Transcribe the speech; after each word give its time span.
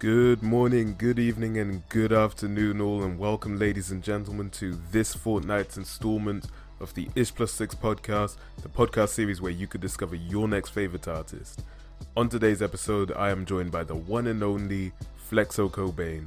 Good 0.00 0.42
morning, 0.42 0.94
good 0.96 1.18
evening, 1.18 1.58
and 1.58 1.86
good 1.90 2.10
afternoon, 2.10 2.80
all, 2.80 3.02
and 3.02 3.18
welcome, 3.18 3.58
ladies 3.58 3.90
and 3.90 4.02
gentlemen, 4.02 4.48
to 4.52 4.72
this 4.90 5.12
fortnight's 5.12 5.76
installment 5.76 6.46
of 6.80 6.94
the 6.94 7.10
Ish 7.14 7.34
Plus 7.34 7.52
Six 7.52 7.74
podcast, 7.74 8.38
the 8.62 8.70
podcast 8.70 9.10
series 9.10 9.42
where 9.42 9.52
you 9.52 9.66
could 9.66 9.82
discover 9.82 10.14
your 10.14 10.48
next 10.48 10.70
favorite 10.70 11.06
artist. 11.06 11.64
On 12.16 12.30
today's 12.30 12.62
episode, 12.62 13.12
I 13.12 13.28
am 13.28 13.44
joined 13.44 13.72
by 13.72 13.84
the 13.84 13.94
one 13.94 14.28
and 14.28 14.42
only 14.42 14.92
Flexo 15.30 15.70
Kobain. 15.70 16.24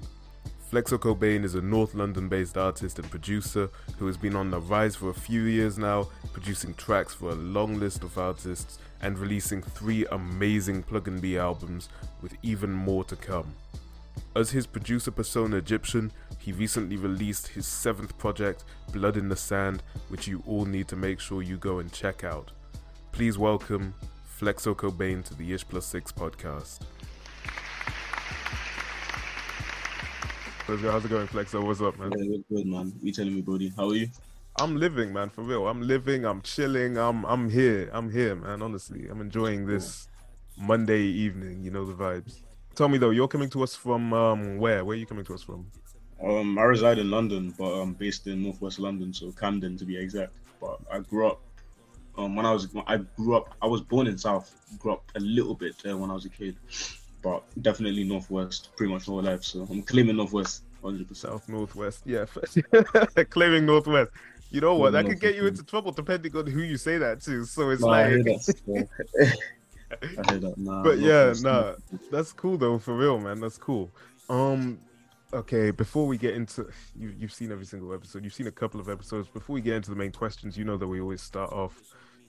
Flexo 0.73 0.97
Kobain 0.97 1.43
is 1.43 1.53
a 1.53 1.61
North 1.61 1.93
London 1.93 2.27
based 2.27 2.57
artist 2.57 2.97
and 2.97 3.07
producer 3.11 3.69
who 3.99 4.07
has 4.07 4.17
been 4.17 4.35
on 4.35 4.49
the 4.49 4.59
rise 4.59 4.95
for 4.95 5.11
a 5.11 5.13
few 5.13 5.43
years 5.43 5.77
now, 5.77 6.07
producing 6.31 6.73
tracks 6.73 7.13
for 7.13 7.29
a 7.29 7.35
long 7.35 7.79
list 7.79 8.01
of 8.01 8.17
artists 8.17 8.79
and 8.99 9.19
releasing 9.19 9.61
three 9.61 10.03
amazing 10.07 10.81
Plug 10.81 11.07
and 11.07 11.21
B 11.21 11.37
albums 11.37 11.89
with 12.23 12.33
even 12.41 12.71
more 12.71 13.03
to 13.03 13.15
come. 13.15 13.53
As 14.35 14.49
his 14.49 14.65
producer 14.65 15.11
persona 15.11 15.57
Egyptian, 15.57 16.11
he 16.39 16.51
recently 16.51 16.97
released 16.97 17.49
his 17.49 17.67
seventh 17.67 18.17
project, 18.17 18.63
Blood 18.91 19.15
in 19.15 19.29
the 19.29 19.35
Sand, 19.35 19.83
which 20.09 20.27
you 20.27 20.41
all 20.47 20.65
need 20.65 20.87
to 20.87 20.95
make 20.95 21.19
sure 21.19 21.43
you 21.43 21.57
go 21.57 21.77
and 21.77 21.93
check 21.93 22.23
out. 22.23 22.49
Please 23.11 23.37
welcome 23.37 23.93
Flexo 24.41 24.75
Kobain 24.75 25.23
to 25.25 25.35
the 25.35 25.53
Ish 25.53 25.67
Plus 25.67 25.85
Six 25.85 26.11
podcast. 26.11 26.79
How's 30.65 31.03
it 31.03 31.09
going, 31.09 31.27
Flexo? 31.27 31.61
What's 31.61 31.81
up, 31.81 31.99
man? 31.99 32.13
Yeah, 32.17 32.37
good, 32.49 32.65
man. 32.65 32.93
You 33.01 33.11
telling 33.11 33.35
me, 33.35 33.41
buddy? 33.41 33.73
How 33.75 33.89
are 33.89 33.95
you? 33.95 34.07
I'm 34.57 34.77
living, 34.77 35.11
man, 35.11 35.29
for 35.29 35.41
real. 35.41 35.67
I'm 35.67 35.81
living. 35.81 36.23
I'm 36.23 36.41
chilling. 36.41 36.97
I'm 36.97 37.25
I'm 37.25 37.49
here. 37.49 37.89
I'm 37.91 38.09
here, 38.09 38.33
man. 38.33 38.61
Honestly, 38.61 39.09
I'm 39.09 39.19
enjoying 39.19 39.65
this 39.65 40.07
Monday 40.57 41.01
evening. 41.01 41.65
You 41.65 41.71
know 41.71 41.83
the 41.83 41.93
vibes. 41.93 42.43
Tell 42.75 42.87
me 42.87 42.97
though, 42.97 43.09
you're 43.09 43.27
coming 43.27 43.49
to 43.49 43.63
us 43.63 43.75
from 43.75 44.13
um 44.13 44.57
where? 44.57 44.85
Where 44.85 44.95
are 44.95 44.99
you 44.99 45.05
coming 45.05 45.25
to 45.25 45.33
us 45.33 45.43
from? 45.43 45.69
Um, 46.23 46.57
I 46.57 46.63
reside 46.63 46.97
in 46.97 47.11
London, 47.11 47.53
but 47.57 47.65
I'm 47.65 47.91
based 47.91 48.27
in 48.27 48.43
Northwest 48.43 48.79
London, 48.79 49.13
so 49.13 49.33
Camden 49.33 49.75
to 49.77 49.83
be 49.83 49.97
exact. 49.97 50.31
But 50.61 50.79
I 50.89 50.99
grew 50.99 51.27
up. 51.27 51.41
Um, 52.17 52.37
when 52.37 52.45
I 52.45 52.53
was, 52.53 52.69
I 52.87 52.97
grew 53.17 53.35
up. 53.35 53.53
I 53.61 53.67
was 53.67 53.81
born 53.81 54.07
in 54.07 54.17
South. 54.17 54.49
Grew 54.79 54.93
up 54.93 55.03
a 55.15 55.19
little 55.19 55.55
bit 55.55 55.75
there 55.83 55.97
when 55.97 56.09
I 56.09 56.13
was 56.13 56.23
a 56.23 56.29
kid, 56.29 56.55
but 57.23 57.43
definitely 57.61 58.03
Northwest, 58.03 58.69
pretty 58.75 58.93
much 58.93 59.07
all 59.07 59.21
life. 59.21 59.43
So 59.43 59.65
I'm 59.69 59.81
claiming 59.81 60.17
Northwest, 60.17 60.63
hundred 60.83 61.07
percent. 61.07 61.33
South 61.33 61.49
Northwest, 61.49 62.03
yeah, 62.05 62.25
claiming 63.29 63.65
Northwest. 63.65 64.11
You 64.51 64.61
know 64.61 64.75
what? 64.75 64.91
That 64.91 65.07
could 65.07 65.19
get 65.19 65.35
you 65.35 65.47
into 65.47 65.63
trouble 65.63 65.91
depending 65.91 66.35
on 66.35 66.45
who 66.45 66.61
you 66.61 66.77
say 66.77 66.99
that 66.99 67.21
to. 67.21 67.45
So 67.45 67.69
it's 67.71 67.81
like. 67.81 68.23
Nah, 70.57 70.81
but 70.81 70.97
yeah, 70.97 71.33
nah, 71.41 71.73
that's 72.11 72.33
cool 72.33 72.57
though, 72.57 72.79
for 72.79 72.95
real, 72.95 73.19
man. 73.19 73.39
That's 73.39 73.59
cool. 73.59 73.91
Um, 74.27 74.79
okay, 75.31 75.69
before 75.69 76.07
we 76.07 76.17
get 76.17 76.33
into 76.33 76.67
you, 76.95 77.13
you've 77.19 77.31
seen 77.31 77.51
every 77.51 77.65
single 77.65 77.93
episode. 77.93 78.23
You've 78.23 78.33
seen 78.33 78.47
a 78.47 78.51
couple 78.51 78.79
of 78.79 78.89
episodes. 78.89 79.27
Before 79.27 79.53
we 79.53 79.61
get 79.61 79.75
into 79.75 79.91
the 79.91 79.95
main 79.95 80.11
questions, 80.11 80.57
you 80.57 80.65
know 80.65 80.77
that 80.77 80.87
we 80.87 80.99
always 80.99 81.21
start 81.21 81.51
off 81.51 81.79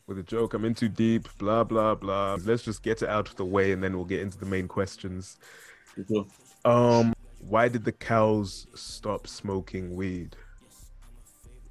with 0.07 0.19
a 0.19 0.23
joke. 0.23 0.55
I'm 0.55 0.65
in 0.65 0.75
too 0.75 0.89
deep. 0.89 1.29
Blah 1.39 1.65
blah 1.65 1.95
blah. 1.95 2.39
Let's 2.45 2.63
just 2.63 2.83
get 2.83 3.03
it 3.03 3.09
out 3.09 3.29
of 3.29 3.37
the 3.37 3.45
way, 3.45 3.73
and 3.73 3.83
then 3.83 3.97
we'll 3.97 4.05
get 4.05 4.21
into 4.21 4.39
the 4.39 4.47
main 4.47 4.69
questions. 4.69 5.39
Sure. 6.09 6.27
Um, 6.65 7.15
why 7.41 7.69
did 7.69 7.85
the 7.85 7.93
cows 7.93 8.67
stop 8.75 9.27
smoking 9.27 9.95
weed? 9.95 10.37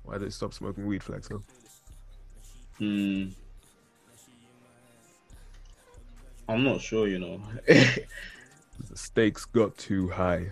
Why 0.03 0.17
did 0.17 0.27
they 0.27 0.31
stop 0.31 0.53
smoking 0.53 0.85
weed, 0.85 1.01
Flexo? 1.01 1.41
Hmm. 2.77 3.29
I'm 6.49 6.63
not 6.63 6.81
sure, 6.81 7.07
you 7.07 7.19
know. 7.19 7.41
the 7.67 7.97
stakes 8.95 9.45
got 9.45 9.77
too 9.77 10.09
high. 10.09 10.51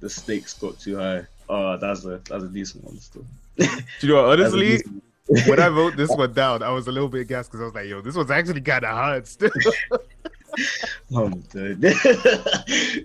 The 0.00 0.10
stakes 0.10 0.54
got 0.54 0.78
too 0.80 0.96
high. 0.96 1.26
Oh, 1.48 1.76
that's 1.76 2.04
a 2.04 2.20
that's 2.28 2.44
a 2.44 2.48
decent 2.48 2.84
one 2.84 2.98
still. 2.98 3.24
Do 3.56 3.66
you 4.00 4.08
know 4.08 4.26
what, 4.26 4.40
honestly? 4.40 4.82
When 5.46 5.60
I 5.60 5.68
wrote 5.68 5.96
this 5.96 6.10
one 6.16 6.32
down, 6.32 6.62
I 6.62 6.70
was 6.70 6.86
a 6.88 6.92
little 6.92 7.08
bit 7.08 7.28
gassed 7.28 7.50
because 7.50 7.62
I 7.62 7.64
was 7.64 7.74
like, 7.74 7.86
"Yo, 7.86 8.00
this 8.00 8.14
one's 8.14 8.30
actually 8.30 8.60
kind 8.60 8.84
of 8.84 8.90
hard 8.90 9.26
still." 9.26 9.50
oh 11.14 11.28
my 11.28 11.36
god, 11.36 11.78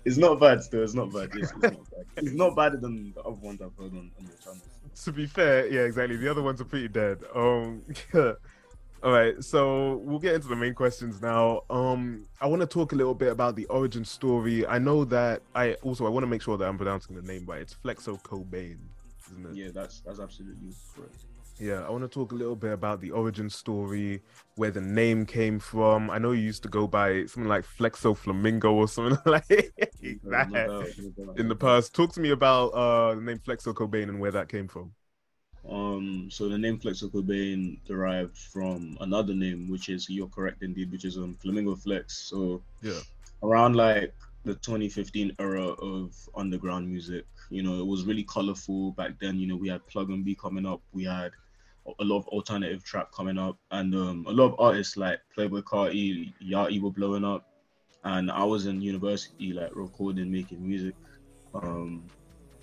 it's 0.05 0.17
not 0.17 0.39
bad 0.39 0.61
still. 0.63 0.83
It's 0.83 0.93
not 0.93 1.13
bad. 1.13 1.29
It's, 1.33 1.51
it's, 1.51 2.33
not 2.33 2.55
bad. 2.55 2.73
It's 2.73 2.81
not 2.81 2.81
than 2.81 3.13
the 3.13 3.21
other 3.21 3.31
ones 3.31 3.61
I've 3.61 3.75
heard 3.77 3.93
on, 3.93 4.11
on 4.19 4.25
the 4.25 4.43
channel. 4.43 4.61
To 5.03 5.11
be 5.11 5.25
fair, 5.25 5.67
yeah, 5.67 5.81
exactly. 5.81 6.17
The 6.17 6.29
other 6.29 6.41
ones 6.41 6.59
are 6.59 6.65
pretty 6.65 6.87
dead. 6.87 7.19
Um, 7.33 7.83
All 9.03 9.11
right, 9.11 9.41
so 9.43 9.97
we'll 9.97 10.17
get 10.17 10.33
into 10.33 10.47
the 10.47 10.55
main 10.55 10.73
questions 10.73 11.21
now. 11.21 11.61
Um, 11.69 12.25
I 12.41 12.47
want 12.47 12.61
to 12.61 12.67
talk 12.67 12.93
a 12.93 12.95
little 12.95 13.13
bit 13.13 13.31
about 13.31 13.55
the 13.55 13.65
origin 13.65 14.03
story. 14.03 14.65
I 14.65 14.79
know 14.79 15.05
that 15.05 15.43
I 15.53 15.73
also 15.75 16.07
I 16.07 16.09
want 16.09 16.23
to 16.23 16.27
make 16.27 16.41
sure 16.41 16.57
that 16.57 16.67
I'm 16.67 16.77
pronouncing 16.77 17.15
the 17.15 17.21
name 17.21 17.45
right. 17.45 17.61
It's 17.61 17.75
Flexo 17.75 18.19
Kobain, 18.23 18.77
isn't 19.31 19.45
it? 19.45 19.55
Yeah, 19.55 19.69
that's 19.73 20.01
that's 20.01 20.19
absolutely 20.19 20.73
correct. 20.95 21.15
Yeah, 21.59 21.83
I 21.87 21.89
want 21.89 22.03
to 22.03 22.07
talk 22.07 22.33
a 22.33 22.35
little 22.35 22.55
bit 22.55 22.71
about 22.71 23.01
the 23.01 23.09
origin 23.11 23.49
story, 23.49 24.21
where 24.55 24.69
the 24.69 24.81
name 24.81 25.25
came 25.25 25.59
from. 25.59 26.09
I 26.11 26.19
know 26.19 26.31
you 26.31 26.43
used 26.43 26.61
to 26.63 26.69
go 26.69 26.85
by 26.85 27.25
something 27.25 27.49
like 27.49 27.65
Flexo 27.65 28.15
Flamingo 28.15 28.73
or 28.73 28.87
something 28.87 29.17
like 29.25 29.47
that 29.47 30.93
in 31.35 31.47
the 31.47 31.55
past. 31.55 31.95
Talk 31.95 32.13
to 32.13 32.19
me 32.19 32.29
about 32.29 32.67
uh, 32.69 33.15
the 33.15 33.21
name 33.21 33.39
Flexo 33.39 33.73
Kobain 33.73 34.03
and 34.03 34.19
where 34.19 34.31
that 34.31 34.49
came 34.49 34.67
from. 34.67 34.93
Um, 35.67 36.29
so 36.31 36.47
the 36.47 36.57
name 36.57 36.79
Flexo 36.79 37.11
Kobain 37.11 37.83
derived 37.85 38.37
from 38.37 38.97
another 39.01 39.33
name, 39.33 39.69
which 39.69 39.89
is 39.89 40.09
you're 40.09 40.27
correct 40.27 40.61
indeed, 40.61 40.91
which 40.91 41.05
is 41.05 41.17
um 41.17 41.35
Flamingo 41.41 41.75
Flex. 41.75 42.29
So 42.29 42.61
yeah, 42.81 42.99
around 43.43 43.75
like 43.75 44.13
the 44.47 44.55
2015 44.55 45.35
era 45.39 45.67
of 45.67 46.15
underground 46.35 46.87
music, 46.87 47.25
you 47.49 47.61
know, 47.61 47.79
it 47.79 47.85
was 47.85 48.05
really 48.05 48.23
colorful 48.23 48.93
back 48.93 49.19
then. 49.19 49.37
You 49.37 49.47
know, 49.47 49.57
we 49.57 49.67
had 49.67 49.85
Plug 49.87 50.09
and 50.09 50.23
B 50.23 50.35
coming 50.35 50.65
up, 50.65 50.81
we 50.93 51.03
had 51.03 51.31
a 51.99 52.03
lot 52.03 52.19
of 52.19 52.27
alternative 52.29 52.83
trap 52.83 53.11
coming 53.11 53.37
up, 53.37 53.57
and 53.71 53.93
um, 53.93 54.25
a 54.27 54.31
lot 54.31 54.45
of 54.45 54.55
artists 54.59 54.95
like 54.95 55.19
Playboi 55.35 55.63
Carti, 55.63 56.33
Yachty 56.41 56.81
were 56.81 56.91
blowing 56.91 57.25
up, 57.25 57.45
and 58.05 58.31
I 58.31 58.43
was 58.45 58.65
in 58.67 58.81
university 58.81 59.51
like 59.51 59.75
recording, 59.75 60.31
making 60.31 60.65
music, 60.65 60.95
um, 61.53 62.05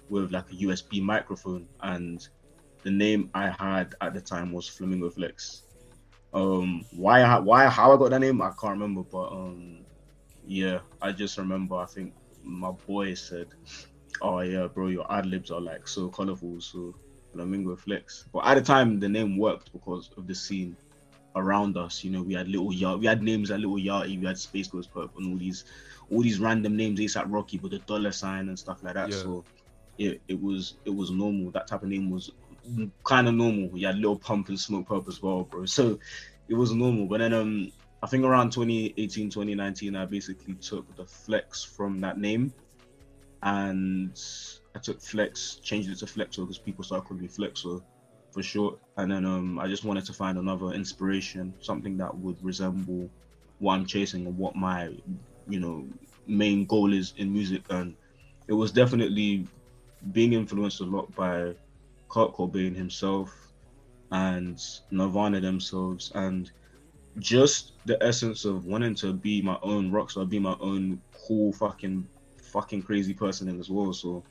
with 0.08 0.32
like 0.32 0.50
a 0.50 0.54
USB 0.54 1.02
microphone. 1.02 1.68
And 1.82 2.26
the 2.82 2.90
name 2.90 3.30
I 3.34 3.50
had 3.50 3.94
at 4.00 4.14
the 4.14 4.20
time 4.22 4.52
was 4.52 4.68
Flamingo 4.68 5.10
Flex. 5.10 5.62
Um, 6.32 6.84
why, 6.96 7.38
why, 7.38 7.66
how 7.68 7.92
I 7.94 7.98
got 7.98 8.10
that 8.10 8.20
name, 8.20 8.40
I 8.42 8.52
can't 8.58 8.72
remember, 8.72 9.02
but 9.02 9.28
um, 9.28 9.84
yeah, 10.46 10.80
I 11.00 11.12
just 11.12 11.38
remember. 11.38 11.76
I 11.76 11.86
think 11.86 12.14
my 12.42 12.72
boy 12.86 13.14
said, 13.14 13.48
"Oh 14.20 14.40
yeah, 14.40 14.66
bro, 14.66 14.88
your 14.88 15.10
ad 15.12 15.26
libs 15.26 15.50
are 15.50 15.60
like 15.60 15.88
so 15.88 16.08
colorful, 16.08 16.60
so 16.60 16.94
Flamingo 17.32 17.76
Flex." 17.76 18.28
But 18.32 18.46
at 18.46 18.54
the 18.54 18.62
time, 18.62 19.00
the 19.00 19.08
name 19.08 19.36
worked 19.38 19.72
because 19.72 20.10
of 20.16 20.26
the 20.26 20.34
scene 20.34 20.76
around 21.36 21.76
us. 21.76 22.04
You 22.04 22.10
know, 22.10 22.22
we 22.22 22.34
had 22.34 22.48
little 22.48 22.72
yard, 22.72 23.00
we 23.00 23.06
had 23.06 23.22
names 23.22 23.50
like 23.50 23.60
Lil 23.60 23.76
Yachty, 23.76 24.20
we 24.20 24.26
had 24.26 24.36
SpaceGhostPurrp, 24.36 25.10
and 25.16 25.32
all 25.32 25.38
these, 25.38 25.64
all 26.10 26.22
these 26.22 26.38
random 26.40 26.76
names, 26.76 27.00
ASAP 27.00 27.26
Rocky 27.28 27.58
with 27.58 27.72
a 27.74 27.78
dollar 27.80 28.12
sign 28.12 28.48
and 28.48 28.58
stuff 28.58 28.82
like 28.82 28.94
that. 28.94 29.10
Yeah. 29.10 29.18
So 29.18 29.44
it, 29.98 30.22
it 30.28 30.40
was 30.40 30.78
it 30.84 30.90
was 30.90 31.10
normal. 31.10 31.50
That 31.52 31.66
type 31.68 31.82
of 31.82 31.88
name 31.88 32.10
was 32.10 32.30
kind 33.04 33.28
of 33.28 33.34
normal. 33.34 33.76
You 33.78 33.86
had 33.86 33.98
Lil 33.98 34.16
Pump 34.18 34.48
and 34.48 34.58
Smokepurpp 34.58 35.08
as 35.08 35.22
well, 35.22 35.44
bro. 35.44 35.64
So 35.66 35.98
it 36.48 36.54
was 36.54 36.72
normal. 36.72 37.06
But 37.06 37.18
then 37.18 37.32
um 37.34 37.72
I 38.04 38.06
think 38.06 38.22
around 38.22 38.52
2018, 38.52 39.30
2019, 39.30 39.96
I 39.96 40.04
basically 40.04 40.52
took 40.56 40.94
the 40.94 41.06
flex 41.06 41.64
from 41.64 42.00
that 42.00 42.18
name 42.18 42.52
and 43.42 44.12
I 44.74 44.78
took 44.78 45.00
flex, 45.00 45.54
changed 45.62 45.88
it 45.88 45.96
to 46.00 46.04
flexo 46.04 46.40
because 46.40 46.58
people 46.58 46.84
started 46.84 47.08
calling 47.08 47.22
me 47.22 47.28
flexo 47.28 47.82
for 48.30 48.42
short. 48.42 48.78
And 48.98 49.10
then 49.10 49.24
um 49.24 49.58
I 49.58 49.68
just 49.68 49.84
wanted 49.84 50.04
to 50.04 50.12
find 50.12 50.36
another 50.36 50.72
inspiration, 50.72 51.54
something 51.62 51.96
that 51.96 52.14
would 52.14 52.36
resemble 52.44 53.08
what 53.58 53.72
I'm 53.72 53.86
chasing 53.86 54.26
and 54.26 54.36
what 54.36 54.54
my, 54.54 54.92
you 55.48 55.60
know, 55.60 55.86
main 56.26 56.66
goal 56.66 56.92
is 56.92 57.14
in 57.16 57.32
music. 57.32 57.62
And 57.70 57.94
it 58.48 58.52
was 58.52 58.70
definitely 58.70 59.48
being 60.12 60.34
influenced 60.34 60.82
a 60.82 60.84
lot 60.84 61.14
by 61.14 61.54
Kurt 62.10 62.34
Cobain 62.34 62.76
himself 62.76 63.34
and 64.10 64.62
Nirvana 64.90 65.40
themselves, 65.40 66.12
and 66.14 66.50
just 67.18 67.72
the 67.84 68.02
essence 68.02 68.44
of 68.44 68.66
wanting 68.66 68.94
to 68.96 69.12
be 69.12 69.40
my 69.42 69.58
own 69.62 69.90
rock 69.90 70.10
star, 70.10 70.24
be 70.24 70.38
my 70.38 70.56
own 70.60 71.00
cool 71.26 71.52
fucking 71.52 72.06
fucking 72.42 72.82
crazy 72.82 73.14
person 73.14 73.48
in 73.48 73.58
this 73.58 73.68
world. 73.68 73.96
So 73.96 74.24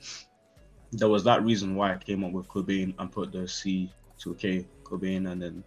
there 0.92 1.10
was 1.10 1.24
that 1.24 1.44
reason 1.44 1.76
why 1.76 1.94
I 1.94 1.98
came 1.98 2.24
up 2.24 2.32
with 2.32 2.48
Cobain 2.48 2.94
and 3.00 3.12
put 3.12 3.32
the 3.32 3.48
C 3.48 3.92
to 4.20 4.34
K 4.36 4.68
Cobain, 4.84 5.32
and 5.32 5.42
then 5.42 5.64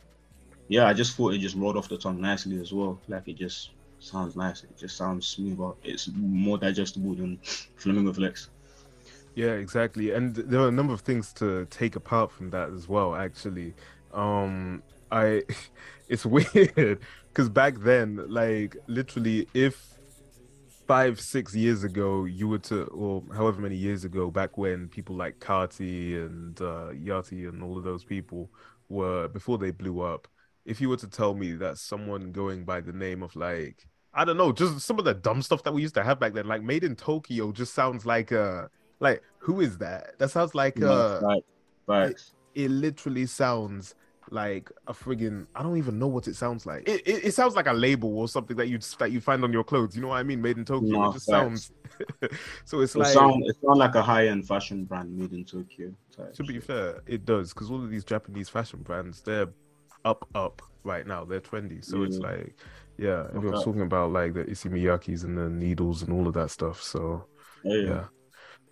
yeah, 0.69 0.87
I 0.87 0.93
just 0.93 1.17
thought 1.17 1.35
it 1.35 1.39
just 1.39 1.57
rolled 1.57 1.77
off 1.77 1.89
the 1.89 1.99
tongue 1.99 2.21
nicely 2.21 2.61
as 2.61 2.73
well. 2.73 3.01
Like 3.09 3.29
it 3.29 3.37
just 3.37 3.71
sounds 3.99 4.37
nice. 4.37 4.62
It 4.65 4.77
just 4.77 4.97
sounds 4.97 5.27
smoother. 5.27 5.73
It's 5.83 6.09
more 6.15 6.59
digestible 6.59 7.15
than 7.15 7.39
Flamingo 7.77 8.12
Flex. 8.12 8.51
Yeah, 9.35 9.53
exactly. 9.53 10.12
And 10.12 10.35
there 10.35 10.61
are 10.61 10.69
a 10.69 10.73
number 10.73 10.95
of 10.95 11.03
things 11.03 11.33
to 11.35 11.67
take 11.67 11.95
apart 11.95 12.33
from 12.33 12.51
that 12.51 12.71
as 12.71 12.89
well, 12.89 13.15
actually. 13.15 13.75
Um 14.12 14.83
I 15.11 15.43
it's 16.08 16.26
weird 16.26 17.00
because 17.29 17.49
back 17.49 17.79
then, 17.81 18.25
like 18.29 18.76
literally 18.87 19.49
if 19.55 19.97
five, 20.87 21.20
six 21.20 21.55
years 21.55 21.85
ago, 21.85 22.25
you 22.25 22.49
were 22.49 22.58
to, 22.58 22.85
or 22.85 23.23
however 23.35 23.61
many 23.61 23.75
years 23.75 24.05
ago, 24.05 24.31
back 24.31 24.56
when 24.56 24.88
people 24.88 25.17
like 25.17 25.38
Carti 25.41 26.14
and 26.14 26.61
uh, 26.61 26.91
Yachty 26.93 27.49
and 27.49 27.62
all 27.62 27.76
of 27.76 27.85
those 27.85 28.05
people 28.05 28.50
were 28.88 29.29
before 29.29 29.58
they 29.58 29.70
blew 29.70 30.00
up, 30.00 30.29
if 30.64 30.81
you 30.81 30.88
were 30.88 30.97
to 30.97 31.08
tell 31.08 31.35
me 31.35 31.53
that 31.53 31.79
someone 31.79 32.32
going 32.32 32.64
by 32.64 32.81
the 32.81 32.93
name 32.93 33.23
of 33.23 33.35
like 33.37 33.87
I 34.14 34.25
don't 34.25 34.38
know, 34.38 34.50
just 34.50 34.81
some 34.81 34.99
of 34.99 35.05
the 35.05 35.12
dumb 35.12 35.43
stuff 35.43 35.62
that 35.64 35.75
we 35.75 35.82
used 35.82 35.94
to 35.97 36.02
have 36.02 36.19
back 36.19 36.32
then, 36.32 36.47
like 36.47 36.62
Made 36.62 36.85
in 36.85 36.97
Tokyo, 36.97 37.52
just 37.52 37.75
sounds 37.75 38.06
like 38.06 38.32
uh 38.32 38.69
like 39.00 39.23
who 39.38 39.61
is 39.61 39.79
that? 39.79 40.19
That 40.19 40.31
sounds 40.31 40.55
like 40.55 40.81
uh, 40.81 41.20
right, 41.23 41.44
right. 41.87 42.11
It, 42.11 42.23
it 42.55 42.70
literally 42.70 43.26
sounds 43.26 43.94
like 44.31 44.70
a 44.87 44.93
friggin' 44.93 45.46
I 45.55 45.62
don't 45.62 45.76
even 45.76 45.99
know 45.99 46.06
what 46.06 46.28
it 46.28 46.37
sounds 46.37 46.67
like. 46.67 46.88
It, 46.88 47.02
it, 47.06 47.25
it, 47.26 47.34
sounds 47.34 47.55
like 47.55 47.67
a 47.67 47.73
label 47.73 48.19
or 48.19 48.28
something 48.28 48.56
that 48.56 48.69
you 48.69 48.78
that 48.99 49.12
you 49.12 49.20
find 49.20 49.44
on 49.44 49.52
your 49.52 49.64
clothes. 49.64 49.94
You 49.94 50.02
know 50.02 50.08
what 50.08 50.19
I 50.19 50.23
mean? 50.23 50.43
Made 50.43 50.58
in 50.58 50.64
Tokyo. 50.64 50.88
No, 50.88 51.11
it 51.11 51.14
just 51.14 51.26
sounds. 51.26 51.73
so 52.64 52.81
it's 52.81 52.94
it 52.94 52.99
like 52.99 53.12
sound, 53.12 53.44
it 53.46 53.56
sounds 53.64 53.78
like 53.78 53.94
a 53.94 54.02
high 54.02 54.28
end 54.28 54.46
fashion 54.46 54.84
brand 54.84 55.17
made 55.17 55.32
in 55.32 55.44
Tokyo. 55.44 55.93
To 56.34 56.44
be 56.44 56.61
fair, 56.61 57.02
it 57.06 57.25
does 57.25 57.52
because 57.52 57.70
all 57.70 57.82
of 57.82 57.90
these 57.90 58.05
Japanese 58.05 58.49
fashion 58.49 58.81
brands 58.82 59.20
they're 59.23 59.49
up 60.05 60.26
up 60.34 60.62
right 60.84 61.06
now. 61.06 61.25
They're 61.25 61.40
trendy. 61.40 61.84
So 61.84 61.99
yeah. 61.99 62.06
it's 62.06 62.19
like, 62.19 62.56
yeah, 62.96 63.26
okay. 63.34 63.49
talking 63.64 63.82
about 63.82 64.12
like 64.12 64.34
the 64.34 64.49
Issey 64.49 64.70
Miyakes 64.70 65.25
and 65.25 65.37
the 65.37 65.50
needles 65.50 66.02
and 66.02 66.12
all 66.12 66.26
of 66.26 66.34
that 66.34 66.50
stuff. 66.50 66.82
So 66.82 67.26
yeah. 67.64 67.76
yeah. 67.76 68.05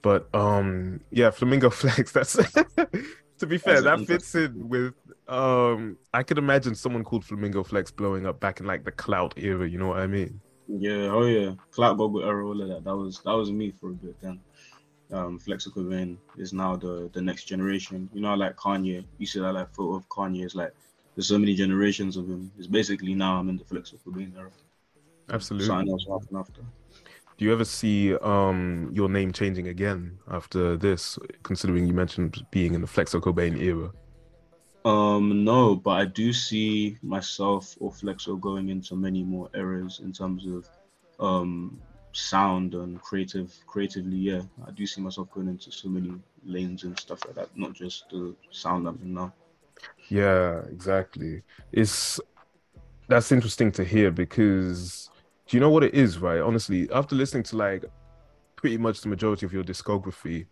But 0.00 0.28
um, 0.34 1.00
yeah, 1.10 1.30
Flamingo 1.30 1.70
Flex. 1.70 2.12
That's 2.12 2.36
to 3.38 3.46
be 3.46 3.58
fair, 3.58 3.82
that 3.82 4.00
fits 4.06 4.34
in 4.34 4.68
with 4.68 4.94
um. 5.28 5.96
I 6.12 6.22
could 6.22 6.38
imagine 6.38 6.74
someone 6.74 7.04
called 7.04 7.24
Flamingo 7.24 7.62
Flex 7.62 7.90
blowing 7.90 8.26
up 8.26 8.40
back 8.40 8.60
in 8.60 8.66
like 8.66 8.84
the 8.84 8.92
clout 8.92 9.34
era. 9.36 9.68
You 9.68 9.78
know 9.78 9.88
what 9.88 9.98
I 9.98 10.06
mean? 10.06 10.40
Yeah. 10.68 11.10
Oh 11.12 11.24
yeah. 11.24 11.54
Clout 11.70 11.98
Goggle 11.98 12.24
era, 12.24 12.46
all 12.46 12.60
of 12.60 12.68
that. 12.68 12.84
That 12.84 12.96
was 12.96 13.20
that 13.24 13.32
was 13.32 13.50
me 13.50 13.72
for 13.72 13.90
a 13.90 13.94
bit 13.94 14.20
then. 14.20 14.40
Um, 15.12 15.38
Flex 15.38 15.68
Kobain 15.68 16.16
is 16.36 16.52
now 16.52 16.76
the 16.76 17.10
the 17.12 17.20
next 17.22 17.44
generation. 17.44 18.08
You 18.12 18.22
know, 18.22 18.34
like 18.34 18.56
Kanye. 18.56 19.04
You 19.18 19.26
see 19.26 19.40
that 19.40 19.52
like 19.52 19.74
photo 19.74 19.96
of 19.96 20.08
Kanye 20.08 20.44
is 20.44 20.54
like 20.54 20.72
there's 21.14 21.28
so 21.28 21.38
many 21.38 21.54
generations 21.54 22.16
of 22.16 22.28
him. 22.28 22.50
It's 22.58 22.66
basically 22.66 23.14
now 23.14 23.38
I'm 23.38 23.48
in 23.48 23.56
the 23.56 23.64
Flex 23.64 23.94
Kobain 24.06 24.36
era. 24.36 24.50
Absolutely. 25.30 25.66
Something 25.66 25.90
else 25.90 26.06
after. 26.34 26.62
Do 27.36 27.44
you 27.44 27.52
ever 27.52 27.64
see 27.64 28.14
um, 28.16 28.90
your 28.92 29.08
name 29.08 29.32
changing 29.32 29.68
again 29.68 30.18
after 30.30 30.76
this, 30.76 31.18
considering 31.42 31.86
you 31.86 31.92
mentioned 31.92 32.46
being 32.50 32.74
in 32.74 32.80
the 32.80 32.86
Flexo 32.86 33.20
Kobain 33.20 33.60
era? 33.60 33.90
Um, 34.84 35.44
no, 35.44 35.74
but 35.74 35.92
I 35.92 36.04
do 36.04 36.32
see 36.32 36.98
myself 37.02 37.74
or 37.80 37.90
Flexo 37.90 38.38
going 38.38 38.68
into 38.68 38.94
many 38.94 39.22
more 39.22 39.48
eras 39.54 40.00
in 40.04 40.12
terms 40.12 40.46
of 40.46 40.68
um, 41.20 41.80
sound 42.12 42.74
and 42.74 43.00
creative. 43.00 43.54
Creatively, 43.66 44.16
yeah, 44.16 44.42
I 44.66 44.70
do 44.72 44.86
see 44.86 45.00
myself 45.00 45.30
going 45.30 45.48
into 45.48 45.72
so 45.72 45.88
many 45.88 46.12
lanes 46.44 46.84
and 46.84 46.98
stuff 46.98 47.24
like 47.26 47.34
that, 47.36 47.48
not 47.56 47.72
just 47.72 48.10
the 48.10 48.34
sound 48.50 48.86
I'm 48.86 48.98
in 49.02 49.14
now. 49.14 49.32
Yeah, 50.10 50.60
exactly. 50.70 51.42
It's 51.72 52.20
that's 53.08 53.32
interesting 53.32 53.70
to 53.72 53.84
hear 53.84 54.10
because 54.10 55.10
do 55.46 55.56
you 55.56 55.60
know 55.60 55.70
what 55.70 55.84
it 55.84 55.94
is, 55.94 56.18
right? 56.18 56.40
Honestly, 56.40 56.88
after 56.92 57.14
listening 57.14 57.42
to 57.44 57.56
like 57.56 57.84
pretty 58.56 58.78
much 58.78 59.00
the 59.00 59.08
majority 59.08 59.44
of 59.46 59.52
your 59.52 59.64
discography, 59.64 60.46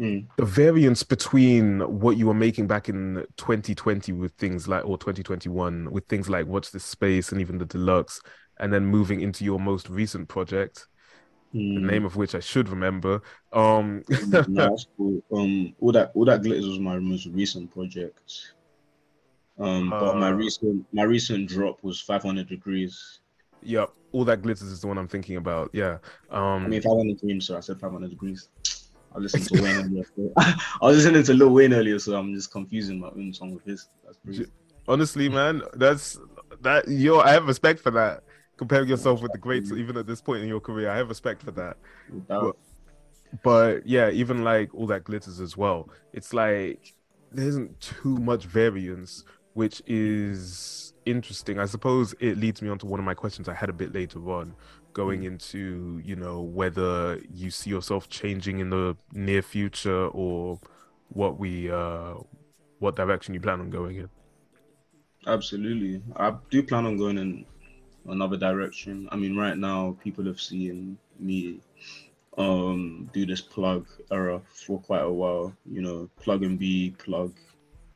mm. 0.00 0.26
the 0.36 0.44
variance 0.44 1.02
between 1.02 1.80
what 1.80 2.16
you 2.16 2.26
were 2.26 2.34
making 2.34 2.66
back 2.66 2.88
in 2.88 3.24
2020 3.36 4.12
with 4.12 4.32
things 4.32 4.68
like, 4.68 4.84
or 4.84 4.98
2021 4.98 5.90
with 5.90 6.06
things 6.06 6.28
like 6.28 6.46
What's 6.46 6.70
This 6.70 6.84
Space 6.84 7.32
and 7.32 7.40
even 7.40 7.58
the 7.58 7.64
Deluxe, 7.64 8.20
and 8.58 8.72
then 8.72 8.86
moving 8.86 9.20
into 9.20 9.44
your 9.44 9.60
most 9.60 9.88
recent 9.88 10.28
project, 10.28 10.86
mm. 11.54 11.74
the 11.74 11.80
name 11.80 12.04
of 12.04 12.16
which 12.16 12.34
I 12.34 12.40
should 12.40 12.68
remember. 12.68 13.22
Um, 13.52 14.02
no, 14.26 14.76
cool. 14.96 15.22
um, 15.32 15.74
all 15.80 15.92
that 15.92 16.12
all 16.14 16.24
that 16.24 16.42
glitters 16.42 16.66
was 16.66 16.78
my 16.78 16.98
most 16.98 17.26
recent 17.26 17.72
project. 17.72 18.52
Um, 19.58 19.92
uh, 19.92 20.00
but 20.00 20.16
my 20.16 20.28
uh. 20.28 20.34
recent 20.34 20.86
my 20.92 21.04
recent 21.04 21.48
drop 21.48 21.82
was 21.82 22.00
500 22.00 22.48
degrees. 22.48 23.20
Yep, 23.62 23.90
all 24.12 24.24
that 24.24 24.42
glitters 24.42 24.68
is 24.68 24.80
the 24.80 24.86
one 24.86 24.98
I'm 24.98 25.08
thinking 25.08 25.36
about. 25.36 25.70
Yeah. 25.72 25.98
Um, 26.30 26.64
I 26.64 26.68
mean, 26.68 26.74
if 26.74 26.86
I 26.86 26.90
want 26.90 27.18
to 27.18 27.26
dream, 27.26 27.40
so 27.40 27.56
I 27.56 27.60
said 27.60 27.80
500 27.80 28.10
degrees. 28.10 28.48
I 29.16 29.18
listened 29.18 29.44
to 29.48 29.62
Wayne 29.62 29.76
earlier. 29.76 30.04
So. 30.14 30.32
I 30.36 30.56
was 30.82 30.96
listening 30.98 31.22
to 31.22 31.34
Lil 31.34 31.50
Wayne 31.50 31.72
earlier, 31.72 31.98
so 31.98 32.16
I'm 32.16 32.34
just 32.34 32.52
confusing 32.52 33.00
my 33.00 33.08
own 33.08 33.32
song 33.32 33.54
with 33.54 33.64
his. 33.64 33.88
Honestly, 34.86 35.28
man, 35.28 35.62
that's 35.74 36.18
that. 36.60 36.86
Yo, 36.86 37.20
I 37.20 37.30
have 37.30 37.46
respect 37.46 37.80
for 37.80 37.90
that. 37.92 38.22
Comparing 38.56 38.88
yourself 38.88 39.20
with 39.22 39.32
the 39.32 39.38
greats, 39.38 39.70
even 39.72 39.96
at 39.96 40.06
this 40.06 40.20
point 40.20 40.42
in 40.42 40.48
your 40.48 40.60
career, 40.60 40.90
I 40.90 40.96
have 40.96 41.08
respect 41.08 41.42
for 41.42 41.50
that. 41.52 41.76
But, 42.28 42.56
but 43.42 43.86
yeah, 43.86 44.10
even 44.10 44.44
like 44.44 44.74
all 44.74 44.86
that 44.86 45.04
glitters 45.04 45.40
as 45.40 45.56
well. 45.56 45.90
It's 46.12 46.32
like 46.32 46.94
there 47.32 47.46
isn't 47.46 47.80
too 47.80 48.16
much 48.16 48.44
variance, 48.44 49.24
which 49.54 49.82
is 49.86 50.94
interesting. 51.06 51.58
I 51.58 51.66
suppose 51.66 52.14
it 52.20 52.38
leads 52.38 52.62
me 52.62 52.68
on 52.68 52.78
to 52.78 52.86
one 52.86 53.00
of 53.00 53.06
my 53.06 53.14
questions 53.14 53.48
I 53.48 53.54
had 53.54 53.68
a 53.68 53.74
bit 53.74 53.94
later 53.94 54.20
on, 54.30 54.54
going 54.96 55.20
mm. 55.20 55.26
into 55.26 56.00
you 56.02 56.16
know 56.16 56.40
whether 56.40 57.20
you 57.30 57.50
see 57.50 57.68
yourself 57.68 58.08
changing 58.08 58.60
in 58.60 58.70
the 58.70 58.96
near 59.12 59.42
future 59.42 60.06
or 60.08 60.58
what 61.10 61.38
we 61.38 61.70
uh 61.70 62.14
what 62.78 62.96
direction 62.96 63.34
you 63.34 63.40
plan 63.40 63.60
on 63.60 63.68
going 63.68 63.96
in. 63.96 64.08
Absolutely, 65.26 66.02
I 66.16 66.34
do 66.50 66.62
plan 66.62 66.86
on 66.86 66.96
going 66.96 67.18
in 67.18 67.44
another 68.08 68.38
direction. 68.38 69.08
I 69.12 69.16
mean, 69.16 69.36
right 69.36 69.58
now 69.58 69.96
people 70.02 70.24
have 70.24 70.40
seen 70.40 70.96
me 71.18 71.60
um 72.38 73.10
do 73.12 73.26
this 73.26 73.42
plug 73.42 73.86
era 74.10 74.40
for 74.46 74.80
quite 74.80 75.02
a 75.02 75.12
while. 75.12 75.52
You 75.70 75.82
know, 75.82 76.08
plug 76.22 76.42
and 76.42 76.58
be 76.58 76.94
plug 76.96 77.34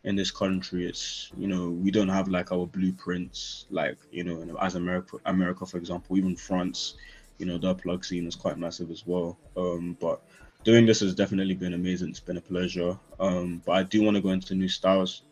in 0.05 0.17
this 0.17 0.31
country 0.31 0.87
it's 0.87 1.31
you 1.37 1.47
know 1.47 1.69
we 1.69 1.91
don't 1.91 2.08
have 2.08 2.26
like 2.26 2.52
our 2.52 2.67
blueprints 2.67 3.67
like 3.69 3.99
you 4.11 4.25
know 4.25 4.56
as 4.58 4.75
america 4.75 5.19
america 5.26 5.67
for 5.67 5.76
example 5.76 6.17
even 6.17 6.35
france 6.35 6.94
you 7.41 7.47
know 7.47 7.56
their 7.58 7.75
plug 7.75 8.05
scene 8.05 8.26
is 8.26 8.37
quite 8.37 8.58
massive 8.58 8.91
as 8.91 9.05
well. 9.06 9.38
Um 9.56 9.97
but 9.99 10.23
doing 10.62 10.85
this 10.85 11.00
has 11.00 11.14
definitely 11.14 11.55
been 11.55 11.73
amazing. 11.73 12.11
It's 12.11 12.20
been 12.20 12.37
a 12.37 12.43
pleasure. 12.43 12.97
Um 13.19 13.62
but 13.64 13.73
i 13.73 13.82
do 13.82 14.02
want 14.02 14.17
to 14.17 14.20
go 14.20 14.29
into 14.29 14.55
new 14.55 14.69
styles. 14.69 15.23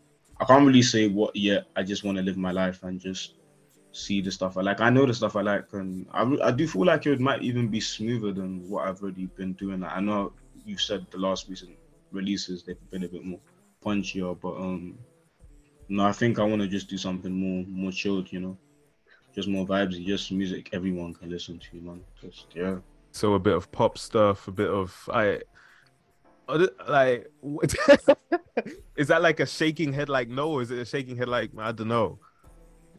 I 0.41 0.44
can't 0.47 0.67
really 0.67 0.82
say 0.82 1.06
what 1.09 1.37
yet. 1.37 1.67
I 1.76 1.82
just 1.82 2.05
want 2.05 2.17
to 2.17 2.25
live 2.25 2.38
my 2.38 2.50
life 2.50 2.82
and 2.82 2.99
just 2.99 3.35
see 3.93 4.21
the 4.21 4.31
stuff 4.31 4.56
i 4.56 4.62
like. 4.62 4.81
I 4.81 4.91
know 4.91 5.05
the 5.06 5.14
stuff 5.14 5.37
i 5.37 5.43
like 5.43 5.67
and 5.73 6.06
i, 6.12 6.23
I 6.43 6.50
do 6.50 6.67
feel 6.67 6.87
like 6.87 7.06
it 7.06 7.21
might 7.21 7.43
even 7.43 7.69
be 7.69 7.81
smoother 7.81 8.32
than 8.32 8.69
what 8.69 8.88
i've 8.88 9.02
already 9.02 9.26
been 9.26 9.52
doing. 9.52 9.85
I 9.85 10.00
know 10.00 10.33
you 10.64 10.78
said 10.78 11.07
the 11.11 11.19
last 11.19 11.49
recent 11.49 11.76
releases 12.11 12.62
they've 12.62 12.90
been 12.90 13.04
a 13.04 13.09
bit 13.09 13.23
more 13.23 13.40
punchier, 13.85 14.38
but 14.40 14.56
um, 14.56 14.99
no, 15.88 16.04
I 16.04 16.12
think 16.12 16.38
I 16.38 16.44
want 16.44 16.62
to 16.62 16.68
just 16.68 16.88
do 16.88 16.99
something 16.99 17.32
more 17.32 17.64
more 17.66 17.92
chilled, 17.92 18.32
you 18.32 18.40
know, 18.40 18.58
just 19.35 19.49
more 19.49 19.66
vibes, 19.66 20.04
just 20.04 20.32
music 20.32 20.70
everyone 20.73 21.14
can 21.14 21.30
listen 21.30 21.58
to, 21.58 21.76
man. 21.80 22.00
Just 22.20 22.47
yeah. 22.54 22.78
So 23.12 23.35
a 23.35 23.38
bit 23.38 23.54
of 23.54 23.70
pop 23.73 23.99
stuff, 23.99 24.49
a 24.49 24.52
bit 24.52 24.68
of 24.68 25.08
I 25.12 25.40
like 26.88 27.30
is 28.97 29.08
that 29.08 29.20
like 29.20 29.40
a 29.40 29.47
shaking 29.47 29.92
head 29.92 30.08
like 30.08 30.28
no 30.28 30.50
or 30.50 30.62
is 30.62 30.70
it 30.70 30.78
a 30.78 30.85
shaking 30.85 31.16
head 31.16 31.28
like 31.28 31.50
i 31.58 31.73
don't 31.73 31.88
know? 31.88 32.18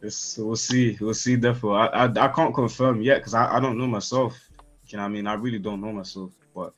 It's, 0.01 0.37
we'll 0.37 0.55
see 0.55 0.97
we'll 1.01 1.13
see 1.13 1.35
therefore 1.35 1.77
i 1.77 1.87
i, 1.87 2.05
I 2.05 2.27
can't 2.29 2.53
confirm 2.53 3.01
yet 3.01 3.17
because 3.17 3.33
I, 3.33 3.57
I 3.57 3.59
don't 3.59 3.77
know 3.77 3.87
myself. 3.87 4.37
You 4.85 4.97
know 4.97 5.03
what 5.03 5.09
i 5.09 5.11
mean? 5.11 5.27
I 5.27 5.33
really 5.33 5.59
don't 5.59 5.81
know 5.81 5.91
myself 5.91 6.31
but 6.55 6.73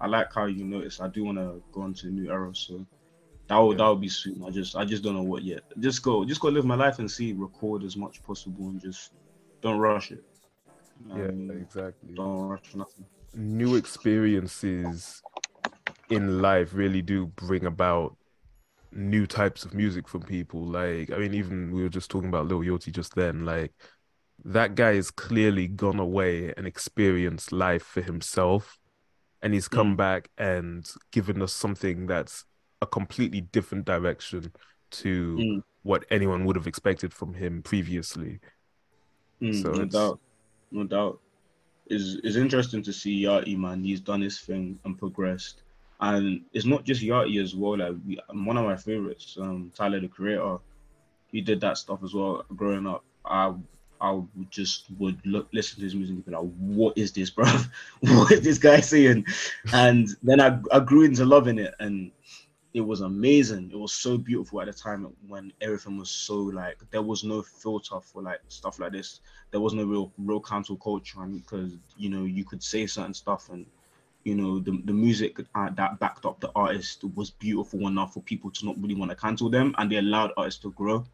i 0.00 0.06
like 0.06 0.32
how 0.32 0.46
you 0.46 0.64
notice. 0.64 1.00
I 1.00 1.08
do 1.08 1.24
want 1.24 1.38
to 1.38 1.62
go 1.72 1.84
into 1.84 2.06
a 2.08 2.10
new 2.10 2.30
era 2.30 2.54
so 2.54 2.86
that 3.48 3.58
would 3.58 3.78
yeah. 3.78 3.84
that 3.84 3.90
would 3.90 4.00
be 4.00 4.08
sweet. 4.08 4.36
I 4.46 4.50
just 4.50 4.76
I 4.76 4.84
just 4.84 5.02
don't 5.02 5.14
know 5.14 5.22
what 5.22 5.42
yet. 5.42 5.62
Just 5.78 6.02
go 6.02 6.24
just 6.24 6.40
go 6.40 6.48
live 6.48 6.64
my 6.64 6.74
life 6.74 6.98
and 6.98 7.10
see 7.10 7.32
record 7.32 7.82
as 7.84 7.96
much 7.96 8.22
possible 8.22 8.68
and 8.68 8.80
just 8.80 9.12
don't 9.60 9.78
rush 9.78 10.12
it. 10.12 10.24
You 11.02 11.14
know 11.14 11.22
yeah, 11.22 11.28
I 11.28 11.32
mean? 11.32 11.50
exactly. 11.60 12.14
Don't 12.14 12.42
rush 12.48 12.74
nothing. 12.74 13.04
New 13.34 13.76
experiences 13.76 15.22
in 16.10 16.40
life 16.40 16.72
really 16.72 17.02
do 17.02 17.26
bring 17.26 17.66
about 17.66 18.16
new 18.92 19.26
types 19.26 19.64
of 19.64 19.74
music 19.74 20.08
from 20.08 20.22
people. 20.22 20.64
Like 20.64 21.10
I 21.10 21.18
mean, 21.18 21.34
even 21.34 21.70
we 21.70 21.82
were 21.82 21.88
just 21.88 22.10
talking 22.10 22.28
about 22.28 22.46
Lil 22.46 22.60
Yachty 22.60 22.92
just 22.92 23.14
then. 23.14 23.44
Like 23.44 23.72
that 24.44 24.74
guy 24.74 24.94
has 24.94 25.10
clearly 25.10 25.68
gone 25.68 25.98
away 25.98 26.52
and 26.56 26.66
experienced 26.66 27.52
life 27.52 27.82
for 27.82 28.00
himself, 28.00 28.78
and 29.42 29.52
he's 29.52 29.68
come 29.68 29.94
mm. 29.94 29.98
back 29.98 30.30
and 30.38 30.88
given 31.12 31.42
us 31.42 31.52
something 31.52 32.06
that's 32.06 32.44
a 32.84 32.86
completely 32.86 33.40
different 33.40 33.84
direction 33.84 34.52
to 34.90 35.36
mm. 35.36 35.62
what 35.82 36.04
anyone 36.10 36.44
would 36.44 36.56
have 36.56 36.66
expected 36.66 37.12
from 37.12 37.34
him 37.34 37.62
previously. 37.62 38.38
Mm, 39.40 39.62
so 39.62 39.72
no 39.72 39.82
it's... 39.82 39.94
doubt, 39.94 40.20
no 40.70 40.84
doubt. 40.84 41.20
It's, 41.86 42.16
it's 42.22 42.36
interesting 42.36 42.82
to 42.82 42.92
see 42.92 43.24
Yachty, 43.24 43.56
man. 43.56 43.82
He's 43.82 44.00
done 44.00 44.20
his 44.20 44.38
thing 44.38 44.78
and 44.84 44.98
progressed. 44.98 45.62
And 46.00 46.42
it's 46.52 46.66
not 46.66 46.84
just 46.84 47.02
Yachty 47.02 47.42
as 47.42 47.54
well. 47.54 47.78
Like 47.78 47.94
we, 48.06 48.18
one 48.32 48.56
of 48.56 48.64
my 48.64 48.76
favorites, 48.76 49.36
um, 49.40 49.72
Tyler 49.74 50.00
the 50.00 50.08
Creator, 50.08 50.58
he 51.32 51.40
did 51.40 51.60
that 51.62 51.78
stuff 51.78 52.00
as 52.04 52.14
well. 52.14 52.44
Growing 52.54 52.86
up, 52.86 53.04
I 53.24 53.54
I 54.00 54.20
just 54.50 54.84
would 54.98 55.18
look 55.24 55.48
listen 55.52 55.78
to 55.78 55.84
his 55.84 55.94
music 55.94 56.16
and 56.16 56.24
be 56.26 56.32
like, 56.32 56.50
"What 56.58 56.98
is 56.98 57.12
this, 57.12 57.30
bro? 57.36 57.46
what 58.00 58.32
is 58.32 58.42
this 58.42 58.58
guy 58.58 58.80
saying?" 58.80 59.24
And 59.72 60.08
then 60.22 60.40
I 60.40 60.58
I 60.72 60.80
grew 60.80 61.04
into 61.04 61.24
loving 61.24 61.58
it, 61.58 61.74
and 61.80 62.10
it 62.74 62.80
was 62.80 63.02
amazing. 63.02 63.70
It 63.72 63.78
was 63.78 63.92
so 63.94 64.18
beautiful 64.18 64.60
at 64.60 64.66
the 64.66 64.72
time 64.72 65.06
when 65.28 65.52
everything 65.60 65.96
was 65.96 66.10
so 66.10 66.36
like 66.38 66.78
there 66.90 67.02
was 67.02 67.22
no 67.22 67.40
filter 67.40 68.00
for 68.00 68.20
like 68.20 68.40
stuff 68.48 68.80
like 68.80 68.92
this. 68.92 69.20
There 69.52 69.60
was 69.60 69.74
no 69.74 69.84
real 69.84 70.12
real 70.18 70.40
cancel 70.40 70.76
culture, 70.76 71.20
because 71.20 71.72
you 71.96 72.10
know 72.10 72.24
you 72.24 72.44
could 72.44 72.62
say 72.62 72.86
certain 72.86 73.14
stuff 73.14 73.48
and 73.50 73.64
you 74.24 74.34
know 74.34 74.58
the, 74.58 74.80
the 74.84 74.92
music 74.92 75.38
uh, 75.54 75.70
that 75.76 76.00
backed 76.00 76.26
up 76.26 76.40
the 76.40 76.50
artist 76.56 77.04
was 77.14 77.30
beautiful 77.30 77.86
enough 77.86 78.14
for 78.14 78.20
people 78.22 78.50
to 78.50 78.66
not 78.66 78.80
really 78.80 78.94
want 78.94 79.10
to 79.10 79.16
cancel 79.16 79.48
them 79.50 79.74
and 79.78 79.90
they 79.92 79.96
allowed 79.96 80.32
artists 80.36 80.60
to 80.62 80.72
grow 80.72 81.04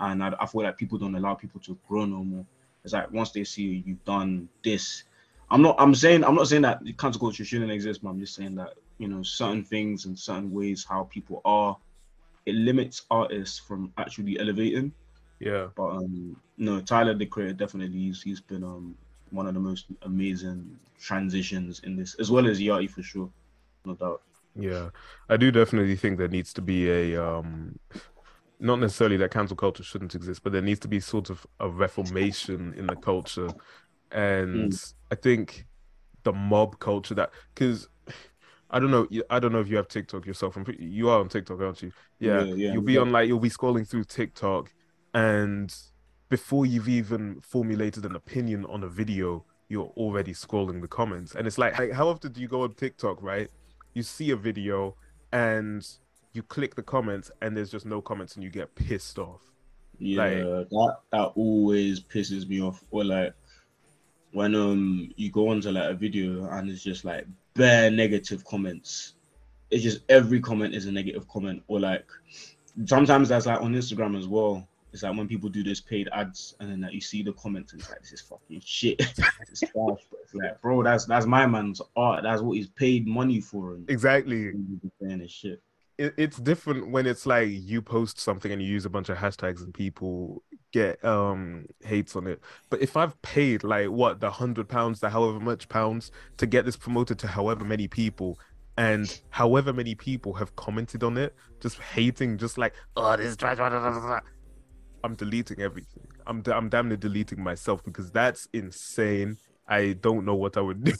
and 0.00 0.22
I, 0.22 0.34
I 0.40 0.46
feel 0.46 0.64
like 0.64 0.76
people 0.76 0.98
don't 0.98 1.14
allow 1.14 1.34
people 1.34 1.60
to 1.60 1.78
grow 1.88 2.04
no 2.04 2.24
more 2.24 2.44
it's 2.82 2.92
like 2.92 3.10
once 3.12 3.30
they 3.30 3.44
see 3.44 3.84
you've 3.86 4.04
done 4.04 4.48
this 4.64 5.04
i'm 5.50 5.62
not 5.62 5.76
i'm 5.78 5.94
saying 5.94 6.24
i'm 6.24 6.34
not 6.34 6.48
saying 6.48 6.62
that 6.62 6.80
cancel 6.98 7.20
culture 7.20 7.44
shouldn't 7.44 7.70
exist 7.70 8.02
but 8.02 8.10
i'm 8.10 8.20
just 8.20 8.34
saying 8.34 8.54
that 8.54 8.74
you 8.98 9.08
know 9.08 9.22
certain 9.22 9.64
things 9.64 10.04
and 10.06 10.18
certain 10.18 10.52
ways 10.52 10.84
how 10.88 11.04
people 11.04 11.40
are 11.44 11.76
it 12.46 12.54
limits 12.54 13.02
artists 13.10 13.58
from 13.58 13.92
actually 13.98 14.38
elevating 14.38 14.92
yeah 15.40 15.66
but 15.76 15.88
um 15.88 16.36
no 16.56 16.80
tyler 16.80 17.14
the 17.14 17.26
creator 17.26 17.52
definitely 17.52 17.98
he's, 17.98 18.22
he's 18.22 18.40
been 18.40 18.64
um 18.64 18.96
one 19.30 19.46
of 19.46 19.54
the 19.54 19.60
most 19.60 19.86
amazing 20.02 20.78
transitions 21.00 21.80
in 21.80 21.96
this, 21.96 22.14
as 22.14 22.30
well 22.30 22.46
as 22.46 22.60
Yachty 22.60 22.90
for 22.90 23.02
sure, 23.02 23.30
no 23.84 23.94
doubt. 23.94 24.22
Yeah, 24.54 24.90
I 25.28 25.36
do 25.36 25.50
definitely 25.50 25.96
think 25.96 26.18
there 26.18 26.28
needs 26.28 26.52
to 26.54 26.62
be 26.62 26.90
a 26.90 27.22
um, 27.22 27.78
not 28.58 28.80
necessarily 28.80 29.16
that 29.18 29.30
cancel 29.30 29.56
culture 29.56 29.82
shouldn't 29.82 30.14
exist, 30.14 30.42
but 30.42 30.52
there 30.52 30.62
needs 30.62 30.80
to 30.80 30.88
be 30.88 31.00
sort 31.00 31.30
of 31.30 31.46
a 31.60 31.68
reformation 31.68 32.74
in 32.76 32.86
the 32.86 32.96
culture, 32.96 33.50
and 34.10 34.72
mm. 34.72 34.94
I 35.10 35.14
think 35.14 35.66
the 36.22 36.32
mob 36.32 36.78
culture 36.78 37.14
that 37.14 37.30
because. 37.54 37.88
I 38.68 38.80
don't 38.80 38.90
know. 38.90 39.06
I 39.30 39.38
don't 39.38 39.52
know 39.52 39.60
if 39.60 39.68
you 39.68 39.76
have 39.76 39.86
TikTok 39.86 40.26
yourself. 40.26 40.56
I'm 40.56 40.64
pretty, 40.64 40.84
you 40.84 41.08
are 41.08 41.20
on 41.20 41.28
TikTok, 41.28 41.60
aren't 41.60 41.82
you? 41.82 41.92
Yeah. 42.18 42.42
yeah, 42.42 42.54
yeah 42.54 42.72
you'll 42.72 42.82
be 42.82 42.94
yeah. 42.94 43.02
on 43.02 43.12
like 43.12 43.28
you'll 43.28 43.38
be 43.38 43.48
scrolling 43.48 43.88
through 43.88 44.02
TikTok, 44.04 44.72
and 45.14 45.72
before 46.28 46.66
you've 46.66 46.88
even 46.88 47.40
formulated 47.40 48.04
an 48.04 48.16
opinion 48.16 48.64
on 48.66 48.82
a 48.82 48.88
video, 48.88 49.44
you're 49.68 49.92
already 49.96 50.32
scrolling 50.32 50.80
the 50.80 50.88
comments. 50.88 51.34
And 51.34 51.46
it's 51.46 51.58
like, 51.58 51.78
like 51.78 51.92
how 51.92 52.08
often 52.08 52.32
do 52.32 52.40
you 52.40 52.48
go 52.48 52.62
on 52.62 52.74
TikTok, 52.74 53.22
right? 53.22 53.48
You 53.94 54.02
see 54.02 54.30
a 54.30 54.36
video 54.36 54.96
and 55.32 55.86
you 56.32 56.42
click 56.42 56.74
the 56.74 56.82
comments 56.82 57.30
and 57.42 57.56
there's 57.56 57.70
just 57.70 57.86
no 57.86 58.00
comments 58.00 58.34
and 58.34 58.44
you 58.44 58.50
get 58.50 58.74
pissed 58.74 59.18
off. 59.18 59.42
Yeah, 59.98 60.22
like, 60.22 60.68
that 60.70 60.96
that 61.12 61.32
always 61.36 62.00
pisses 62.00 62.48
me 62.48 62.60
off. 62.60 62.82
Or 62.90 63.04
like 63.04 63.32
when 64.36 64.54
um 64.54 65.10
you 65.16 65.30
go 65.30 65.48
onto 65.48 65.70
like 65.70 65.90
a 65.90 65.94
video 65.94 66.44
and 66.50 66.68
it's 66.68 66.82
just 66.82 67.06
like 67.06 67.26
bare 67.54 67.90
negative 67.90 68.44
comments. 68.44 69.14
It's 69.70 69.82
just 69.82 70.00
every 70.10 70.40
comment 70.40 70.74
is 70.74 70.84
a 70.84 70.92
negative 70.92 71.26
comment. 71.26 71.62
Or 71.68 71.80
like 71.80 72.06
sometimes 72.84 73.30
that's 73.30 73.46
like 73.46 73.62
on 73.62 73.74
Instagram 73.74 74.18
as 74.18 74.28
well 74.28 74.68
it's 74.92 75.02
like 75.02 75.16
when 75.16 75.28
people 75.28 75.50
do 75.50 75.62
those 75.62 75.80
paid 75.80 76.08
ads 76.12 76.54
and 76.60 76.70
then 76.70 76.80
like, 76.80 76.92
you 76.92 77.00
see 77.02 77.22
the 77.22 77.32
comments 77.34 77.72
and 77.72 77.80
it's 77.80 77.90
like 77.90 78.00
this 78.00 78.12
is 78.12 78.20
fucking 78.22 78.62
shit. 78.64 78.98
it's 79.40 79.60
trash, 79.60 79.72
it's 80.22 80.34
like, 80.34 80.60
bro, 80.62 80.82
that's 80.82 81.04
that's 81.04 81.26
my 81.26 81.46
man's 81.46 81.82
art. 81.96 82.22
That's 82.22 82.40
what 82.40 82.56
he's 82.56 82.68
paid 82.68 83.06
money 83.06 83.40
for. 83.40 83.74
And 83.74 83.90
exactly. 83.90 84.52
Saying 85.02 85.26
shit. 85.28 85.62
It, 85.98 86.14
it's 86.16 86.38
different 86.38 86.90
when 86.90 87.06
it's 87.06 87.26
like 87.26 87.48
you 87.50 87.82
post 87.82 88.20
something 88.20 88.52
and 88.52 88.62
you 88.62 88.68
use 88.68 88.86
a 88.86 88.90
bunch 88.90 89.08
of 89.08 89.18
hashtags 89.18 89.62
and 89.62 89.74
people 89.74 90.42
get 90.76 91.02
um 91.04 91.64
hates 91.82 92.14
on 92.16 92.26
it. 92.26 92.40
But 92.70 92.82
if 92.82 92.96
I've 92.96 93.20
paid 93.22 93.64
like 93.64 93.88
what 93.88 94.20
the 94.20 94.30
hundred 94.30 94.68
pounds, 94.68 95.00
the 95.00 95.08
however 95.08 95.40
much 95.40 95.68
pounds 95.68 96.10
to 96.36 96.46
get 96.46 96.64
this 96.64 96.76
promoted 96.76 97.18
to 97.20 97.26
however 97.26 97.64
many 97.64 97.88
people, 97.88 98.38
and 98.76 99.20
however 99.30 99.72
many 99.72 99.94
people 99.94 100.34
have 100.34 100.54
commented 100.56 101.02
on 101.02 101.16
it, 101.16 101.34
just 101.60 101.78
hating, 101.78 102.36
just 102.36 102.58
like, 102.58 102.74
oh, 102.96 103.16
this 103.16 103.28
is 103.28 103.36
trash. 103.36 103.58
I'm 105.04 105.14
deleting 105.14 105.60
everything. 105.60 106.06
I'm 106.26 106.42
I'm 106.46 106.68
damn 106.68 106.88
near 106.88 106.98
deleting 106.98 107.42
myself 107.42 107.82
because 107.82 108.10
that's 108.10 108.48
insane. 108.52 109.38
I 109.68 109.94
don't 109.94 110.24
know 110.24 110.36
what 110.36 110.56
I 110.56 110.60
would 110.60 110.84
do 110.84 110.92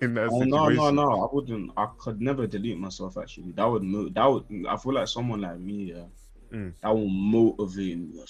in 0.00 0.14
that 0.14 0.30
oh, 0.32 0.40
situation. 0.40 0.48
No, 0.50 0.90
no, 0.90 0.90
no. 0.90 1.22
I 1.24 1.28
wouldn't. 1.32 1.70
I 1.76 1.86
could 1.98 2.20
never 2.20 2.46
delete 2.46 2.78
myself. 2.78 3.18
Actually, 3.18 3.52
that 3.52 3.66
would 3.66 3.82
move. 3.82 4.14
That 4.14 4.26
would. 4.26 4.44
I 4.68 4.76
feel 4.76 4.94
like 4.94 5.08
someone 5.08 5.42
like 5.42 5.58
me, 5.58 5.92
yeah, 5.94 6.06
mm. 6.50 6.72
that 6.82 6.94
will 6.94 7.08
motivate 7.08 7.98
me 7.98 8.20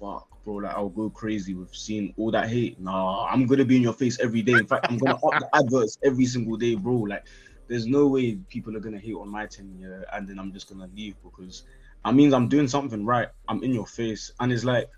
fuck, 0.00 0.28
bro. 0.44 0.56
Like 0.56 0.74
I'll 0.74 0.88
go 0.88 1.10
crazy 1.10 1.54
with 1.54 1.74
seeing 1.74 2.14
all 2.16 2.30
that 2.30 2.48
hate. 2.48 2.80
Nah, 2.80 3.26
I'm 3.26 3.46
gonna 3.46 3.64
be 3.64 3.76
in 3.76 3.82
your 3.82 3.92
face 3.92 4.18
every 4.18 4.42
day. 4.42 4.54
In 4.54 4.66
fact, 4.66 4.86
I'm 4.88 4.98
gonna 4.98 5.14
up 5.14 5.40
the 5.40 5.48
adverts 5.54 5.98
every 6.02 6.26
single 6.26 6.56
day, 6.56 6.74
bro. 6.74 6.94
Like, 6.94 7.26
there's 7.68 7.86
no 7.86 8.06
way 8.06 8.36
people 8.48 8.76
are 8.76 8.80
gonna 8.80 8.98
hate 8.98 9.14
on 9.14 9.28
my 9.28 9.46
tenure, 9.46 10.04
and 10.12 10.26
then 10.26 10.38
I'm 10.38 10.52
just 10.52 10.68
gonna 10.68 10.88
leave 10.94 11.14
because 11.22 11.64
I 12.04 12.12
means 12.12 12.32
I'm 12.32 12.48
doing 12.48 12.66
something 12.66 13.04
right. 13.04 13.28
I'm 13.48 13.62
in 13.62 13.74
your 13.74 13.86
face, 13.86 14.32
and 14.40 14.52
it's 14.52 14.64
like 14.64 14.88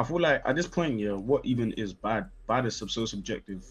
I 0.00 0.02
feel 0.02 0.20
like 0.20 0.40
at 0.46 0.56
this 0.56 0.66
point, 0.66 0.98
yeah, 0.98 1.12
what 1.12 1.44
even 1.44 1.72
is 1.72 1.92
bad? 1.92 2.30
Bad 2.48 2.64
is 2.64 2.74
so 2.76 3.04
subjective. 3.04 3.66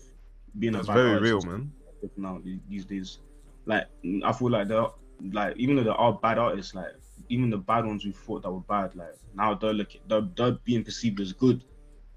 Being 0.60 0.74
That's 0.74 0.88
a 0.88 0.92
bad 0.92 0.96
very 0.96 1.20
real, 1.20 1.42
man. 1.42 1.72
Now 2.16 2.40
these 2.70 2.86
days, 2.86 3.18
like 3.66 3.88
I 4.24 4.32
feel 4.32 4.52
like 4.52 4.68
there, 4.68 4.86
like 5.32 5.58
even 5.58 5.76
though 5.76 5.84
there 5.84 5.94
are 5.94 6.14
bad 6.14 6.38
artists, 6.38 6.76
like 6.76 6.94
even 7.30 7.50
the 7.50 7.58
bad 7.58 7.86
ones 7.86 8.06
we 8.06 8.12
thought 8.12 8.44
that 8.44 8.52
were 8.52 8.60
bad, 8.62 8.96
like 8.96 9.16
now 9.36 9.54
they're 9.54 9.74
looking, 9.74 10.02
they're, 10.08 10.28
they're 10.36 10.58
being 10.64 10.84
perceived 10.84 11.20
as 11.20 11.34
good. 11.34 11.64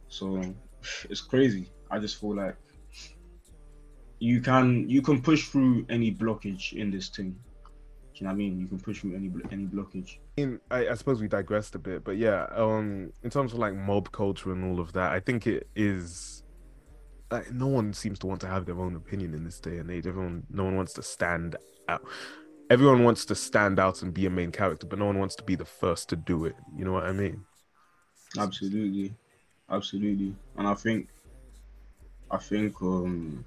So 0.08 0.42
it's 1.10 1.20
crazy. 1.20 1.70
I 1.90 1.98
just 1.98 2.20
feel 2.20 2.36
like 2.36 2.56
you 4.18 4.40
can 4.40 4.88
you 4.88 5.02
can 5.02 5.20
push 5.20 5.48
through 5.48 5.86
any 5.88 6.12
blockage 6.14 6.72
in 6.72 6.90
this 6.90 7.08
thing 7.08 7.36
you 8.22 8.28
know 8.28 8.34
what 8.34 8.34
I 8.34 8.38
mean? 8.38 8.60
You 8.60 8.68
can 8.68 8.78
push 8.78 9.00
through 9.00 9.16
any 9.16 9.32
any 9.50 9.64
blockage. 9.64 10.18
In, 10.36 10.60
I, 10.70 10.90
I, 10.90 10.94
suppose 10.94 11.20
we 11.20 11.26
digressed 11.26 11.74
a 11.74 11.78
bit, 11.80 12.04
but 12.04 12.16
yeah, 12.18 12.46
um, 12.54 13.12
in 13.24 13.30
terms 13.30 13.52
of 13.52 13.58
like 13.58 13.74
mob 13.74 14.12
culture 14.12 14.52
and 14.52 14.64
all 14.64 14.78
of 14.78 14.92
that, 14.92 15.10
I 15.10 15.18
think 15.18 15.48
it 15.48 15.68
is. 15.74 16.44
Like, 17.32 17.50
no 17.50 17.66
one 17.66 17.92
seems 17.94 18.20
to 18.20 18.28
want 18.28 18.40
to 18.42 18.46
have 18.46 18.64
their 18.64 18.78
own 18.78 18.94
opinion 18.94 19.34
in 19.34 19.42
this 19.42 19.58
day 19.58 19.78
and 19.78 19.90
age. 19.90 20.06
Everyone, 20.06 20.44
no 20.50 20.62
one 20.62 20.76
wants 20.76 20.92
to 20.92 21.02
stand 21.02 21.56
out. 21.88 22.02
Everyone 22.72 23.04
wants 23.04 23.26
to 23.26 23.34
stand 23.34 23.78
out 23.78 24.00
and 24.00 24.14
be 24.14 24.24
a 24.24 24.30
main 24.30 24.50
character, 24.50 24.86
but 24.86 24.98
no 24.98 25.04
one 25.04 25.18
wants 25.18 25.34
to 25.34 25.42
be 25.42 25.54
the 25.54 25.64
first 25.66 26.08
to 26.08 26.16
do 26.16 26.46
it. 26.46 26.56
You 26.74 26.86
know 26.86 26.92
what 26.92 27.04
I 27.04 27.12
mean? 27.12 27.44
Absolutely, 28.38 29.14
absolutely, 29.68 30.34
and 30.56 30.66
I 30.66 30.72
think, 30.72 31.10
I 32.30 32.38
think, 32.38 32.80
um, 32.80 33.44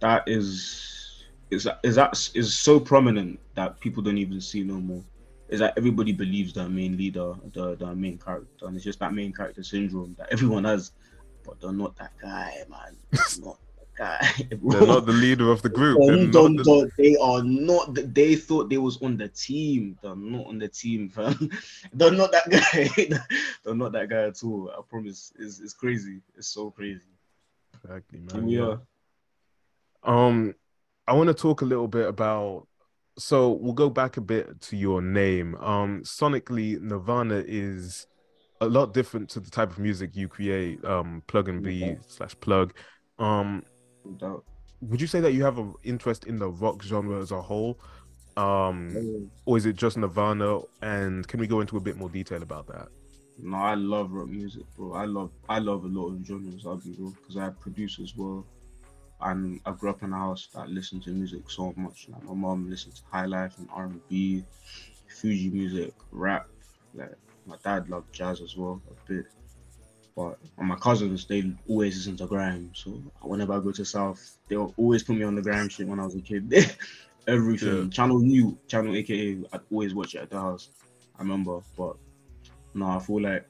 that 0.00 0.22
is 0.26 1.26
is 1.50 1.68
is 1.82 1.96
that 1.96 2.30
is 2.32 2.56
so 2.56 2.80
prominent 2.80 3.38
that 3.54 3.78
people 3.78 4.02
don't 4.02 4.16
even 4.16 4.40
see 4.40 4.62
no 4.62 4.76
more. 4.80 5.04
Is 5.50 5.60
that 5.60 5.74
everybody 5.76 6.12
believes 6.12 6.54
the 6.54 6.66
main 6.70 6.96
leader, 6.96 7.34
the 7.52 7.76
the 7.76 7.94
main 7.94 8.16
character, 8.16 8.66
and 8.66 8.76
it's 8.76 8.84
just 8.86 8.98
that 9.00 9.12
main 9.12 9.34
character 9.34 9.62
syndrome 9.62 10.14
that 10.16 10.28
everyone 10.32 10.64
has, 10.64 10.92
but 11.44 11.60
they're 11.60 11.70
not 11.70 11.94
that 11.98 12.12
guy, 12.18 12.64
man. 12.70 12.96
Not 13.44 13.58
guy. 14.02 14.28
they're 14.62 14.86
not 14.86 15.06
the 15.06 15.12
leader 15.12 15.50
of 15.50 15.62
the 15.62 15.68
group. 15.68 15.98
They're 16.00 16.26
don't, 16.26 16.56
the... 16.56 16.90
they 16.98 17.16
are 17.16 17.42
not. 17.42 17.94
They 18.14 18.34
thought 18.34 18.68
they 18.68 18.78
was 18.78 19.00
on 19.02 19.16
the 19.16 19.28
team. 19.28 19.98
They're 20.02 20.16
not 20.16 20.46
on 20.46 20.58
the 20.58 20.68
team, 20.68 21.08
fam. 21.08 21.50
they're 21.92 22.10
not 22.10 22.32
that 22.32 22.50
guy. 22.50 23.20
they're 23.64 23.74
not 23.74 23.92
that 23.92 24.08
guy 24.08 24.24
at 24.24 24.42
all. 24.42 24.70
I 24.70 24.80
promise. 24.88 25.32
It's 25.38 25.60
it's 25.60 25.74
crazy. 25.74 26.20
It's 26.36 26.48
so 26.48 26.70
crazy. 26.70 27.00
Exactly, 27.84 28.20
man. 28.20 28.48
Yeah. 28.48 28.76
Um, 30.02 30.54
I 31.06 31.14
want 31.14 31.28
to 31.28 31.34
talk 31.34 31.62
a 31.62 31.66
little 31.66 31.88
bit 31.88 32.08
about. 32.08 32.66
So 33.18 33.50
we'll 33.50 33.74
go 33.74 33.90
back 33.90 34.16
a 34.16 34.22
bit 34.22 34.60
to 34.62 34.76
your 34.76 35.02
name. 35.02 35.54
Um, 35.56 36.02
sonically, 36.02 36.80
Nirvana 36.80 37.44
is 37.46 38.06
a 38.62 38.66
lot 38.66 38.94
different 38.94 39.28
to 39.30 39.40
the 39.40 39.50
type 39.50 39.70
of 39.70 39.78
music 39.78 40.16
you 40.16 40.28
create. 40.28 40.82
Um, 40.82 41.22
plug 41.26 41.50
and 41.50 41.62
B 41.62 41.96
slash 42.08 42.34
plug. 42.40 42.72
Um, 43.18 43.64
would 44.80 45.00
you 45.00 45.06
say 45.06 45.20
that 45.20 45.32
you 45.32 45.44
have 45.44 45.58
an 45.58 45.74
interest 45.84 46.24
in 46.24 46.38
the 46.38 46.48
rock 46.48 46.82
genre 46.82 47.20
as 47.20 47.30
a 47.30 47.40
whole, 47.40 47.78
um, 48.36 49.30
or 49.44 49.56
is 49.56 49.66
it 49.66 49.76
just 49.76 49.96
Nirvana? 49.96 50.60
And 50.80 51.26
can 51.26 51.40
we 51.40 51.46
go 51.46 51.60
into 51.60 51.76
a 51.76 51.80
bit 51.80 51.96
more 51.96 52.08
detail 52.08 52.42
about 52.42 52.66
that? 52.68 52.88
No, 53.38 53.56
I 53.56 53.74
love 53.74 54.12
rock 54.12 54.28
music, 54.28 54.64
bro. 54.76 54.92
I 54.94 55.04
love 55.04 55.30
I 55.48 55.58
love 55.58 55.84
a 55.84 55.88
lot 55.88 56.08
of 56.08 56.26
genres. 56.26 56.66
I'll 56.66 56.76
be 56.76 56.94
real 56.98 57.10
because 57.10 57.36
I 57.36 57.50
produce 57.50 57.98
as 58.00 58.16
well 58.16 58.44
and 59.22 59.60
I 59.64 59.72
grew 59.72 59.90
up 59.90 60.02
in 60.02 60.12
a 60.12 60.16
house 60.16 60.48
that 60.54 60.68
listened 60.68 61.04
to 61.04 61.10
music 61.10 61.48
so 61.50 61.72
much. 61.76 62.08
Like 62.08 62.22
my 62.24 62.34
mom 62.34 62.68
listened 62.68 62.96
to 62.96 63.02
high 63.10 63.26
life 63.26 63.56
and 63.58 63.68
R 63.72 63.84
and 63.84 64.08
B, 64.08 64.44
Fuji 65.08 65.50
music, 65.50 65.94
rap. 66.10 66.48
Like 66.94 67.14
my 67.46 67.56
dad 67.62 67.88
loved 67.88 68.12
jazz 68.12 68.40
as 68.40 68.56
well 68.56 68.80
a 68.90 69.08
bit. 69.08 69.26
But 70.16 70.38
and 70.58 70.68
my 70.68 70.76
cousins, 70.76 71.26
they 71.26 71.52
always 71.68 71.96
listen 71.96 72.16
to 72.18 72.26
grime. 72.26 72.70
So 72.74 72.90
whenever 73.22 73.54
I 73.54 73.60
go 73.60 73.72
to 73.72 73.84
South, 73.84 74.38
they'll 74.48 74.74
always 74.76 75.02
put 75.02 75.16
me 75.16 75.24
on 75.24 75.34
the 75.34 75.42
grime 75.42 75.68
shit 75.68 75.88
when 75.88 76.00
I 76.00 76.04
was 76.04 76.14
a 76.14 76.20
kid. 76.20 76.52
Everything. 77.28 77.84
Yeah. 77.84 77.88
Channel 77.90 78.24
U, 78.24 78.58
Channel 78.66 78.96
AKA, 78.96 79.44
I'd 79.52 79.60
always 79.70 79.94
watch 79.94 80.14
it 80.14 80.22
at 80.22 80.30
the 80.30 80.40
house. 80.40 80.68
I 81.18 81.22
remember. 81.22 81.60
But 81.76 81.96
no, 82.74 82.88
I 82.88 82.98
feel 82.98 83.22
like 83.22 83.46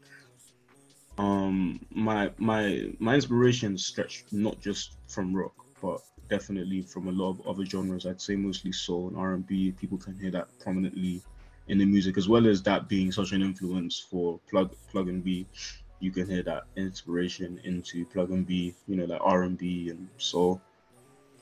um 1.19 1.79
my 1.91 2.31
my 2.39 2.89
my 2.99 3.15
inspiration 3.15 3.77
stretch 3.77 4.25
not 4.33 4.59
just 4.61 4.97
from 5.09 5.35
rock 5.35 5.53
but 5.81 6.01
definitely 6.31 6.81
from 6.81 7.09
a 7.09 7.13
lot 7.13 7.31
of 7.31 7.47
other 7.47 7.67
genres 7.67 8.07
i'd 8.07 8.21
say 8.21 8.35
mostly 8.35 8.73
soul 8.73 9.09
and 9.09 9.17
r&b 9.19 9.73
people 9.73 9.99
can 9.99 10.19
hear 10.19 10.31
that 10.31 10.49
prominently 10.59 11.21
in 11.69 11.79
the 11.79 11.85
music 11.85 12.17
as 12.17 12.29
well 12.29 12.47
as 12.47 12.63
that 12.63 12.89
being 12.89 13.13
such 13.13 13.33
an 13.33 13.43
influence 13.43 13.99
for 13.99 14.41
plug 14.49 14.75
plug 14.91 15.09
and 15.09 15.23
b 15.23 15.47
you 16.03 16.11
can 16.11 16.29
hear 16.29 16.43
that 16.43 16.65
inspiration 16.75 17.61
into 17.63 18.05
plug 18.07 18.31
and 18.31 18.45
b 18.45 18.75
you 18.89 18.97
know 18.97 19.05
like 19.05 19.21
r&b 19.23 19.89
and 19.89 20.09
soul. 20.19 20.61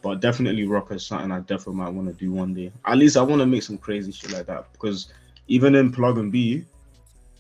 But 0.03 0.21
definitely 0.21 0.67
rock 0.67 0.93
is 0.93 1.07
something 1.07 1.33
i 1.33 1.41
definitely 1.41 1.77
might 1.77 1.95
want 1.95 2.09
to 2.09 2.15
do 2.15 2.31
one 2.31 2.53
day. 2.53 2.71
At 2.85 2.99
least 2.99 3.17
i 3.17 3.23
want 3.23 3.41
to 3.41 3.47
make 3.47 3.63
some 3.63 3.79
crazy 3.79 4.13
shit 4.13 4.33
like 4.33 4.47
that 4.47 4.71
because 4.73 5.13
even 5.49 5.75
in 5.75 5.91
plug 5.91 6.19
and 6.19 6.31
b 6.31 6.65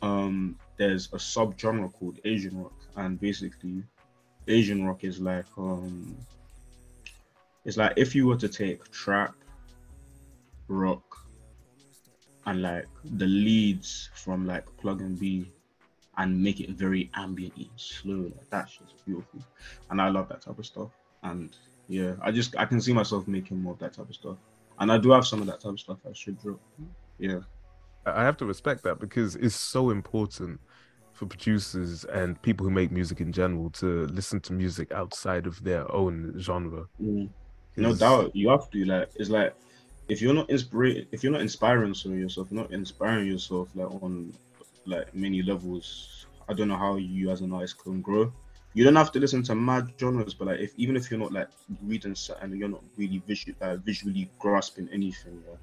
um 0.01 0.59
there's 0.79 1.07
a 1.13 1.17
subgenre 1.17 1.93
called 1.93 2.19
asian 2.25 2.63
rock. 2.63 2.73
And 2.97 3.21
basically 3.21 3.85
asian 4.49 4.87
rock 4.87 5.05
is 5.05 5.21
like 5.21 5.47
um 5.59 6.17
it's 7.67 7.77
like 7.77 7.93
if 7.97 8.15
you 8.15 8.27
were 8.27 8.37
to 8.37 8.49
take 8.49 8.91
trap 8.91 9.35
rock 10.69 11.05
and 12.47 12.63
like 12.63 12.87
the 13.19 13.27
leads 13.27 14.09
from 14.15 14.47
like 14.47 14.65
plug 14.79 15.03
and 15.03 15.21
b 15.21 15.47
and 16.19 16.43
make 16.43 16.61
it 16.61 16.71
very 16.71 17.11
ambient 17.15 17.57
and 17.57 17.69
slow 17.77 18.31
like 18.37 18.51
that 18.51 18.69
shit's 18.69 18.95
beautiful 19.07 19.41
and 19.91 20.01
i 20.01 20.09
love 20.09 20.29
that 20.29 20.43
type 20.43 20.59
of 20.59 20.67
stuff 20.67 20.91
and 21.23 21.57
yeah 21.89 22.15
i 22.23 22.31
just 22.31 22.57
i 22.59 22.65
can 22.65 22.81
see 22.81 22.93
myself 22.93 23.27
making 23.29 23.63
more 23.63 23.73
of 23.73 23.79
that 23.79 23.93
type 23.93 24.09
of 24.09 24.15
stuff 24.15 24.37
and 24.81 24.91
i 24.91 24.99
do 24.99 25.11
have 25.11 25.27
some 25.27 25.41
of 25.41 25.47
that 25.47 25.61
type 25.61 25.73
of 25.73 25.81
stuff 25.81 25.99
i 26.09 26.13
should 26.13 26.41
drop 26.41 26.61
yeah 27.19 27.41
I 28.07 28.25
have 28.25 28.37
to 28.39 28.47
respect 28.47 28.83
that 28.85 28.99
because 28.99 29.37
it's 29.37 29.55
so 29.55 29.91
important 29.91 30.61
for 31.13 31.27
producers 31.27 32.05
and 32.05 32.41
people 32.43 32.65
who 32.65 32.71
make 32.71 32.91
music 32.91 33.21
in 33.21 33.33
general 33.33 33.71
to 33.71 34.07
listen 34.07 34.41
to 34.41 34.53
music 34.53 34.91
outside 34.93 35.47
of 35.47 35.63
their 35.63 35.91
own 35.93 36.35
genre. 36.39 36.87
Mm. 37.03 37.29
No 37.77 37.95
doubt, 37.95 38.35
you 38.35 38.49
have 38.49 38.71
to 38.71 38.85
like. 38.85 39.11
It's 39.17 39.31
like 39.31 39.55
if 40.09 40.21
you're 40.21 40.35
not 40.35 40.51
inspiring, 40.51 41.07
if 41.13 41.23
you're 41.23 41.33
not 41.33 41.41
inspiring 41.41 41.93
yourself, 41.93 42.51
not 42.51 42.73
inspiring 42.73 43.27
yourself 43.27 43.69
like 43.75 43.91
on 44.03 44.33
like 44.91 45.15
many 45.15 45.43
levels. 45.43 46.27
I 46.49 46.53
don't 46.55 46.69
know 46.69 46.77
how 46.77 46.97
you 46.97 47.31
as 47.31 47.41
an 47.41 47.53
artist 47.53 47.79
can 47.83 48.01
grow. 48.03 48.33
You 48.75 48.85
don't 48.85 48.97
have 48.97 49.13
to 49.13 49.21
listen 49.21 49.43
to 49.45 49.55
mad 49.55 49.93
genres, 49.99 50.35
but 50.35 50.49
like 50.49 50.61
if 50.61 50.73
even 50.77 50.97
if 50.97 51.11
you're 51.11 51.21
not 51.21 51.33
like 51.33 51.49
reading 51.83 52.15
and 52.41 52.59
you're 52.59 52.69
not 52.69 52.83
really 52.97 53.23
uh, 53.61 53.77
visually 53.77 54.31
grasping 54.39 54.89
anything, 54.93 55.43
yeah, 55.49 55.57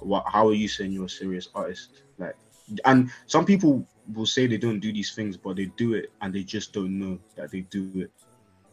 what 0.00 0.24
how 0.26 0.48
are 0.48 0.54
you 0.54 0.68
saying 0.68 0.92
you're 0.92 1.06
a 1.06 1.08
serious 1.08 1.48
artist? 1.54 2.02
Like, 2.18 2.36
and 2.84 3.10
some 3.26 3.44
people 3.44 3.86
will 4.14 4.26
say 4.26 4.46
they 4.46 4.58
don't 4.58 4.80
do 4.80 4.92
these 4.92 5.14
things, 5.14 5.36
but 5.36 5.56
they 5.56 5.66
do 5.76 5.94
it 5.94 6.10
and 6.20 6.34
they 6.34 6.42
just 6.42 6.72
don't 6.72 6.98
know 6.98 7.18
that 7.36 7.50
they 7.50 7.60
do 7.60 7.90
it. 7.94 8.10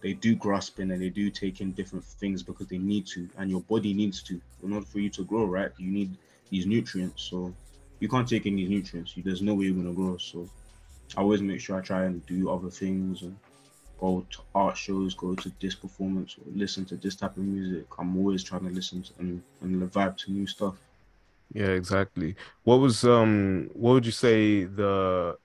They 0.01 0.13
do 0.13 0.35
grasp 0.35 0.79
in 0.79 0.91
and 0.91 1.01
they 1.01 1.09
do 1.09 1.29
take 1.29 1.61
in 1.61 1.73
different 1.73 2.05
things 2.05 2.41
because 2.41 2.67
they 2.67 2.77
need 2.77 3.05
to, 3.07 3.29
and 3.37 3.49
your 3.49 3.61
body 3.61 3.93
needs 3.93 4.23
to. 4.23 4.41
In 4.63 4.73
order 4.73 4.85
for 4.85 4.99
you 4.99 5.09
to 5.11 5.23
grow, 5.23 5.45
right? 5.45 5.71
You 5.77 5.91
need 5.91 6.17
these 6.49 6.65
nutrients. 6.65 7.23
So 7.23 7.53
you 7.99 8.07
can't 8.07 8.27
take 8.27 8.43
these 8.43 8.69
nutrients. 8.69 9.13
There's 9.17 9.41
no 9.41 9.53
way 9.53 9.65
you're 9.65 9.75
gonna 9.75 9.93
grow. 9.93 10.17
So 10.17 10.49
I 11.17 11.21
always 11.21 11.41
make 11.41 11.59
sure 11.59 11.77
I 11.77 11.81
try 11.81 12.05
and 12.05 12.25
do 12.25 12.49
other 12.49 12.69
things 12.69 13.23
and 13.23 13.35
go 13.99 14.25
to 14.29 14.39
art 14.55 14.77
shows, 14.77 15.13
go 15.13 15.35
to 15.35 15.51
this 15.59 15.75
performance, 15.75 16.37
or 16.37 16.51
listen 16.53 16.85
to 16.85 16.95
this 16.95 17.15
type 17.15 17.35
of 17.37 17.43
music. 17.43 17.85
I'm 17.97 18.15
always 18.17 18.43
trying 18.43 18.65
to 18.67 18.73
listen 18.73 19.03
to 19.03 19.13
and, 19.19 19.41
and 19.61 19.91
vibe 19.91 20.17
to 20.17 20.31
new 20.31 20.47
stuff. 20.47 20.75
Yeah, 21.53 21.67
exactly. 21.67 22.35
What 22.63 22.77
was 22.77 23.03
um 23.03 23.69
what 23.73 23.93
would 23.93 24.05
you 24.05 24.11
say 24.11 24.65
the 24.65 25.37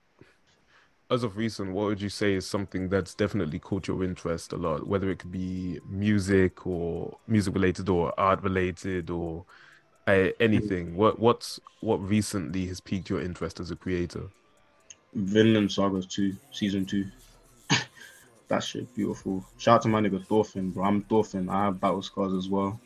as 1.09 1.23
of 1.23 1.37
recent, 1.37 1.71
what 1.71 1.85
would 1.85 2.01
you 2.01 2.09
say 2.09 2.33
is 2.33 2.47
something 2.47 2.89
that's 2.89 3.13
definitely 3.13 3.59
caught 3.59 3.87
your 3.87 4.03
interest 4.03 4.53
a 4.53 4.57
lot, 4.57 4.87
whether 4.87 5.09
it 5.11 5.19
could 5.19 5.31
be 5.31 5.79
music 5.87 6.65
or 6.65 7.17
music 7.27 7.53
related 7.53 7.89
or 7.89 8.17
art 8.19 8.41
related 8.41 9.09
or 9.09 9.45
uh, 10.07 10.29
anything? 10.39 10.95
What 10.95 11.19
what's 11.19 11.59
what 11.81 11.97
recently 11.97 12.67
has 12.67 12.79
piqued 12.79 13.09
your 13.09 13.21
interest 13.21 13.59
as 13.59 13.71
a 13.71 13.75
creator? 13.75 14.29
Vinland 15.13 15.71
Saga 15.71 16.01
2, 16.01 16.35
season 16.51 16.85
2. 16.85 17.05
that 18.49 18.63
shit 18.63 18.93
beautiful. 18.95 19.45
Shout 19.57 19.75
out 19.75 19.81
to 19.83 19.87
my 19.87 20.01
nigga 20.01 20.25
Thorfinn, 20.25 20.71
bro. 20.71 20.83
I'm 20.83 21.03
Thorfinn. 21.03 21.49
I 21.49 21.65
have 21.65 21.79
battle 21.79 22.01
scars 22.01 22.33
as 22.33 22.49
well. 22.49 22.79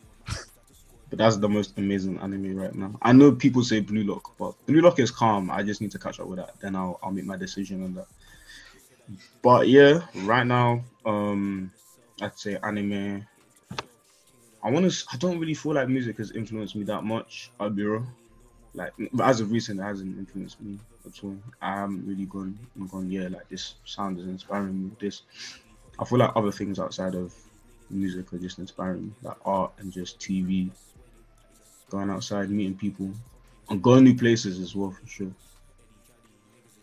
But 1.10 1.18
that's 1.18 1.38
the 1.38 1.50
most 1.50 1.78
amazing 1.78 2.20
anime 2.20 2.56
right 2.56 2.74
now. 2.76 2.94
I 3.02 3.14
know 3.14 3.32
people 3.32 3.64
say 3.64 3.80
Blue 3.80 4.04
Lock, 4.04 4.38
but 4.38 4.54
Blue 4.68 4.82
Lock 4.82 5.00
is 5.00 5.10
calm. 5.10 5.50
I 5.50 5.64
just 5.64 5.82
need 5.82 5.92
to 5.92 6.00
catch 6.00 6.20
up 6.20 6.28
with 6.28 6.38
that. 6.38 6.60
Then 6.60 6.76
I'll 6.76 7.00
I'll 7.02 7.12
make 7.12 7.26
my 7.26 7.36
decision 7.36 7.84
on 7.84 7.96
that. 7.96 8.06
But 9.42 9.68
yeah, 9.68 10.02
right 10.18 10.46
now, 10.46 10.82
um, 11.06 11.72
I'd 12.22 12.38
say 12.38 12.58
anime. 12.62 13.26
I 14.64 14.70
want 14.72 14.92
to. 14.92 15.06
I 15.12 15.18
don't 15.18 15.40
really 15.40 15.54
feel 15.54 15.74
like 15.74 15.88
music 15.88 16.18
has 16.18 16.32
influenced 16.32 16.76
me 16.76 16.84
that 16.84 17.04
much. 17.04 17.52
I'll 17.60 17.70
be 17.70 17.84
real. 17.84 18.06
Like, 18.74 18.94
as 19.24 19.40
of 19.40 19.52
recent, 19.52 19.80
it 19.80 19.84
hasn't 19.84 20.18
influenced 20.18 20.62
me 20.62 20.78
at 21.06 21.24
all. 21.24 21.38
I 21.62 21.78
haven't 21.78 22.06
really 22.06 22.26
gone 22.26 22.58
and 22.76 22.90
gone. 22.90 23.10
Yeah, 23.10 23.30
like 23.30 23.50
this 23.50 23.76
sound 23.86 24.20
is 24.20 24.28
inspiring 24.28 24.84
me. 24.84 24.92
This, 25.00 25.24
I 25.98 26.06
feel 26.06 26.20
like 26.20 26.32
other 26.36 26.52
things 26.52 26.80
outside 26.80 27.16
of 27.16 27.34
music 27.90 28.32
are 28.34 28.38
just 28.38 28.60
inspiring 28.60 29.08
me, 29.08 29.12
like 29.24 29.38
art 29.46 29.72
and 29.80 29.92
just 29.92 30.20
TV 30.20 30.70
going 31.90 32.10
outside, 32.10 32.50
meeting 32.50 32.76
people, 32.78 33.12
and 33.70 33.82
going 33.82 34.04
new 34.04 34.16
places 34.16 34.60
as 34.60 34.76
well 34.76 34.92
for 34.92 35.08
sure. 35.08 35.32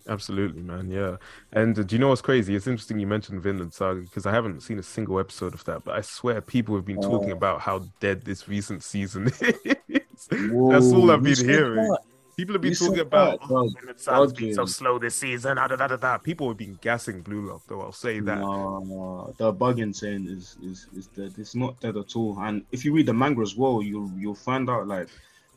Absolutely, 0.08 0.62
man. 0.62 0.90
Yeah. 0.90 1.16
And 1.52 1.78
uh, 1.78 1.82
do 1.82 1.94
you 1.94 1.98
know 1.98 2.08
what's 2.08 2.22
crazy? 2.22 2.54
It's 2.54 2.66
interesting 2.66 2.98
you 2.98 3.06
mentioned 3.06 3.42
Vinland 3.42 3.72
Saga 3.72 4.00
because 4.00 4.26
I 4.26 4.32
haven't 4.32 4.62
seen 4.62 4.78
a 4.78 4.82
single 4.82 5.18
episode 5.18 5.54
of 5.54 5.64
that, 5.64 5.84
but 5.84 5.96
I 5.96 6.00
swear 6.00 6.40
people 6.40 6.76
have 6.76 6.84
been 6.84 6.98
oh. 6.98 7.02
talking 7.02 7.32
about 7.32 7.60
how 7.60 7.86
dead 8.00 8.24
this 8.24 8.48
recent 8.48 8.82
season 8.82 9.26
is. 9.40 10.28
Whoa, 10.30 10.72
That's 10.72 10.92
all 10.92 11.10
I've 11.10 11.22
been 11.22 11.36
hearing. 11.36 11.88
That? 11.88 12.00
People 12.36 12.54
have 12.54 12.62
been 12.62 12.72
you 12.72 12.76
talking 12.76 13.00
about 13.00 13.38
oh, 13.50 13.68
Vinland 13.68 13.98
Saga's 13.98 14.32
been 14.34 14.52
so 14.52 14.66
slow 14.66 14.98
this 14.98 15.14
season. 15.14 15.56
Da, 15.56 15.68
da, 15.68 15.76
da, 15.76 15.96
da, 15.96 16.18
People 16.18 16.48
have 16.48 16.58
been 16.58 16.78
gassing 16.82 17.22
Blue 17.22 17.48
Lock, 17.48 17.62
though. 17.66 17.80
I'll 17.80 17.92
say 17.92 18.20
that. 18.20 18.38
No, 18.40 18.80
no. 18.80 19.34
The 19.38 19.54
bugging 19.54 19.96
saying 19.96 20.26
is 20.28 20.58
is 20.62 20.86
is 20.94 21.06
dead. 21.06 21.32
It's 21.38 21.54
not 21.54 21.80
dead 21.80 21.96
at 21.96 22.14
all. 22.14 22.38
And 22.38 22.62
if 22.72 22.84
you 22.84 22.92
read 22.92 23.06
the 23.06 23.14
manga 23.14 23.40
as 23.40 23.56
well, 23.56 23.82
you'll 23.82 24.12
you'll 24.18 24.34
find 24.34 24.68
out 24.68 24.86
like 24.86 25.08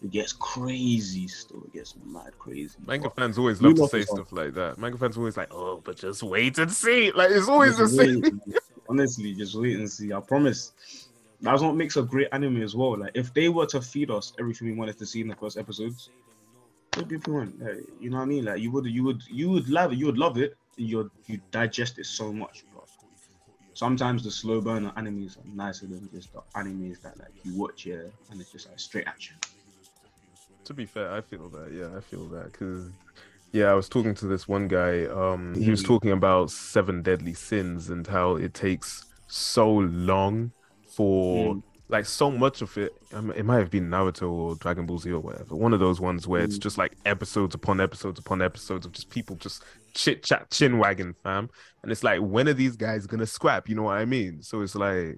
it 0.02 0.12
gets 0.12 0.34
crazy 0.34 1.28
still. 1.28 1.64
It 1.66 1.74
gets 1.74 1.96
mad 2.06 2.38
crazy. 2.40 2.78
Manga 2.86 3.10
fans 3.10 3.38
always 3.38 3.62
love 3.62 3.76
to 3.76 3.88
say 3.88 4.04
stuff 4.04 4.32
like 4.32 4.54
that. 4.54 4.78
Manga 4.78 4.98
fans 4.98 5.18
always 5.18 5.36
like, 5.36 5.50
oh, 5.52 5.82
but 5.84 5.98
just 5.98 6.24
wait 6.24 6.58
and 6.58 6.72
see. 6.72 7.12
Like 7.12 7.32
it's 7.32 7.50
always 7.50 7.78
just 7.78 7.98
the 7.98 8.22
same. 8.22 8.42
Honestly, 8.88 9.34
just 9.34 9.56
wait 9.56 9.78
and 9.78 9.90
see. 9.92 10.14
I 10.14 10.20
promise. 10.22 10.72
That's 11.42 11.62
what 11.62 11.76
makes 11.76 11.96
a 11.96 12.04
great 12.04 12.28
anime 12.32 12.62
as 12.62 12.76
well. 12.76 12.98
Like 12.98 13.12
if 13.14 13.34
they 13.34 13.50
were 13.50 13.66
to 13.68 13.82
feed 13.82 14.10
us 14.12 14.34
everything 14.40 14.68
we 14.68 14.74
wanted 14.74 14.98
to 15.00 15.06
see 15.06 15.22
in 15.22 15.28
the 15.28 15.36
first 15.36 15.58
episodes, 15.58 16.10
it'd 16.94 17.08
be 17.08 17.18
fun. 17.18 17.54
Like, 17.60 17.78
you 18.00 18.10
know 18.10 18.18
what 18.18 18.24
I 18.24 18.28
mean? 18.28 18.46
Like 18.46 18.62
you 18.62 18.72
would, 18.72 18.86
you 18.86 19.04
would, 19.04 19.22
you 19.30 19.50
would 19.50 19.70
love 19.70 19.92
it. 19.94 19.98
You 19.98 20.06
would 20.06 20.18
love 20.18 20.38
it. 20.38 20.58
You 20.76 21.12
you 21.28 21.42
digest 21.52 22.00
it 22.00 22.06
so 22.06 22.32
much. 22.32 22.64
But 22.74 22.88
sometimes 23.74 24.24
the 24.24 24.32
slow 24.32 24.62
burner 24.62 24.94
animes 24.98 25.38
are 25.38 25.48
nicer 25.54 25.88
than 25.88 26.10
just 26.14 26.32
the 26.34 26.42
animes 26.56 27.02
that 27.02 27.18
like 27.20 27.32
you 27.44 27.54
watch 27.58 27.84
here 27.84 28.12
and 28.32 28.40
it's 28.40 28.52
just 28.52 28.68
like 28.70 28.80
straight 28.80 29.08
action 29.08 29.36
to 30.70 30.74
be 30.76 30.86
fair, 30.86 31.12
I 31.12 31.22
feel 31.22 31.50
that. 31.50 31.74
Yeah, 31.74 31.98
I 31.98 32.00
feel 32.00 32.28
that 32.28 32.52
because 32.52 32.92
yeah, 33.52 33.66
I 33.66 33.74
was 33.74 33.90
talking 33.90 34.14
to 34.14 34.28
this 34.28 34.48
one 34.48 34.68
guy. 34.68 35.06
Um, 35.06 35.56
he 35.56 35.72
was 35.72 35.82
mm. 35.82 35.88
talking 35.88 36.12
about 36.12 36.52
seven 36.52 37.02
deadly 37.02 37.34
sins 37.34 37.90
and 37.90 38.06
how 38.06 38.36
it 38.36 38.54
takes 38.54 39.06
so 39.28 39.68
long 39.68 40.52
for 40.88 41.56
mm. 41.56 41.64
like 41.88 42.06
so 42.06 42.30
much 42.30 42.62
of 42.62 42.78
it. 42.78 42.94
Um, 43.14 43.32
it 43.32 43.46
might 43.46 43.58
have 43.58 43.72
been 43.72 43.90
Naruto 43.90 44.30
or 44.30 44.56
Dragon 44.58 44.86
Ball 44.86 45.00
Z 45.00 45.12
or 45.12 45.20
whatever. 45.20 45.56
One 45.56 45.74
of 45.74 45.80
those 45.80 46.00
ones 46.00 46.28
where 46.28 46.42
mm. 46.42 46.46
it's 46.46 46.60
just 46.60 46.78
like 46.78 46.94
episodes 47.04 47.56
upon 47.56 47.82
episodes 47.82 48.20
upon 48.20 48.44
episodes 48.44 48.86
of 48.86 48.92
just 48.92 49.10
people 49.10 49.38
just 49.38 49.64
chit 49.96 50.24
chat, 50.24 50.52
chin 50.52 50.78
wagging, 50.78 51.16
fam. 51.24 51.50
And 51.82 51.92
it's 51.92 52.04
like, 52.04 52.20
when 52.20 52.48
are 52.48 52.54
these 52.54 52.76
guys 52.76 53.08
gonna 53.08 53.26
scrap? 53.26 53.68
You 53.68 53.74
know 53.74 53.84
what 53.84 53.98
I 53.98 54.06
mean? 54.06 54.44
So 54.44 54.62
it's 54.62 54.76
like, 54.76 55.18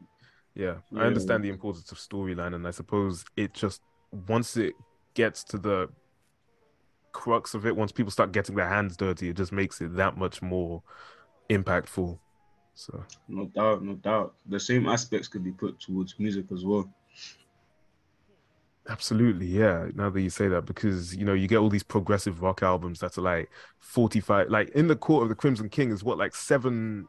yeah, 0.55 0.75
yeah. 0.91 1.01
I 1.01 1.07
understand 1.07 1.43
the 1.43 1.49
importance 1.49 1.91
of 1.91 1.97
storyline, 1.97 2.55
and 2.55 2.65
I 2.65 2.71
suppose 2.71 3.25
it 3.35 3.53
just 3.53 3.81
once 4.29 4.55
it 4.55 4.75
gets 5.13 5.43
to 5.45 5.57
the 5.57 5.89
crux 7.11 7.53
of 7.53 7.65
it, 7.65 7.75
once 7.75 7.91
people 7.91 8.11
start 8.11 8.31
getting 8.31 8.55
their 8.55 8.67
hands 8.67 8.97
dirty, 8.97 9.29
it 9.29 9.37
just 9.37 9.51
makes 9.51 9.81
it 9.81 9.95
that 9.95 10.17
much 10.17 10.41
more 10.41 10.81
impactful. 11.49 12.17
So 12.73 13.03
no 13.27 13.45
doubt, 13.45 13.83
no 13.83 13.93
doubt. 13.95 14.35
The 14.47 14.59
same 14.59 14.87
aspects 14.87 15.27
could 15.27 15.43
be 15.43 15.51
put 15.51 15.79
towards 15.79 16.17
music 16.19 16.45
as 16.51 16.63
well. 16.65 16.89
Absolutely, 18.89 19.45
yeah. 19.45 19.87
Now 19.93 20.09
that 20.09 20.21
you 20.21 20.29
say 20.29 20.47
that, 20.47 20.65
because 20.65 21.15
you 21.15 21.25
know, 21.25 21.33
you 21.33 21.47
get 21.47 21.57
all 21.57 21.69
these 21.69 21.83
progressive 21.83 22.41
rock 22.41 22.63
albums 22.63 22.99
that 22.99 23.17
are 23.17 23.21
like 23.21 23.49
45 23.79 24.49
like 24.49 24.69
in 24.69 24.87
the 24.87 24.95
court 24.95 25.23
of 25.23 25.29
the 25.29 25.35
Crimson 25.35 25.69
King 25.69 25.91
is 25.91 26.03
what 26.03 26.17
like 26.17 26.35
seven 26.35 27.07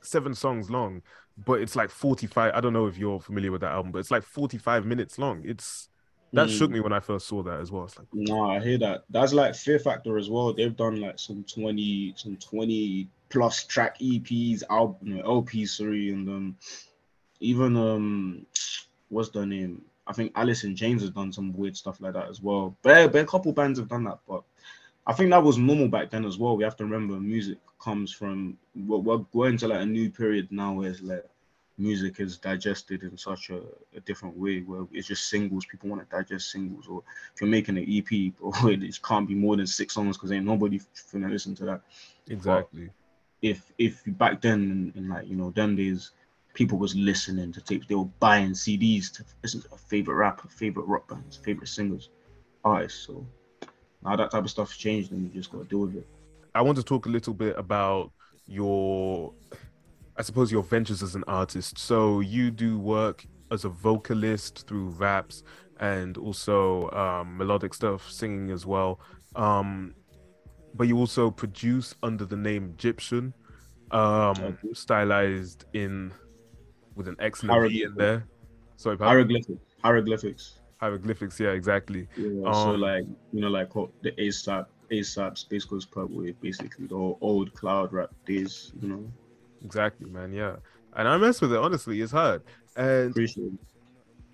seven 0.00 0.34
songs 0.34 0.70
long, 0.70 1.02
but 1.44 1.60
it's 1.60 1.76
like 1.76 1.90
45. 1.90 2.52
I 2.54 2.60
don't 2.60 2.72
know 2.72 2.86
if 2.86 2.96
you're 2.96 3.20
familiar 3.20 3.52
with 3.52 3.60
that 3.62 3.72
album, 3.72 3.92
but 3.92 3.98
it's 3.98 4.10
like 4.10 4.22
45 4.22 4.86
minutes 4.86 5.18
long. 5.18 5.42
It's 5.44 5.88
that 6.34 6.48
mm. 6.48 6.58
shook 6.58 6.70
me 6.70 6.80
when 6.80 6.92
I 6.92 7.00
first 7.00 7.26
saw 7.26 7.42
that 7.42 7.60
as 7.60 7.70
well. 7.70 7.84
It's 7.84 7.98
like, 7.98 8.08
no, 8.12 8.50
I 8.50 8.60
hear 8.60 8.78
that. 8.78 9.04
That's 9.10 9.32
like 9.32 9.54
Fear 9.54 9.78
Factor 9.78 10.18
as 10.18 10.28
well. 10.28 10.52
They've 10.52 10.76
done 10.76 11.00
like 11.00 11.18
some 11.18 11.44
twenty, 11.44 12.14
some 12.16 12.36
twenty 12.36 13.08
plus 13.30 13.64
track 13.64 13.98
EPs, 13.98 14.62
album, 14.70 14.96
you 15.02 15.14
know, 15.16 15.22
LPs, 15.22 15.70
sorry, 15.70 16.10
and 16.10 16.28
um, 16.28 16.56
even 17.40 17.76
um, 17.76 18.46
what's 19.08 19.30
the 19.30 19.44
name? 19.46 19.82
I 20.06 20.12
think 20.12 20.32
Alice 20.34 20.64
in 20.64 20.76
Chains 20.76 21.02
has 21.02 21.10
done 21.10 21.32
some 21.32 21.52
weird 21.52 21.76
stuff 21.76 22.00
like 22.00 22.12
that 22.12 22.28
as 22.28 22.42
well. 22.42 22.76
But, 22.82 23.12
but 23.12 23.22
a 23.22 23.26
couple 23.26 23.52
bands 23.52 23.78
have 23.78 23.88
done 23.88 24.04
that, 24.04 24.18
but 24.28 24.42
I 25.06 25.12
think 25.12 25.30
that 25.30 25.42
was 25.42 25.58
normal 25.58 25.88
back 25.88 26.10
then 26.10 26.24
as 26.24 26.38
well. 26.38 26.56
We 26.56 26.64
have 26.64 26.76
to 26.76 26.84
remember 26.84 27.14
music 27.14 27.58
comes 27.80 28.12
from 28.12 28.56
we're, 28.74 28.98
we're 28.98 29.18
going 29.18 29.56
to 29.58 29.68
like 29.68 29.82
a 29.82 29.86
new 29.86 30.10
period 30.10 30.48
now 30.50 30.72
where 30.72 30.90
it's 30.90 31.02
like 31.02 31.24
music 31.76 32.20
is 32.20 32.38
digested 32.38 33.02
in 33.02 33.16
such 33.16 33.50
a, 33.50 33.60
a, 33.96 34.00
different 34.00 34.36
way 34.36 34.60
where 34.60 34.86
it's 34.92 35.08
just 35.08 35.28
singles. 35.28 35.64
People 35.66 35.88
want 35.88 36.08
to 36.08 36.16
digest 36.16 36.50
singles, 36.50 36.86
or 36.86 37.02
if 37.34 37.40
you're 37.40 37.50
making 37.50 37.76
an 37.76 37.86
EP, 37.88 38.32
or 38.40 38.52
it 38.70 39.02
can't 39.02 39.28
be 39.28 39.34
more 39.34 39.56
than 39.56 39.66
six 39.66 39.94
songs 39.94 40.16
because 40.16 40.32
ain't 40.32 40.46
nobody 40.46 40.78
finna 40.94 41.30
listen 41.30 41.54
to 41.56 41.64
that. 41.64 41.80
Exactly. 42.28 42.86
But 42.86 42.94
if 43.42 43.72
if 43.78 44.02
back 44.06 44.40
then 44.40 44.92
in, 44.94 45.02
in 45.02 45.08
like 45.08 45.26
you 45.26 45.36
know 45.36 45.50
them 45.50 45.76
days, 45.76 46.12
people 46.54 46.78
was 46.78 46.94
listening 46.94 47.52
to 47.52 47.60
tapes, 47.60 47.86
they 47.86 47.94
were 47.94 48.04
buying 48.20 48.52
CDs 48.52 49.12
to 49.14 49.24
listen 49.42 49.60
to 49.62 49.68
a 49.72 49.76
favorite 49.76 50.14
rapper, 50.14 50.48
favorite 50.48 50.86
rock 50.86 51.08
bands, 51.08 51.36
favorite 51.36 51.68
singers, 51.68 52.10
artists. 52.64 53.06
So 53.06 53.26
now 54.02 54.16
that 54.16 54.30
type 54.30 54.44
of 54.44 54.50
stuff 54.50 54.76
changed, 54.76 55.12
and 55.12 55.24
you 55.24 55.40
just 55.40 55.50
got 55.50 55.58
to 55.58 55.64
deal 55.64 55.80
with 55.80 55.96
it. 55.96 56.06
I 56.54 56.62
want 56.62 56.78
to 56.78 56.84
talk 56.84 57.06
a 57.06 57.08
little 57.08 57.34
bit 57.34 57.58
about 57.58 58.12
your 58.46 59.32
I 60.16 60.22
suppose 60.22 60.52
your 60.52 60.62
ventures 60.62 61.02
as 61.02 61.14
an 61.14 61.24
artist. 61.26 61.78
So 61.78 62.20
you 62.20 62.50
do 62.50 62.78
work 62.78 63.26
as 63.50 63.64
a 63.64 63.68
vocalist 63.68 64.66
through 64.66 64.90
raps 64.90 65.42
and 65.80 66.16
also 66.16 66.90
um, 66.90 67.36
melodic 67.36 67.74
stuff, 67.74 68.10
singing 68.10 68.50
as 68.50 68.64
well. 68.64 69.00
Um, 69.34 69.94
but 70.74 70.88
you 70.88 70.98
also 70.98 71.30
produce 71.30 71.94
under 72.02 72.24
the 72.24 72.36
name 72.36 72.74
Egyptian, 72.74 73.34
um, 73.90 74.58
stylized 74.72 75.64
in 75.72 76.12
with 76.94 77.08
an 77.08 77.16
X 77.18 77.42
and 77.42 77.50
a 77.50 77.68
V 77.68 77.82
in 77.82 77.94
there. 77.94 78.26
Sorry, 78.76 78.96
hieroglyphics. 78.96 79.60
Hieroglyphics. 79.82 80.58
Hieroglyphics. 80.78 81.40
Yeah, 81.40 81.50
exactly. 81.50 82.08
Yeah, 82.16 82.52
so 82.52 82.74
um, 82.74 82.80
like 82.80 83.04
you 83.32 83.40
know, 83.40 83.48
like 83.48 83.72
the 84.02 84.12
ASAP, 84.12 84.66
ASAP 84.90 85.38
Space 85.38 85.64
Coast 85.64 85.88
with 85.94 86.40
basically 86.40 86.86
the 86.86 86.94
old 86.94 87.54
cloud 87.54 87.92
rap 87.92 88.10
days. 88.26 88.72
You 88.80 88.88
know. 88.88 89.12
Exactly, 89.64 90.08
man. 90.10 90.32
Yeah, 90.32 90.56
and 90.94 91.08
I 91.08 91.16
mess 91.16 91.40
with 91.40 91.52
it. 91.52 91.58
Honestly, 91.58 92.00
it's 92.00 92.12
hard. 92.12 92.42
And. 92.76 93.14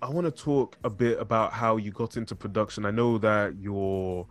I 0.03 0.09
want 0.09 0.25
to 0.25 0.31
talk 0.31 0.77
a 0.83 0.89
bit 0.89 1.19
about 1.19 1.53
how 1.53 1.77
you 1.77 1.91
got 1.91 2.17
into 2.17 2.35
production. 2.35 2.87
I 2.87 2.91
know 2.91 3.19
that 3.19 3.55
your 3.59 4.25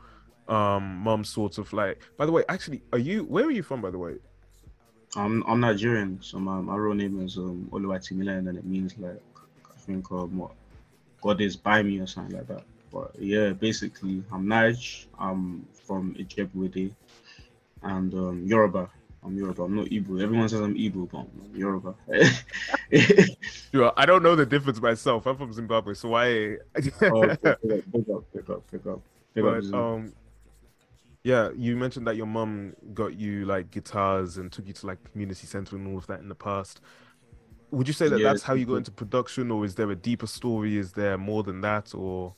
um 0.49 0.97
mom 0.97 1.23
sort 1.23 1.59
of 1.59 1.73
like. 1.73 2.03
By 2.17 2.27
the 2.27 2.33
way, 2.33 2.43
actually, 2.49 2.83
are 2.93 2.99
you? 2.99 3.23
Where 3.23 3.45
are 3.45 3.53
you 3.53 3.63
from? 3.63 3.81
By 3.81 3.91
the 3.91 3.99
way. 3.99 4.17
I'm 5.17 5.45
I'm 5.47 5.61
Nigerian, 5.61 6.19
so 6.23 6.39
my, 6.39 6.61
my 6.61 6.77
real 6.77 6.95
name 6.95 7.25
is 7.25 7.37
um 7.37 7.69
Oluwatimileyin, 7.73 8.49
and 8.49 8.59
it 8.59 8.65
means 8.65 8.97
like 8.99 9.23
I 9.73 9.79
think 9.79 10.11
um 10.11 10.39
what 10.39 10.53
God 11.21 11.41
is 11.41 11.57
by 11.57 11.83
me 11.83 12.01
or 12.01 12.07
something 12.07 12.37
like 12.37 12.49
that. 12.49 12.65
But 12.93 13.15
yeah, 13.19 13.51
basically 13.51 14.25
I'm 14.33 14.47
Nige. 14.47 15.07
I'm 15.19 15.67
from 15.87 16.15
Ijebu 16.15 16.93
and 17.83 18.15
um, 18.15 18.45
Yoruba. 18.45 18.91
I'm 19.23 19.37
Yoruba. 19.37 19.63
I'm 19.63 19.77
not 19.77 19.87
Igbo. 19.87 20.23
Everyone 20.23 20.49
says 20.49 20.61
I'm 20.61 20.75
Igbo, 20.75 21.11
but 21.11 21.19
I'm 21.19 21.57
Yoruba. 21.57 21.95
Sure, 23.73 23.93
I 23.97 24.05
don't 24.05 24.25
know 24.25 24.35
the 24.35 24.47
difference 24.47 24.81
myself. 24.81 25.27
I'm 25.27 25.37
from 25.37 25.53
Zimbabwe, 25.53 25.95
so 25.95 26.09
why? 26.09 26.57
oh, 27.03 27.37
pick 27.37 27.45
up, 27.45 27.61
pick 27.63 28.09
up, 28.09 28.25
pick 28.33 28.51
up, 28.51 28.71
pick 28.71 28.87
up. 28.87 29.01
Pick 29.33 29.45
but, 29.45 29.65
up 29.65 29.75
um, 29.75 30.13
yeah, 31.23 31.51
you 31.55 31.77
mentioned 31.77 32.07
that 32.07 32.17
your 32.17 32.27
mum 32.27 32.75
got 32.95 33.15
you 33.15 33.45
like 33.45 33.71
guitars 33.71 34.39
and 34.39 34.51
took 34.51 34.67
you 34.67 34.73
to 34.73 34.87
like 34.87 34.99
community 35.13 35.47
center 35.47 35.77
and 35.77 35.87
all 35.87 35.99
of 35.99 36.07
that 36.09 36.21
in 36.21 36.29
the 36.29 36.35
past. 36.35 36.81
Would 37.71 37.87
you 37.87 37.95
say 37.95 38.09
that 38.09 38.19
yeah, 38.19 38.31
that's 38.31 38.43
how 38.43 38.55
you 38.55 38.67
got 38.67 38.77
into 38.77 38.91
production, 38.91 39.51
or 39.51 39.65
is 39.65 39.77
there 39.77 39.91
a 39.91 39.97
deeper 39.97 40.27
story? 40.27 40.77
Is 40.77 40.93
there 40.93 41.17
more 41.17 41.45
than 41.45 41.61
that, 41.61 41.95
or? 41.95 42.35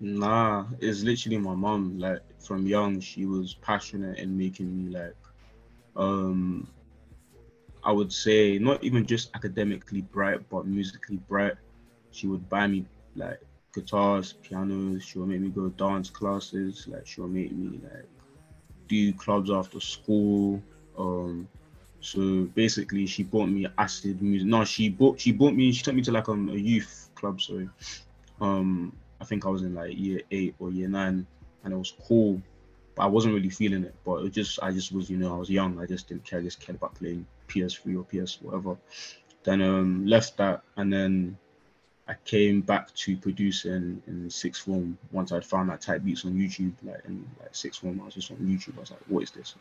Nah, 0.00 0.66
it's 0.80 1.02
literally 1.02 1.38
my 1.38 1.54
mom. 1.54 1.98
Like 1.98 2.20
from 2.40 2.66
young, 2.66 2.98
she 2.98 3.26
was 3.26 3.54
passionate 3.54 4.18
in 4.18 4.36
making 4.36 4.76
me 4.76 4.90
like 4.98 5.14
um, 5.98 6.68
I 7.82 7.92
would 7.92 8.12
say 8.12 8.58
not 8.58 8.82
even 8.82 9.06
just 9.06 9.30
academically 9.34 10.02
bright, 10.02 10.48
but 10.48 10.66
musically 10.66 11.16
bright. 11.16 11.54
She 12.10 12.26
would 12.26 12.48
buy 12.48 12.66
me 12.66 12.86
like 13.16 13.40
guitars, 13.74 14.34
pianos. 14.42 15.02
She 15.02 15.18
would 15.18 15.28
make 15.28 15.40
me 15.40 15.48
go 15.48 15.68
dance 15.68 16.10
classes. 16.10 16.86
Like 16.88 17.06
she 17.06 17.20
would 17.20 17.32
make 17.32 17.52
me 17.52 17.80
like 17.82 18.08
do 18.88 19.12
clubs 19.12 19.50
after 19.50 19.80
school. 19.80 20.62
Um, 20.96 21.48
so 22.00 22.44
basically, 22.54 23.06
she 23.06 23.22
bought 23.24 23.48
me 23.48 23.66
acid 23.76 24.22
music. 24.22 24.46
No, 24.48 24.64
she 24.64 24.88
bought 24.88 25.20
she 25.20 25.32
bought 25.32 25.54
me. 25.54 25.72
She 25.72 25.82
took 25.82 25.94
me 25.94 26.02
to 26.02 26.12
like 26.12 26.28
um, 26.28 26.48
a 26.48 26.54
youth 26.56 27.10
club. 27.14 27.40
Sorry, 27.40 27.68
um, 28.40 28.92
I 29.20 29.24
think 29.24 29.44
I 29.46 29.48
was 29.48 29.62
in 29.62 29.74
like 29.74 29.98
year 29.98 30.22
eight 30.30 30.54
or 30.58 30.70
year 30.70 30.88
nine, 30.88 31.26
and 31.64 31.72
it 31.72 31.76
was 31.76 31.92
cool. 32.06 32.40
I 33.00 33.06
wasn't 33.06 33.34
really 33.34 33.50
feeling 33.50 33.84
it, 33.84 33.94
but 34.04 34.24
it 34.24 34.30
just 34.30 34.58
I 34.62 34.72
just 34.72 34.92
was 34.92 35.10
you 35.10 35.16
know 35.16 35.34
I 35.34 35.38
was 35.38 35.50
young. 35.50 35.80
I 35.80 35.86
just 35.86 36.08
didn't 36.08 36.24
care. 36.24 36.40
I 36.40 36.42
just 36.42 36.60
cared 36.60 36.76
about 36.76 36.94
playing 36.94 37.26
PS3 37.48 37.98
or 37.98 38.04
PS 38.04 38.40
whatever. 38.42 38.76
Then 39.44 39.62
um 39.62 40.06
left 40.06 40.36
that 40.38 40.62
and 40.76 40.92
then 40.92 41.38
I 42.08 42.14
came 42.24 42.62
back 42.62 42.92
to 42.94 43.16
producing 43.18 44.02
in 44.06 44.30
sixth 44.30 44.64
form 44.64 44.96
once 45.12 45.30
I'd 45.30 45.44
found 45.44 45.68
that 45.68 45.82
type 45.82 46.02
beats 46.04 46.24
on 46.24 46.32
YouTube. 46.32 46.72
Like 46.82 47.04
in 47.06 47.28
like 47.38 47.54
sixth 47.54 47.80
form, 47.80 48.00
I 48.00 48.06
was 48.06 48.14
just 48.14 48.30
on 48.30 48.38
YouTube. 48.38 48.78
I 48.78 48.80
was 48.80 48.90
like, 48.90 49.00
what 49.08 49.22
is 49.22 49.30
this? 49.30 49.54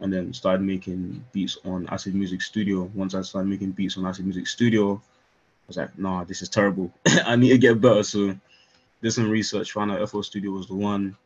And 0.00 0.12
then 0.12 0.34
started 0.34 0.62
making 0.62 1.24
beats 1.32 1.56
on 1.64 1.86
Acid 1.88 2.16
Music 2.16 2.42
Studio. 2.42 2.90
Once 2.92 3.14
I 3.14 3.22
started 3.22 3.48
making 3.48 3.70
beats 3.70 3.96
on 3.96 4.04
Acid 4.04 4.24
Music 4.24 4.48
Studio, 4.48 4.94
I 4.94 5.66
was 5.68 5.76
like, 5.76 5.96
nah, 5.96 6.24
this 6.24 6.42
is 6.42 6.48
terrible. 6.48 6.92
I 7.06 7.36
need 7.36 7.50
to 7.50 7.58
get 7.58 7.80
better. 7.80 8.02
So 8.02 8.36
did 9.00 9.12
some 9.12 9.30
research, 9.30 9.72
found 9.72 9.92
out 9.92 10.10
FL 10.10 10.22
Studio 10.22 10.50
was 10.50 10.66
the 10.66 10.74
one. 10.74 11.16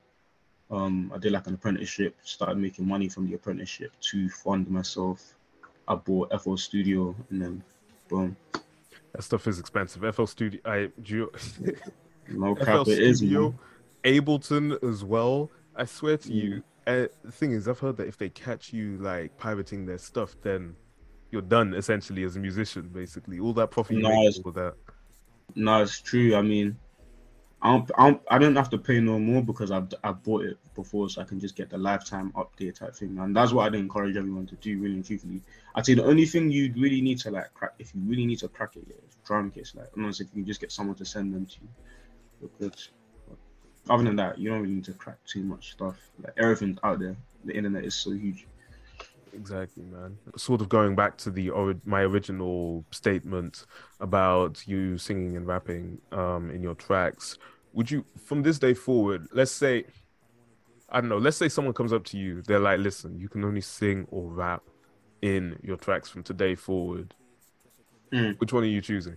Um, 0.71 1.11
I 1.15 1.19
did 1.19 1.33
like 1.33 1.47
an 1.47 1.55
apprenticeship, 1.55 2.17
started 2.23 2.59
making 2.59 2.87
money 2.87 3.09
from 3.09 3.27
the 3.27 3.35
apprenticeship 3.35 3.93
to 4.11 4.29
fund 4.29 4.69
myself. 4.69 5.35
I 5.87 5.95
bought 5.95 6.39
FL 6.43 6.57
Studio 6.57 7.15
and 7.31 7.41
then 7.41 7.65
boom. 8.09 8.37
That 9.13 9.23
stuff 9.23 9.47
is 9.47 9.59
expensive. 9.59 10.15
FL 10.15 10.27
Studio, 10.27 10.61
I 10.65 10.91
do. 11.03 11.31
no 12.29 12.55
cap, 12.57 12.85
FL 12.85 12.91
it 12.91 13.17
Studio, 13.17 13.55
is, 14.05 14.21
Ableton 14.21 14.83
as 14.89 15.05
well. 15.05 15.51
I 15.75 15.85
swear 15.87 16.19
to 16.19 16.29
mm. 16.29 16.35
you. 16.35 16.63
Uh, 16.87 17.07
the 17.25 17.33
thing 17.33 17.53
is, 17.53 17.69
I've 17.69 17.79
heard 17.79 17.97
that 17.99 18.09
if 18.09 18.19
they 18.19 18.29
catch 18.31 18.73
you 18.73 18.99
like 18.99 19.37
pirating 19.39 19.87
their 19.87 19.99
stuff, 19.99 20.35
then 20.43 20.75
you're 21.31 21.43
done 21.43 21.75
essentially 21.75 22.25
as 22.25 22.37
a 22.37 22.41
musician. 22.41 22.89
Basically, 22.93 23.39
all 23.39 23.53
that 23.55 23.71
profit 23.71 23.97
you 23.97 24.03
no, 24.03 24.09
make, 24.09 24.35
all 24.45 24.53
that. 24.53 24.75
No, 25.55 25.83
it's 25.83 26.01
true. 26.01 26.35
I 26.35 26.43
mean, 26.43 26.79
I 27.61 27.71
don't, 27.73 27.91
I 27.97 28.11
don't, 28.11 28.23
I 28.31 28.39
don't 28.39 28.57
have 28.57 28.71
to 28.71 28.79
pay 28.79 29.01
no 29.01 29.19
more 29.19 29.43
because 29.43 29.73
I've, 29.73 29.93
I 30.05 30.13
bought 30.13 30.45
it 30.45 30.59
before, 30.75 31.09
so 31.09 31.21
I 31.21 31.25
can 31.25 31.41
just 31.41 31.57
get 31.57 31.71
the 31.71 31.79
lifetime 31.79 32.33
update 32.37 32.79
type 32.79 32.95
thing. 32.95 33.19
And 33.19 33.35
that's 33.35 33.53
what 33.53 33.67
I'd 33.67 33.75
encourage 33.75 34.17
everyone 34.17 34.47
to 34.47 34.55
do, 34.57 34.79
really 34.79 34.95
and 34.95 35.05
truthfully. 35.05 35.43
I'd 35.75 35.85
say 35.85 35.95
the 35.95 36.05
only 36.05 36.25
thing 36.25 36.51
you 36.51 36.73
really 36.77 37.01
need 37.01 37.19
to 37.21 37.33
like 37.33 37.53
crack, 37.55 37.73
if 37.81 37.93
you 37.95 38.01
really 38.05 38.27
need 38.27 38.39
to 38.41 38.49
crack 38.49 38.77
it, 38.77 38.85
yeah, 38.87 38.95
is 39.09 39.17
drum 39.25 39.51
kits. 39.51 39.75
Like, 39.75 39.89
unless 39.97 40.21
if 40.21 40.29
you 40.29 40.43
can 40.43 40.47
just 40.47 40.61
get 40.61 40.71
someone 40.71 40.95
to 40.97 41.05
send 41.05 41.35
them 41.35 41.47
to 41.47 41.57
you, 41.61 41.69
because 42.41 42.91
other 43.91 44.05
than 44.05 44.17
that, 44.17 44.39
you 44.39 44.51
don't 44.51 44.61
really 44.61 44.75
need 44.75 44.85
to 44.85 44.93
crack 44.93 45.19
too 45.27 45.43
much 45.43 45.73
stuff. 45.73 45.97
Like 46.23 46.35
everything's 46.37 46.79
out 46.85 47.01
there. 47.01 47.17
The 47.45 47.57
internet 47.57 47.85
is 47.85 47.95
so 47.95 48.13
huge. 48.13 48.47
Exactly, 49.35 49.85
man. 49.85 50.19
Sort 50.37 50.61
of 50.61 50.69
going 50.69 50.95
back 50.95 51.17
to 51.19 51.31
the 51.31 51.51
or- 51.51 51.77
my 51.85 52.03
original 52.03 52.85
statement 52.91 53.67
about 54.01 54.67
you 54.67 54.99
singing 54.99 55.37
and 55.37 55.47
rapping 55.47 56.01
um, 56.13 56.51
in 56.51 56.63
your 56.63 56.75
tracks. 56.75 57.39
Would 57.73 57.91
you, 57.91 58.05
from 58.25 58.43
this 58.43 58.59
day 58.59 58.75
forward, 58.75 59.29
let's 59.33 59.51
say, 59.51 59.85
I 60.89 61.01
don't 61.01 61.11
know, 61.11 61.19
let's 61.19 61.37
say 61.37 61.49
someone 61.49 61.75
comes 61.75 61.93
up 61.93 62.05
to 62.07 62.19
you, 62.19 62.43
they're 62.43 62.59
like, 62.59 62.81
"Listen, 62.81 63.19
you 63.19 63.29
can 63.29 63.45
only 63.45 63.61
sing 63.61 64.07
or 64.11 64.29
rap 64.29 64.63
in 65.23 65.59
your 65.63 65.77
tracks 65.77 66.09
from 66.09 66.23
today 66.23 66.55
forward." 66.55 67.15
Mm. 68.13 68.39
Which 68.41 68.53
one 68.53 68.63
are 68.63 68.67
you 68.67 68.81
choosing? 68.81 69.17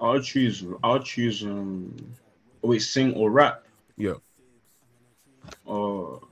I'll 0.00 0.20
choose. 0.20 0.64
I'll 0.82 0.98
choose. 0.98 1.44
Um, 1.44 1.94
wait, 2.62 2.80
sing 2.80 3.14
or 3.14 3.30
rap? 3.30 3.64
Yeah. 3.96 4.14
Oh, 5.66 6.22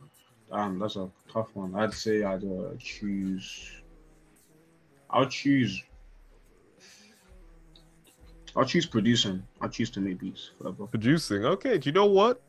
damn, 0.51 0.79
that's 0.79 0.97
a 0.97 1.09
tough 1.33 1.49
one. 1.55 1.75
I'd 1.75 1.95
say 1.95 2.23
I'd 2.23 2.45
uh, 2.45 2.75
choose. 2.79 3.83
I'll 5.09 5.27
choose. 5.27 5.83
I'll 8.57 8.65
choose 8.65 8.87
producing. 8.87 9.43
I'll 9.61 9.69
choose 9.69 9.91
to 9.91 10.01
make 10.01 10.19
beats 10.19 10.51
forever. 10.59 10.87
Producing, 10.87 11.45
okay. 11.45 11.79
Do 11.79 11.89
you 11.89 11.93
know 11.93 12.07
what? 12.07 12.43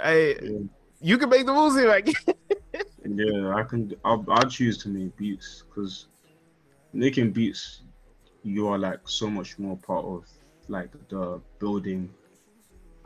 I 0.00 0.36
yeah. 0.42 0.58
you 1.00 1.18
can 1.18 1.30
make 1.30 1.46
the 1.46 1.54
music, 1.54 1.86
like. 1.86 2.12
yeah, 3.04 3.54
I 3.54 3.62
can. 3.62 3.94
I'll, 4.04 4.24
I'll 4.28 4.48
choose 4.48 4.78
to 4.78 4.88
make 4.88 5.16
beats 5.16 5.64
because 5.68 6.08
making 6.92 7.32
beats, 7.32 7.82
you 8.42 8.68
are 8.68 8.78
like 8.78 9.00
so 9.04 9.28
much 9.28 9.58
more 9.58 9.76
part 9.76 10.04
of 10.04 10.24
like 10.68 10.90
the 11.08 11.40
building 11.58 12.10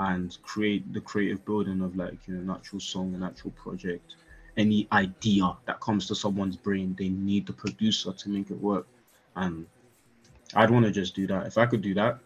and 0.01 0.37
create 0.43 0.93
the 0.93 1.01
creative 1.01 1.45
building 1.45 1.81
of 1.81 1.95
like 1.97 2.27
you 2.27 2.35
know 2.35 2.55
natural 2.55 2.81
song, 2.81 3.15
an 3.15 3.23
actual 3.23 3.53
project 3.53 4.17
any 4.57 4.87
idea 4.93 5.57
that 5.67 5.81
comes 5.81 6.07
to 6.09 6.15
someone's 6.15 6.57
brain, 6.57 6.95
they 6.99 7.09
need 7.09 7.47
the 7.47 7.53
producer 7.53 8.13
to 8.13 8.29
make 8.29 8.51
it 8.51 8.61
work. 8.61 8.87
And 9.37 9.67
I'd 10.55 10.71
want 10.71 10.85
to 10.85 10.91
just 10.91 11.15
do 11.15 11.27
that. 11.29 11.47
If 11.47 11.59
I 11.59 11.67
could 11.67 11.83
do 11.83 11.95
that, 11.95 12.19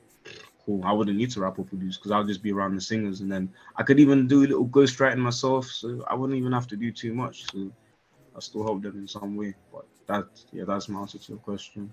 cool. 0.64 0.82
I 0.84 0.92
wouldn't 0.92 1.16
need 1.16 1.30
to 1.30 1.40
rap 1.40 1.58
or 1.58 1.64
produce 1.64 1.96
because 1.96 2.10
I'll 2.10 2.24
just 2.24 2.42
be 2.42 2.52
around 2.52 2.74
the 2.74 2.80
singers, 2.80 3.20
and 3.20 3.30
then 3.30 3.48
I 3.76 3.82
could 3.84 4.00
even 4.00 4.26
do 4.26 4.40
a 4.40 4.46
little 4.48 4.66
ghostwriting 4.66 5.18
myself, 5.18 5.66
so 5.66 6.04
I 6.08 6.14
wouldn't 6.14 6.38
even 6.38 6.52
have 6.52 6.66
to 6.68 6.76
do 6.76 6.90
too 6.90 7.14
much. 7.14 7.44
So 7.52 7.70
I 8.34 8.40
still 8.40 8.64
help 8.64 8.82
them 8.82 8.98
in 8.98 9.06
some 9.06 9.36
way. 9.36 9.54
But 9.72 9.86
that, 10.08 10.26
yeah, 10.52 10.64
that's 10.64 10.88
my 10.88 11.00
answer 11.00 11.18
to 11.18 11.32
your 11.32 11.38
question. 11.38 11.92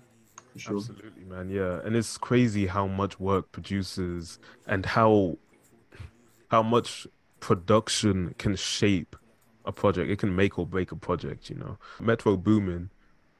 Sure. 0.56 0.76
Absolutely, 0.76 1.24
man. 1.24 1.50
Yeah, 1.50 1.80
and 1.84 1.96
it's 1.96 2.16
crazy 2.16 2.66
how 2.66 2.86
much 2.86 3.18
work 3.18 3.50
producers 3.50 4.38
and 4.66 4.86
how 4.86 5.38
how 6.48 6.62
much 6.62 7.08
production 7.40 8.34
can 8.38 8.54
shape 8.54 9.16
a 9.64 9.72
project. 9.72 10.10
It 10.10 10.18
can 10.18 10.34
make 10.34 10.58
or 10.58 10.66
break 10.66 10.92
a 10.92 10.96
project. 10.96 11.50
You 11.50 11.56
know, 11.56 11.78
Metro 12.00 12.36
Boomin 12.36 12.90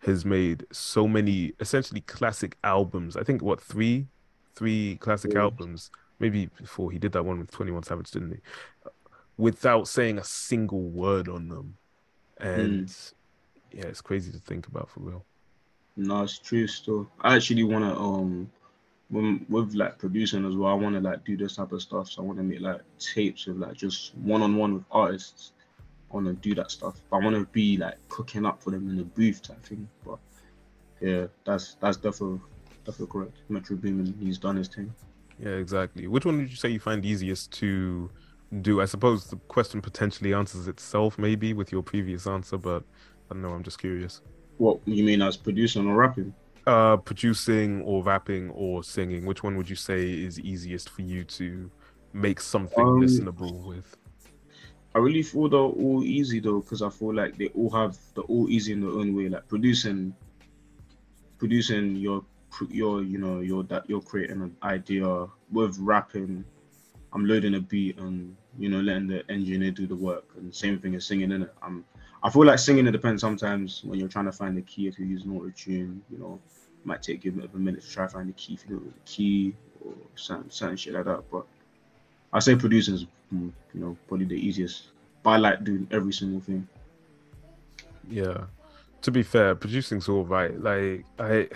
has 0.00 0.24
made 0.24 0.66
so 0.70 1.08
many 1.08 1.52
essentially 1.60 2.00
classic 2.02 2.56
albums. 2.64 3.16
I 3.16 3.22
think 3.22 3.42
what 3.42 3.60
three, 3.60 4.06
three 4.54 4.96
classic 4.96 5.32
yeah. 5.34 5.42
albums. 5.42 5.90
Maybe 6.18 6.46
before 6.46 6.90
he 6.90 6.98
did 6.98 7.12
that 7.12 7.24
one 7.24 7.38
with 7.38 7.50
Twenty 7.50 7.72
One 7.72 7.82
Savage, 7.82 8.10
didn't 8.10 8.32
he? 8.32 8.90
Without 9.36 9.88
saying 9.88 10.18
a 10.18 10.24
single 10.24 10.82
word 10.82 11.28
on 11.28 11.48
them, 11.48 11.76
and 12.38 12.86
mm. 12.86 13.12
yeah, 13.72 13.86
it's 13.86 14.00
crazy 14.00 14.30
to 14.30 14.38
think 14.38 14.68
about 14.68 14.88
for 14.88 15.00
real. 15.00 15.24
No, 15.96 16.22
it's 16.22 16.38
true. 16.38 16.66
Still, 16.66 17.08
I 17.20 17.36
actually 17.36 17.64
want 17.64 17.84
to 17.84 17.98
um, 17.98 18.50
when, 19.10 19.44
with 19.48 19.74
like 19.74 19.98
producing 19.98 20.46
as 20.46 20.54
well. 20.54 20.70
I 20.70 20.74
want 20.74 20.94
to 20.94 21.00
like 21.00 21.24
do 21.24 21.36
this 21.36 21.56
type 21.56 21.72
of 21.72 21.82
stuff. 21.82 22.10
So 22.10 22.22
I 22.22 22.24
want 22.24 22.38
to 22.38 22.44
make 22.44 22.60
like 22.60 22.80
tapes 22.98 23.46
with 23.46 23.56
like 23.56 23.74
just 23.74 24.14
one 24.16 24.42
on 24.42 24.56
one 24.56 24.74
with 24.74 24.84
artists 24.92 25.52
want 26.14 26.26
to 26.26 26.32
do 26.34 26.54
that 26.54 26.70
stuff. 26.70 26.94
But 27.10 27.16
I 27.18 27.24
want 27.24 27.36
to 27.36 27.44
be 27.52 27.76
like 27.76 27.96
cooking 28.08 28.46
up 28.46 28.62
for 28.62 28.70
them 28.70 28.88
in 28.88 28.96
the 28.96 29.04
booth 29.04 29.42
type 29.42 29.62
thing. 29.64 29.88
But 30.06 30.18
yeah, 31.00 31.26
that's 31.44 31.74
that's 31.80 31.96
definitely 31.96 32.40
definitely 32.86 33.12
correct. 33.12 33.36
Metro 33.48 33.76
Boomin, 33.76 34.14
he's 34.20 34.38
done 34.38 34.56
his 34.56 34.68
thing. 34.68 34.94
Yeah, 35.38 35.50
exactly. 35.50 36.06
Which 36.06 36.24
one 36.24 36.38
would 36.38 36.50
you 36.50 36.56
say 36.56 36.68
you 36.68 36.80
find 36.80 37.04
easiest 37.04 37.50
to 37.54 38.10
do? 38.62 38.80
I 38.80 38.84
suppose 38.84 39.26
the 39.26 39.36
question 39.48 39.82
potentially 39.82 40.32
answers 40.32 40.68
itself, 40.68 41.18
maybe 41.18 41.52
with 41.52 41.72
your 41.72 41.82
previous 41.82 42.26
answer, 42.26 42.56
but 42.56 42.84
I 43.30 43.34
don't 43.34 43.42
know. 43.42 43.50
I'm 43.50 43.64
just 43.64 43.78
curious. 43.78 44.20
What 44.58 44.78
you 44.86 45.02
mean 45.02 45.20
as 45.20 45.36
producing 45.36 45.88
or 45.88 45.96
rapping? 45.96 46.32
Uh, 46.66 46.96
producing 46.96 47.82
or 47.82 48.02
rapping 48.04 48.50
or 48.50 48.84
singing. 48.84 49.26
Which 49.26 49.42
one 49.42 49.56
would 49.56 49.68
you 49.68 49.76
say 49.76 50.10
is 50.10 50.38
easiest 50.38 50.88
for 50.88 51.02
you 51.02 51.24
to 51.24 51.70
make 52.12 52.40
something 52.40 52.86
um, 52.86 53.00
listenable 53.00 53.66
with? 53.66 53.96
I 54.94 54.98
really 55.00 55.22
feel 55.22 55.48
they're 55.48 55.58
all 55.58 56.04
easy 56.04 56.38
though, 56.40 56.60
because 56.60 56.82
I 56.82 56.90
feel 56.90 57.14
like 57.14 57.36
they 57.36 57.48
all 57.48 57.70
have 57.70 57.96
they're 58.14 58.24
all 58.24 58.48
easy 58.48 58.72
in 58.72 58.80
their 58.80 58.90
own 58.90 59.14
way. 59.14 59.28
Like 59.28 59.48
producing, 59.48 60.14
producing 61.38 61.96
your 61.96 62.24
your 62.70 63.02
you 63.02 63.18
know 63.18 63.40
your 63.40 63.64
that 63.64 63.88
you're 63.88 64.00
creating 64.00 64.40
an 64.40 64.56
idea 64.62 65.26
with 65.50 65.78
rapping. 65.78 66.44
I'm 67.12 67.26
loading 67.26 67.54
a 67.54 67.60
beat 67.60 67.98
and 67.98 68.36
you 68.58 68.68
know 68.68 68.80
letting 68.80 69.08
the 69.08 69.28
engineer 69.30 69.72
do 69.72 69.86
the 69.86 69.96
work, 69.96 70.24
and 70.36 70.54
same 70.54 70.78
thing 70.78 70.94
as 70.94 71.06
singing 71.06 71.32
in 71.32 71.42
it. 71.42 71.54
I'm 71.60 71.84
I 72.22 72.30
feel 72.30 72.46
like 72.46 72.58
singing 72.58 72.86
it 72.86 72.92
depends 72.92 73.20
sometimes 73.20 73.82
when 73.84 73.98
you're 73.98 74.08
trying 74.08 74.24
to 74.26 74.32
find 74.32 74.56
the 74.56 74.62
key. 74.62 74.86
If 74.86 74.98
you're 74.98 75.08
using 75.08 75.36
auto 75.36 75.50
tune, 75.50 76.02
you 76.10 76.18
know, 76.18 76.40
might 76.84 77.02
take 77.02 77.24
you 77.24 77.32
a 77.32 77.34
bit 77.34 77.44
of 77.44 77.54
a 77.54 77.58
minute 77.58 77.82
to 77.82 77.90
try 77.90 78.06
to 78.06 78.12
find 78.12 78.28
the 78.28 78.32
key 78.32 78.54
if 78.54 78.64
you 78.64 78.76
don't 78.76 78.86
know 78.86 78.92
the 78.92 79.10
key 79.10 79.54
or 79.84 79.92
certain, 80.14 80.50
certain 80.50 80.76
shit 80.76 80.94
like 80.94 81.04
that. 81.04 81.22
But 81.30 81.44
I 82.32 82.38
say 82.38 82.56
producing 82.56 83.06
you 83.72 83.80
know 83.80 83.96
probably 84.08 84.26
the 84.26 84.34
easiest. 84.34 84.88
But 85.22 85.30
I 85.30 85.36
like 85.38 85.64
doing 85.64 85.88
every 85.90 86.12
single 86.12 86.40
thing. 86.40 86.66
Yeah. 88.08 88.44
To 89.02 89.10
be 89.10 89.22
fair, 89.22 89.54
producing's 89.54 90.08
all 90.08 90.24
right. 90.24 90.58
Like 90.60 91.04
I 91.18 91.48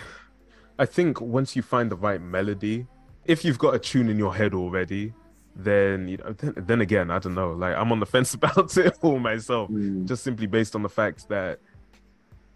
I 0.77 0.85
think 0.85 1.21
once 1.21 1.55
you 1.55 1.61
find 1.61 1.91
the 1.91 1.95
right 1.95 2.21
melody, 2.21 2.87
if 3.25 3.43
you've 3.43 3.59
got 3.59 3.75
a 3.75 3.79
tune 3.79 4.09
in 4.09 4.17
your 4.17 4.35
head 4.35 4.53
already, 4.53 5.13
then 5.55 6.07
you 6.07 6.17
know 6.17 6.33
then, 6.33 6.53
then 6.57 6.81
again, 6.81 7.11
I 7.11 7.19
don't 7.19 7.35
know. 7.35 7.51
Like 7.51 7.75
I'm 7.75 7.91
on 7.91 7.99
the 7.99 8.05
fence 8.15 8.33
about 8.33 8.75
it 8.77 8.97
all 9.01 9.19
myself. 9.19 9.69
Mm. 9.69 10.05
Just 10.05 10.23
simply 10.23 10.47
based 10.47 10.75
on 10.75 10.83
the 10.83 10.89
fact 10.89 11.27
that 11.29 11.59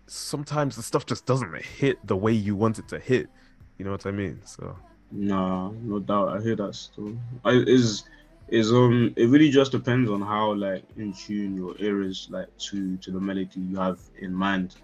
sometimes 0.08 0.76
the 0.76 0.84
stuff 0.84 1.06
just 1.06 1.26
doesn't 1.26 1.56
hit 1.64 1.98
the 2.06 2.16
way 2.16 2.34
you 2.34 2.56
want 2.56 2.80
it 2.80 2.88
to 2.90 3.00
hit. 3.00 3.30
You 3.78 3.86
know 3.86 3.92
what 3.92 4.06
I 4.06 4.12
mean? 4.12 4.42
So 4.46 4.76
Nah, 5.14 5.70
no 5.84 6.00
doubt. 6.00 6.30
I 6.30 6.42
hear 6.42 6.56
that 6.56 6.74
still. 6.74 7.16
I 7.46 7.52
is 7.52 8.06
is 8.48 8.72
um 8.72 9.14
it 9.16 9.28
really 9.30 9.50
just 9.50 9.72
depends 9.72 10.10
on 10.10 10.22
how 10.22 10.54
like 10.54 10.84
in 10.98 11.14
tune 11.14 11.56
your 11.56 11.76
ear 11.80 12.02
is 12.02 12.28
like 12.30 12.56
to 12.58 12.98
to 12.98 13.12
the 13.12 13.20
melody 13.20 13.60
you 13.60 13.76
have 13.78 14.00
in 14.20 14.34
mind. 14.34 14.76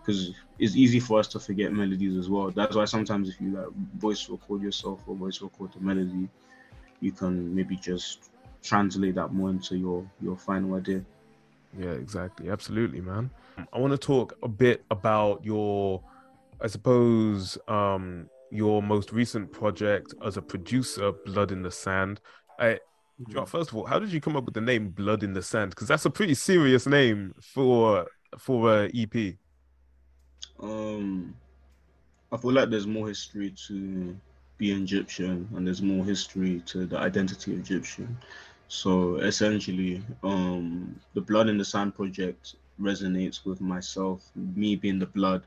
Because 0.00 0.32
it's 0.58 0.74
easy 0.74 1.00
for 1.00 1.18
us 1.18 1.28
to 1.28 1.38
forget 1.38 1.72
melodies 1.72 2.16
as 2.16 2.30
well. 2.30 2.50
That's 2.50 2.74
why 2.74 2.86
sometimes 2.86 3.28
if 3.28 3.40
you 3.40 3.50
like 3.50 3.68
voice 3.98 4.28
record 4.28 4.62
yourself 4.62 5.02
or 5.06 5.14
voice 5.14 5.42
record 5.42 5.72
the 5.72 5.80
melody, 5.80 6.28
you 7.00 7.12
can 7.12 7.54
maybe 7.54 7.76
just 7.76 8.30
translate 8.62 9.14
that 9.16 9.32
more 9.32 9.50
into 9.50 9.76
your 9.76 10.08
your 10.20 10.36
final 10.36 10.74
idea. 10.74 11.04
Yeah, 11.78 11.90
exactly. 11.90 12.48
Absolutely, 12.50 13.00
man. 13.00 13.30
I 13.72 13.78
want 13.78 13.92
to 13.92 13.98
talk 13.98 14.36
a 14.42 14.48
bit 14.48 14.84
about 14.90 15.44
your 15.44 16.02
I 16.60 16.66
suppose 16.66 17.58
um 17.68 18.28
your 18.50 18.82
most 18.82 19.12
recent 19.12 19.52
project 19.52 20.14
as 20.24 20.36
a 20.36 20.42
producer, 20.42 21.12
Blood 21.26 21.52
in 21.52 21.62
the 21.62 21.70
Sand. 21.70 22.20
I, 22.58 22.78
mm-hmm. 23.20 23.44
first 23.44 23.70
of 23.70 23.76
all, 23.76 23.86
how 23.86 23.98
did 23.98 24.12
you 24.12 24.20
come 24.20 24.36
up 24.36 24.44
with 24.44 24.54
the 24.54 24.60
name 24.60 24.90
Blood 24.90 25.22
in 25.22 25.32
the 25.32 25.42
Sand? 25.42 25.70
Because 25.70 25.88
that's 25.88 26.04
a 26.04 26.10
pretty 26.10 26.34
serious 26.34 26.86
name 26.86 27.34
for 27.40 28.06
for 28.38 28.84
a 28.84 28.90
EP. 28.94 29.34
Um, 30.60 31.34
I 32.32 32.36
feel 32.36 32.52
like 32.52 32.70
there's 32.70 32.86
more 32.86 33.08
history 33.08 33.54
to 33.68 34.16
being 34.58 34.82
Egyptian, 34.82 35.48
and 35.54 35.66
there's 35.66 35.82
more 35.82 36.04
history 36.04 36.62
to 36.66 36.86
the 36.86 36.98
identity 36.98 37.52
of 37.52 37.60
Egyptian. 37.60 38.16
So 38.68 39.16
essentially, 39.16 40.02
um, 40.22 41.00
the 41.14 41.20
Blood 41.20 41.48
in 41.48 41.56
the 41.56 41.64
Sand 41.64 41.94
project 41.94 42.56
resonates 42.80 43.44
with 43.44 43.60
myself, 43.60 44.30
me 44.34 44.76
being 44.76 44.98
the 44.98 45.06
blood 45.06 45.42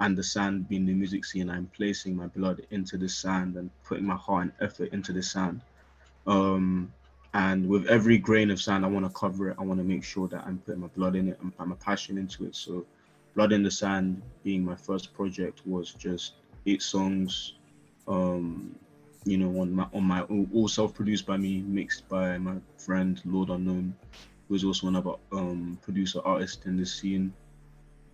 and 0.00 0.16
the 0.16 0.22
sand 0.22 0.68
being 0.68 0.84
the 0.84 0.94
music 0.94 1.24
scene, 1.24 1.48
I'm 1.48 1.70
placing 1.74 2.16
my 2.16 2.26
blood 2.26 2.66
into 2.70 2.96
the 2.96 3.08
sand 3.08 3.56
and 3.56 3.70
putting 3.84 4.04
my 4.04 4.16
heart 4.16 4.44
and 4.44 4.52
effort 4.60 4.92
into 4.92 5.12
the 5.12 5.22
sand. 5.22 5.60
Um, 6.26 6.92
and 7.34 7.66
with 7.66 7.86
every 7.86 8.18
grain 8.18 8.50
of 8.50 8.60
sand, 8.60 8.84
I 8.84 8.88
want 8.88 9.06
to 9.06 9.12
cover 9.18 9.50
it. 9.50 9.56
I 9.58 9.62
want 9.62 9.80
to 9.80 9.84
make 9.84 10.04
sure 10.04 10.28
that 10.28 10.44
I'm 10.46 10.58
putting 10.58 10.80
my 10.80 10.88
blood 10.88 11.16
in 11.16 11.28
it 11.28 11.38
and 11.40 11.52
my 11.68 11.76
passion 11.76 12.18
into 12.18 12.44
it. 12.44 12.54
So, 12.54 12.84
Blood 13.34 13.52
in 13.52 13.62
the 13.62 13.70
Sand 13.70 14.20
being 14.44 14.62
my 14.62 14.74
first 14.74 15.14
project 15.14 15.66
was 15.66 15.94
just 15.94 16.34
eight 16.66 16.82
songs, 16.82 17.54
um, 18.06 18.78
you 19.24 19.38
know, 19.38 19.60
on 19.60 19.72
my 19.74 19.86
on 19.94 20.04
my 20.04 20.20
all 20.22 20.68
self-produced 20.68 21.24
by 21.24 21.38
me, 21.38 21.62
mixed 21.62 22.06
by 22.08 22.36
my 22.36 22.56
friend 22.76 23.22
Lord 23.24 23.48
Unknown, 23.48 23.94
who 24.48 24.54
is 24.54 24.64
also 24.64 24.88
another 24.88 25.12
um, 25.32 25.78
producer 25.80 26.20
artist 26.24 26.66
in 26.66 26.76
this 26.76 26.92
scene 26.92 27.32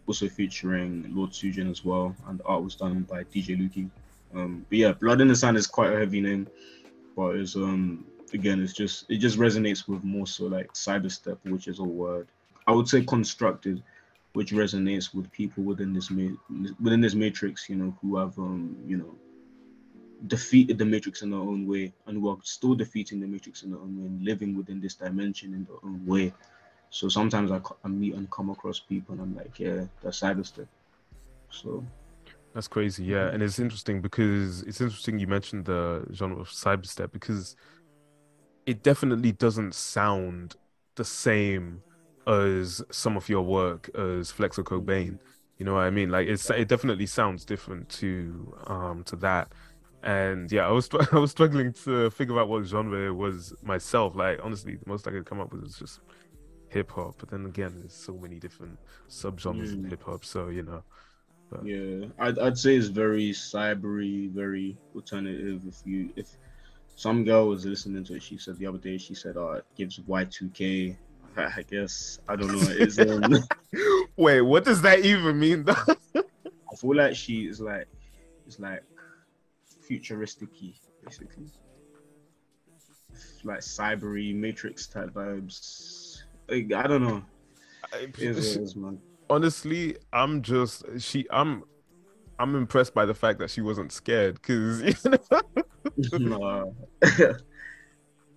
also 0.09 0.27
featuring 0.27 1.05
Lord 1.15 1.31
Sujin 1.31 1.71
as 1.71 1.85
well, 1.85 2.17
and 2.27 2.41
the 2.41 2.45
art 2.45 2.65
was 2.65 2.75
done 2.75 3.03
by 3.03 3.25
DJ 3.25 3.59
Luki. 3.59 3.91
Um, 4.35 4.65
but 4.69 4.79
yeah, 4.79 4.93
Blood 4.93 5.21
in 5.21 5.29
the 5.29 5.37
Sand 5.37 5.57
is 5.57 5.67
quite 5.67 5.93
a 5.93 5.99
heavy 5.99 6.21
name, 6.21 6.49
but 7.15 7.37
it's 7.37 7.55
um 7.55 8.07
again 8.35 8.63
it's 8.63 8.73
just 8.73 9.07
it 9.11 9.19
just 9.19 9.39
resonates 9.39 9.89
with 9.89 10.05
more 10.05 10.27
so 10.27 10.47
like 10.47 10.73
Cyberstep, 10.73 11.39
which 11.45 11.69
is 11.69 11.79
a 11.79 11.85
word 11.85 12.29
I 12.69 12.73
would 12.73 12.87
say 12.87 13.03
constructed, 13.03 13.83
which 14.35 14.53
resonates 14.53 15.15
with 15.15 15.33
people 15.33 15.65
within 15.65 15.95
this 15.95 16.11
ma- 16.11 16.37
within 16.83 17.01
this 17.01 17.15
matrix, 17.15 17.69
you 17.69 17.77
know, 17.77 17.97
who 18.03 18.19
have 18.19 18.39
um 18.39 18.77
you 18.87 18.99
know 18.99 19.15
defeated 20.27 20.77
the 20.77 20.85
matrix 20.85 21.23
in 21.23 21.31
their 21.31 21.39
own 21.41 21.67
way 21.67 21.93
and 22.07 22.19
who 22.19 22.29
are 22.29 22.37
still 22.43 22.75
defeating 22.75 23.21
the 23.21 23.27
matrix 23.27 23.63
in 23.63 23.71
their 23.71 23.81
own 23.81 23.99
way 23.99 24.07
and 24.07 24.23
living 24.23 24.57
within 24.57 24.81
this 24.81 24.95
dimension 24.95 25.55
in 25.55 25.65
their 25.65 25.77
own 25.83 26.05
way. 26.05 26.33
So 26.91 27.09
sometimes 27.09 27.51
I, 27.53 27.61
I 27.85 27.89
meet 27.89 28.15
and 28.15 28.31
come 28.31 28.51
across 28.51 28.81
people 28.81 29.15
and 29.15 29.23
I'm 29.23 29.37
like, 29.37 29.59
yeah, 29.59 29.85
that's 30.03 30.21
cyberstep. 30.21 30.67
So 31.51 31.85
that's 32.53 32.69
crazy, 32.69 33.05
yeah. 33.05 33.29
And 33.29 33.43
it's 33.43 33.59
interesting 33.59 34.01
because 34.01 34.63
it's 34.63 34.81
interesting 34.81 35.19
you 35.19 35.27
mentioned 35.27 35.67
the 35.67 36.05
genre 36.13 36.41
of 36.41 36.49
cyberstep 36.49 37.13
because 37.13 37.57
it 38.69 38.83
definitely 38.83 39.33
doesn't 39.33 39.75
sound 39.75 40.55
the 40.97 41.05
same 41.05 41.83
as 42.27 42.83
some 42.91 43.17
of 43.17 43.27
your 43.27 43.41
work 43.41 43.89
as 43.95 44.31
Flexo 44.31 44.63
Kobain. 44.63 45.19
You 45.57 45.65
know 45.65 45.73
what 45.73 45.85
I 45.85 45.91
mean? 45.91 46.11
Like 46.11 46.29
it's 46.29 46.51
it 46.51 46.69
definitely 46.69 47.07
sounds 47.07 47.47
different 47.47 47.89
to 48.01 48.55
um 48.67 49.05
to 49.05 49.17
that. 49.17 49.53
And 50.03 50.53
yeah, 50.53 50.69
I 50.69 50.71
was 50.71 50.91
I 51.13 51.17
was 51.17 51.31
struggling 51.31 51.73
to 51.85 52.11
figure 52.11 52.39
out 52.39 52.51
what 52.51 52.67
genre 52.67 53.09
it 53.09 53.17
was 53.17 53.55
myself. 53.63 54.15
Like 54.15 54.39
honestly, 54.43 54.75
the 54.75 54.87
most 54.87 55.09
I 55.09 55.13
could 55.13 55.25
come 55.25 55.41
up 55.41 55.51
with 55.51 55.65
is 55.65 55.79
just 55.79 56.01
hip 56.69 56.91
hop, 56.91 57.15
but 57.19 57.31
then 57.31 57.47
again, 57.47 57.73
there's 57.79 57.95
so 57.95 58.13
many 58.13 58.39
different 58.39 58.79
subgenres 59.09 59.71
mm. 59.71 59.85
in 59.85 59.85
hip 59.85 60.03
hop. 60.03 60.27
So 60.27 60.49
you 60.49 60.63
know. 60.63 60.83
But... 61.51 61.65
Yeah, 61.65 62.09
I'd 62.19 62.39
I'd 62.39 62.59
say 62.59 62.77
it's 62.77 62.89
very 62.89 63.31
cybery, 63.31 64.31
very 64.31 64.77
alternative. 64.95 65.63
If 65.67 65.77
you 65.87 66.11
if 66.17 66.37
some 66.99 67.23
girl 67.23 67.47
was 67.47 67.65
listening 67.65 68.03
to 68.03 68.15
it, 68.15 68.25
she 68.25 68.39
said 68.39 68.59
the 68.59 68.67
other 68.67 68.79
day 68.79 68.99
she 68.99 69.15
said, 69.15 69.37
uh, 69.37 69.53
it 69.53 69.65
gives 69.77 70.01
Y2K." 70.01 70.97
I 71.37 71.63
guess 71.71 72.19
I 72.29 72.35
don't 72.35 72.51
know. 72.51 72.69
It's 72.71 72.99
um, 72.99 73.45
Wait, 74.17 74.41
what 74.41 74.65
does 74.65 74.83
that 74.83 75.05
even 75.05 75.39
mean? 75.39 75.63
though? 75.63 75.77
I 76.17 76.77
feel 76.77 76.97
like 76.97 77.15
she 77.15 77.47
is 77.47 77.61
like 77.61 77.87
it's 78.49 78.59
like 78.59 78.83
futuristic 79.87 80.49
basically. 81.05 81.47
Like 83.45 83.61
cybery, 83.61 84.35
matrix 84.35 84.89
type 84.89 85.11
vibes. 85.11 86.23
Like, 86.49 86.73
I 86.73 86.89
don't 86.89 87.05
know. 87.05 87.23
It 87.93 88.19
is 88.19 88.37
what 88.37 88.57
it 88.57 88.63
is, 88.65 88.75
man. 88.75 88.99
Honestly, 89.31 89.97
I'm 90.13 90.43
just 90.43 90.85
she. 90.99 91.29
I'm 91.31 91.63
I'm 92.39 92.55
impressed 92.55 92.95
by 92.95 93.05
the 93.05 93.15
fact 93.15 93.39
that 93.41 93.51
she 93.51 93.61
wasn't 93.61 93.93
scared 93.93 94.35
because 94.35 94.83
you 96.13 96.19
know, 96.19 96.75
Nah. 97.03 97.31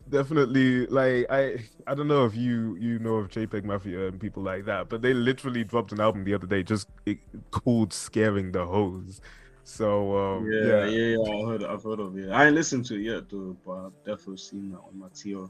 definitely 0.09 0.85
like 0.87 1.25
I 1.29 1.63
I 1.87 1.95
don't 1.95 2.07
know 2.07 2.25
if 2.25 2.35
you 2.35 2.75
you 2.75 2.99
know 2.99 3.15
of 3.15 3.29
JPEG 3.29 3.63
Mafia 3.63 4.07
and 4.07 4.19
people 4.19 4.43
like 4.43 4.65
that, 4.65 4.89
but 4.89 5.01
they 5.01 5.13
literally 5.13 5.63
dropped 5.63 5.91
an 5.91 5.99
album 5.99 6.23
the 6.23 6.33
other 6.33 6.47
day 6.47 6.63
just 6.63 6.89
it, 7.05 7.19
called 7.51 7.93
"Scaring 7.93 8.51
the 8.51 8.65
Hoes." 8.65 9.21
So 9.63 10.17
um, 10.17 10.51
yeah, 10.51 10.85
yeah, 10.85 10.85
yeah, 10.85 11.17
yeah, 11.17 11.31
I 11.31 11.49
heard, 11.49 11.63
I've 11.63 11.83
heard 11.83 11.99
of 11.99 12.17
it. 12.17 12.29
I 12.29 12.47
ain't 12.47 12.55
listened 12.55 12.85
to 12.85 12.95
it 12.95 13.03
yet, 13.03 13.29
though, 13.29 13.55
but 13.65 13.71
I've 13.73 14.03
definitely 14.05 14.37
seen 14.37 14.71
that 14.71 14.79
on 14.79 14.99
my 14.99 15.07
TO. 15.13 15.49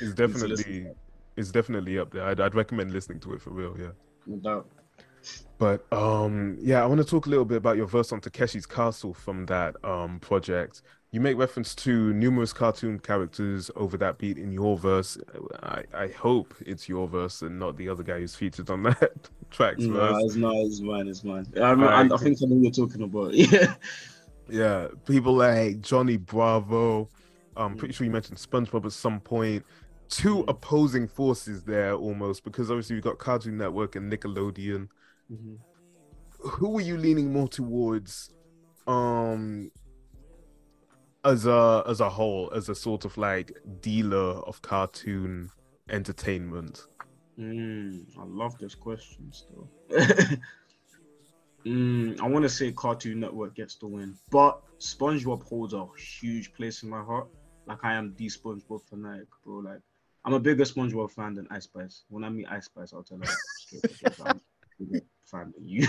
it's 0.00 0.14
definitely 0.14 0.88
it's 1.36 1.50
definitely 1.50 1.98
up 1.98 2.12
there. 2.12 2.24
I'd, 2.24 2.40
I'd 2.40 2.54
recommend 2.54 2.92
listening 2.92 3.20
to 3.20 3.34
it 3.34 3.42
for 3.42 3.50
real. 3.50 3.76
Yeah. 3.78 3.90
No 4.26 4.36
doubt. 4.36 4.68
But 5.58 5.90
um, 5.92 6.56
yeah, 6.60 6.82
I 6.82 6.86
want 6.86 6.98
to 7.00 7.04
talk 7.06 7.26
a 7.26 7.30
little 7.30 7.44
bit 7.46 7.56
about 7.56 7.76
your 7.76 7.86
verse 7.86 8.12
on 8.12 8.20
Takeshi's 8.20 8.66
Castle 8.66 9.14
from 9.14 9.46
that 9.46 9.76
um 9.84 10.20
project. 10.20 10.82
You 11.12 11.20
make 11.20 11.38
reference 11.38 11.74
to 11.76 12.12
numerous 12.12 12.52
cartoon 12.52 12.98
characters 12.98 13.70
over 13.76 13.96
that 13.96 14.18
beat 14.18 14.36
in 14.36 14.52
your 14.52 14.76
verse. 14.76 15.16
I, 15.62 15.84
I 15.94 16.08
hope 16.08 16.54
it's 16.66 16.88
your 16.90 17.08
verse 17.08 17.40
and 17.40 17.58
not 17.58 17.76
the 17.78 17.88
other 17.88 18.02
guy 18.02 18.18
who's 18.18 18.34
featured 18.34 18.68
on 18.68 18.82
that 18.84 19.30
track's 19.50 19.84
No, 19.84 19.94
verse. 19.94 20.24
it's 20.24 20.34
not. 20.34 20.54
It's 20.56 20.80
mine. 20.80 21.08
It's 21.08 21.24
mine. 21.24 21.46
I, 21.56 21.60
I, 21.72 22.00
I 22.02 22.16
think 22.18 22.38
I 22.42 22.46
know 22.46 22.56
you're 22.60 22.70
talking 22.70 23.02
about. 23.02 23.32
Yeah. 23.34 23.74
Yeah, 24.48 24.88
people 25.06 25.34
like 25.34 25.80
Johnny 25.80 26.16
Bravo. 26.18 27.08
I'm 27.56 27.76
pretty 27.76 27.94
sure 27.94 28.04
you 28.04 28.12
mentioned 28.12 28.38
SpongeBob 28.38 28.84
at 28.84 28.92
some 28.92 29.20
point. 29.20 29.64
Two 30.08 30.36
Mm. 30.44 30.48
opposing 30.48 31.08
forces 31.08 31.64
there 31.64 31.94
almost 31.94 32.44
because 32.44 32.70
obviously 32.70 32.94
we've 32.94 33.02
got 33.02 33.18
Cartoon 33.18 33.56
Network 33.58 33.96
and 33.96 34.12
Nickelodeon. 34.12 34.88
Mhm. 35.30 35.58
who 36.38 36.68
were 36.68 36.80
you 36.80 36.96
leaning 36.96 37.32
more 37.32 37.48
towards 37.48 38.30
um 38.86 39.70
as 41.24 41.46
a 41.46 41.82
as 41.86 42.00
a 42.00 42.08
whole 42.08 42.52
as 42.54 42.68
a 42.68 42.74
sort 42.74 43.04
of 43.04 43.16
like 43.16 43.52
dealer 43.80 44.38
of 44.46 44.62
cartoon 44.62 45.50
entertainment 45.88 46.86
Mm, 47.38 48.06
I 48.18 48.24
love 48.24 48.58
this 48.58 48.74
question 48.74 49.30
still. 49.30 49.68
mm, 51.66 52.20
I 52.20 52.26
want 52.26 52.44
to 52.44 52.48
say 52.48 52.72
Cartoon 52.72 53.20
Network 53.20 53.54
gets 53.54 53.76
the 53.76 53.86
win, 53.86 54.16
but 54.30 54.60
SpongeBob 54.80 55.42
holds 55.42 55.74
a 55.74 55.86
huge 55.98 56.54
place 56.54 56.82
in 56.82 56.88
my 56.88 57.02
heart. 57.02 57.28
Like 57.66 57.84
I 57.84 57.94
am 57.94 58.14
the 58.16 58.26
SpongeBob 58.26 58.88
fanatic, 58.88 59.28
bro. 59.44 59.58
Like 59.58 59.80
I'm 60.24 60.32
a 60.32 60.40
bigger 60.40 60.64
SpongeBob 60.64 61.10
fan 61.10 61.34
than 61.34 61.46
Ice 61.50 61.64
Spice. 61.64 62.04
When 62.08 62.24
I 62.24 62.30
meet 62.30 62.46
Ice 62.50 62.64
Spice, 62.66 62.94
I'll 62.94 63.02
tell 63.02 63.18
her 63.18 63.26
straight 65.26 65.42
up, 65.42 65.46
like, 65.46 65.54
a 65.54 65.54
fan 65.54 65.54
you. 65.58 65.86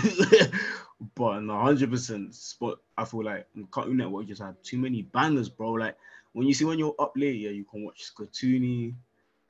but 1.14 1.44
hundred 1.46 1.90
percent. 1.90 2.34
Spot. 2.34 2.78
I 2.96 3.04
feel 3.04 3.24
like 3.24 3.46
Cartoon 3.70 3.96
Network 3.96 4.26
just 4.26 4.42
had 4.42 4.56
too 4.62 4.78
many 4.78 5.02
bangers, 5.02 5.48
bro. 5.48 5.72
Like 5.72 5.96
when 6.32 6.46
you 6.46 6.54
see 6.54 6.64
when 6.64 6.78
you're 6.78 6.94
up 6.98 7.12
late, 7.16 7.36
yeah, 7.36 7.50
you 7.50 7.64
can 7.64 7.84
watch 7.84 8.12
Skatoony. 8.12 8.94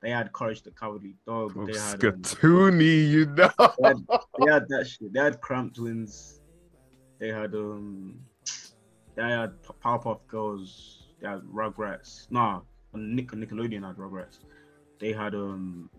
They 0.01 0.11
had 0.11 0.31
Courage 0.31 0.61
the 0.61 0.71
Cowardly 0.71 1.15
Dog. 1.27 1.53
oh, 1.57 1.65
They 1.65 1.77
had, 1.77 1.99
um, 2.05 2.79
you 2.79 3.25
know 3.25 3.49
they 3.57 3.87
had, 3.87 3.97
they 4.39 4.51
had 4.51 4.69
that 4.69 4.87
shit. 4.87 5.11
They 5.13 5.19
had 5.19 5.41
Cramp 5.41 5.75
Twins. 5.75 6.39
They 7.19 7.27
had 7.27 7.53
um, 7.53 8.19
they 9.15 9.23
had 9.23 9.61
Powerpuff 9.83 10.19
Girls. 10.27 11.07
They 11.19 11.27
had 11.27 11.41
Rugrats. 11.41 12.31
Nah, 12.31 12.61
Nick 12.93 13.31
Nickelodeon 13.31 13.85
had 13.85 13.97
Rugrats. 13.97 14.39
They 14.99 15.11
had 15.11 15.35
um, 15.35 15.89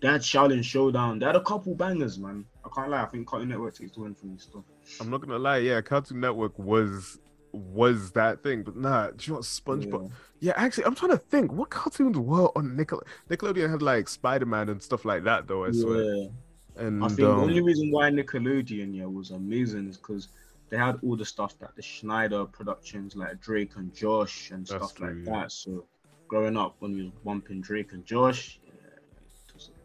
they 0.00 0.08
had 0.08 0.20
Xiaolin 0.20 0.62
Showdown. 0.62 1.18
They 1.18 1.26
had 1.26 1.36
a 1.36 1.42
couple 1.42 1.74
bangers, 1.74 2.18
man. 2.18 2.44
I 2.64 2.68
can't 2.74 2.90
lie. 2.90 3.02
I 3.02 3.06
think 3.06 3.26
Cartoon 3.26 3.48
Network 3.48 3.74
takes 3.74 3.92
the 3.92 4.00
win 4.00 4.14
from 4.14 4.34
this 4.34 4.44
stuff. 4.44 4.64
i'm 5.00 5.10
not 5.10 5.20
gonna 5.20 5.38
lie 5.38 5.58
yeah 5.58 5.80
cartoon 5.82 6.18
network 6.20 6.58
was 6.58 7.18
was 7.52 8.10
that 8.12 8.42
thing 8.42 8.62
but 8.62 8.76
nah 8.76 9.08
do 9.10 9.16
you 9.26 9.32
know 9.34 9.40
spongebob 9.40 10.10
yeah, 10.40 10.52
actually 10.56 10.84
i'm 10.84 10.94
trying 10.94 11.10
to 11.10 11.16
think 11.18 11.50
what 11.52 11.68
cartoons 11.70 12.16
were 12.16 12.48
on 12.56 12.76
Nickel- 12.76 13.02
nickelodeon 13.30 13.70
had 13.70 13.82
like 13.82 14.08
spider-man 14.08 14.68
and 14.68 14.82
stuff 14.82 15.04
like 15.04 15.24
that 15.24 15.46
though 15.46 15.64
i 15.64 15.68
Yeah. 15.68 15.80
swear 15.82 16.28
and 16.76 17.02
I 17.04 17.08
think 17.08 17.20
the 17.20 17.30
um, 17.32 17.40
only 17.40 17.60
reason 17.60 17.90
why 17.90 18.08
Nickelodeon 18.10 18.94
yeah 18.94 19.06
was 19.06 19.30
amazing 19.30 19.88
is 19.88 19.96
because 19.96 20.28
they 20.70 20.76
had 20.76 20.96
all 21.02 21.16
the 21.16 21.24
stuff 21.24 21.58
that 21.58 21.74
the 21.74 21.82
Schneider 21.82 22.44
productions 22.44 23.16
like 23.16 23.40
Drake 23.40 23.72
and 23.76 23.92
Josh 23.94 24.50
and 24.52 24.64
stuff 24.66 24.94
true, 24.94 25.08
like 25.08 25.16
yeah. 25.26 25.32
that. 25.42 25.52
So 25.52 25.86
growing 26.28 26.56
up 26.56 26.76
when 26.78 26.94
we 26.94 27.02
was 27.04 27.12
bumping 27.24 27.60
Drake 27.62 27.92
and 27.94 28.04
Josh, 28.06 28.60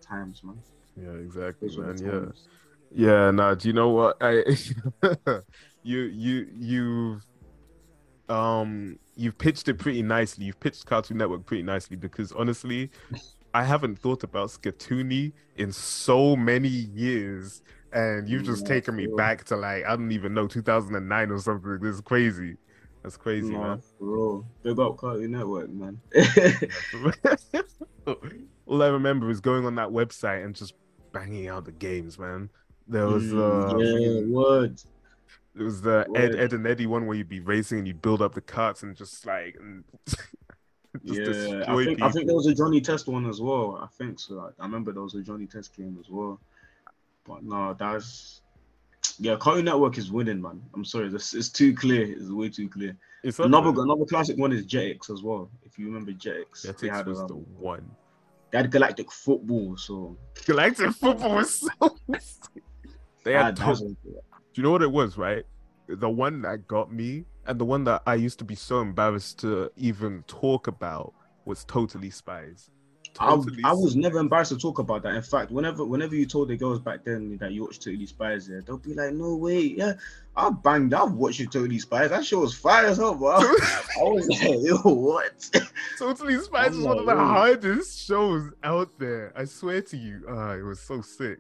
times, 0.04 0.42
man. 0.44 0.62
yeah 0.96 1.14
exactly 1.14 1.70
Those 1.70 1.78
man 1.78 2.00
yeah. 2.02 2.26
Yeah, 2.96 3.32
nah, 3.32 3.56
do 3.56 3.68
you 3.70 3.74
know 3.74 3.90
what? 3.90 4.18
I 4.22 4.44
you 5.84 6.00
you 6.02 6.48
you've 6.54 7.26
um 8.30 8.98
you've 9.16 9.38
pitched 9.38 9.68
it 9.68 9.76
pretty 9.80 10.02
nicely. 10.02 10.46
You've 10.46 10.60
pitched 10.60 10.86
Cartoon 10.86 11.18
Network 11.18 11.46
pretty 11.46 11.64
nicely 11.64 11.98
because 11.98 12.32
honestly, 12.32 12.90
I 13.54 13.64
haven't 13.64 14.00
thought 14.00 14.24
about 14.24 14.50
Skatoony 14.50 15.34
in 15.56 15.72
so 15.72 16.36
many 16.36 16.70
years. 16.70 17.62
And 17.94 18.30
you've 18.30 18.44
just 18.44 18.66
Yeah, 18.66 18.68
taken 18.68 18.96
me 18.96 19.08
back 19.08 19.46
to 19.46 19.58
like, 19.58 19.86
I 19.86 19.92
don't 19.96 20.12
even 20.12 20.34
know, 20.34 20.48
2009 20.48 21.32
or 21.32 21.40
something. 21.40 21.80
This 21.82 21.96
is 21.96 22.02
crazy. 22.02 22.58
That's 23.04 23.18
crazy, 23.18 23.54
Nah, 23.54 23.76
man. 23.76 23.82
for 24.00 24.06
real. 24.06 24.46
Big 24.64 24.80
up 24.80 24.98
Cartoon 24.98 25.32
Network, 25.32 25.70
man. 25.70 26.00
All 28.66 28.82
I 28.82 28.88
remember 28.88 29.30
is 29.30 29.42
going 29.42 29.66
on 29.66 29.76
that 29.76 29.90
website 29.90 30.44
and 30.46 30.56
just 30.56 30.74
banging 31.12 31.48
out 31.48 31.66
the 31.66 31.72
games, 31.74 32.18
man. 32.18 32.50
There 32.88 33.08
was 33.08 33.24
Mm, 33.24 33.74
uh, 33.74 33.78
yeah, 33.78 34.34
word. 34.34 34.82
It 35.56 35.64
was 35.64 35.82
the 35.82 36.06
Ed, 36.16 36.32
Word. 36.32 36.36
Ed 36.40 36.54
and 36.54 36.66
Eddie 36.66 36.88
one 36.88 37.06
where 37.06 37.16
you'd 37.16 37.30
be 37.30 37.40
racing 37.40 37.80
and 37.80 37.88
you'd 37.88 38.02
build 38.02 38.22
up 38.22 38.34
the 38.34 38.42
carts 38.42 38.84
and 38.84 38.96
just 38.96 39.26
like 39.26 39.56
and 39.60 39.84
just 40.08 40.18
Yeah, 41.04 41.24
destroy 41.26 41.64
I 41.68 41.86
think, 41.86 42.02
I 42.02 42.10
think 42.12 42.26
there 42.28 42.36
was 42.36 42.48
a 42.48 42.56
Johnny 42.56 42.82
Test 42.82 43.08
one 43.08 43.30
as 43.30 43.40
well. 43.42 43.78
I 43.82 43.88
think 43.98 44.20
so. 44.20 44.40
I, 44.40 44.62
I 44.62 44.66
remember 44.66 44.92
there 44.94 45.04
was 45.04 45.16
a 45.16 45.22
Johnny 45.22 45.46
Test 45.46 45.76
game 45.76 45.98
as 46.00 46.10
well. 46.10 46.40
But 47.26 47.44
no, 47.44 47.74
that's 47.74 48.42
yeah. 49.20 49.36
Cartoon 49.36 49.66
Network 49.66 49.98
is 49.98 50.12
winning, 50.12 50.42
man. 50.42 50.62
I'm 50.74 50.86
sorry, 50.86 51.10
this 51.10 51.34
it's 51.34 51.50
too 51.50 51.74
clear. 51.76 52.04
It's 52.12 52.30
way 52.30 52.50
too 52.50 52.70
clear. 52.70 52.96
It's 53.24 53.40
Another 53.40 53.70
another 53.70 54.06
classic 54.06 54.38
one 54.38 54.52
is 54.52 54.66
Jetix 54.66 55.10
as 55.10 55.22
well. 55.24 55.50
If 55.64 55.78
you 55.80 55.86
remember 55.88 56.12
Jetix, 56.12 56.64
they 56.64 56.88
Jetix 56.90 56.96
had 56.96 57.08
was 57.08 57.22
um, 57.22 57.28
the 57.28 57.36
one. 57.36 57.90
they 58.52 58.58
had 58.58 58.70
Galactic 58.72 59.12
Football. 59.12 59.78
So 59.78 60.18
Galactic 60.46 60.92
football 60.92 61.36
was 61.36 61.54
so. 61.60 61.70
they 63.24 63.34
had. 63.34 63.56
that- 63.56 63.56
that 63.56 63.58
Top, 63.58 63.70
was- 63.70 63.82
do 63.82 64.62
you 64.62 64.64
know 64.64 64.72
what 64.72 64.84
it 64.84 64.92
was? 64.92 65.18
Right, 65.18 65.46
the 65.88 66.10
one 66.10 66.42
that 66.44 66.68
got 66.68 66.92
me 66.94 67.26
and 67.48 67.60
the 67.60 67.66
one 67.66 67.84
that 67.86 68.04
I 68.06 68.16
used 68.16 68.40
to 68.40 68.46
be 68.46 68.56
so 68.56 68.82
embarrassed 68.82 69.40
to 69.40 69.72
even 69.78 70.24
talk 70.28 70.68
about 70.68 71.14
was 71.46 71.64
Totally 71.66 72.10
Spies. 72.10 72.70
I, 73.20 73.36
I 73.64 73.74
was 73.74 73.96
never 73.96 74.18
embarrassed 74.20 74.52
to 74.52 74.58
talk 74.58 74.80
about 74.80 75.04
that. 75.04 75.14
In 75.16 75.22
fact, 75.22 75.52
whenever 75.52 75.86
whenever 75.86 76.16
you 76.16 76.26
told 76.26 76.48
the 76.48 76.58
girls 76.58 76.80
back 76.80 77.04
then 77.04 77.38
that 77.38 77.52
you 77.52 77.62
watched 77.64 77.84
Totally 77.84 78.08
Spies, 78.08 78.50
yeah, 78.50 78.62
they'll 78.66 78.78
be 78.78 78.94
like, 78.96 79.14
"No 79.14 79.36
way, 79.36 79.60
yeah, 79.62 79.94
I 80.36 80.50
banged, 80.50 80.94
I've 80.96 81.12
watched 81.14 81.40
you 81.40 81.46
Totally 81.48 81.78
Spies. 81.78 82.10
That 82.10 82.26
show 82.26 82.40
was 82.40 82.56
fire 82.56 82.88
as 82.88 82.98
hell, 82.98 83.14
bro." 83.14 83.30
I 83.38 83.44
was 84.02 84.28
like, 84.28 84.42
"Yo, 84.64 84.78
what?" 84.94 85.50
Totally 86.00 86.40
Spies 86.40 86.74
I'm 86.74 86.80
is 86.80 86.86
one 86.86 86.98
of 87.00 87.06
the 87.06 87.16
hardest 87.16 88.00
shows 88.08 88.52
out 88.64 88.90
there. 88.98 89.32
I 89.36 89.46
swear 89.46 89.82
to 89.84 89.98
you. 89.98 90.26
Ah, 90.28 90.54
it 90.54 90.64
was 90.64 90.80
so 90.80 91.02
sick. 91.02 91.40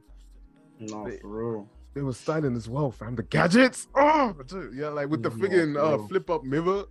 no, 0.79 1.09
They- 1.09 1.17
for 1.17 1.27
real. 1.27 1.69
They 1.95 2.01
were 2.01 2.13
styling 2.13 2.55
as 2.55 2.67
well, 2.67 2.89
fam. 2.89 3.15
The 3.15 3.21
gadgets. 3.21 3.87
Oh, 3.93 4.35
dude, 4.47 4.73
yeah, 4.73 4.87
like 4.87 5.09
with 5.09 5.21
the 5.21 5.29
Yeah, 5.29 5.35
friggin' 5.37 5.77
uh, 5.77 6.07
flip 6.07 6.27
up 6.29 6.43
mirror. 6.43 6.85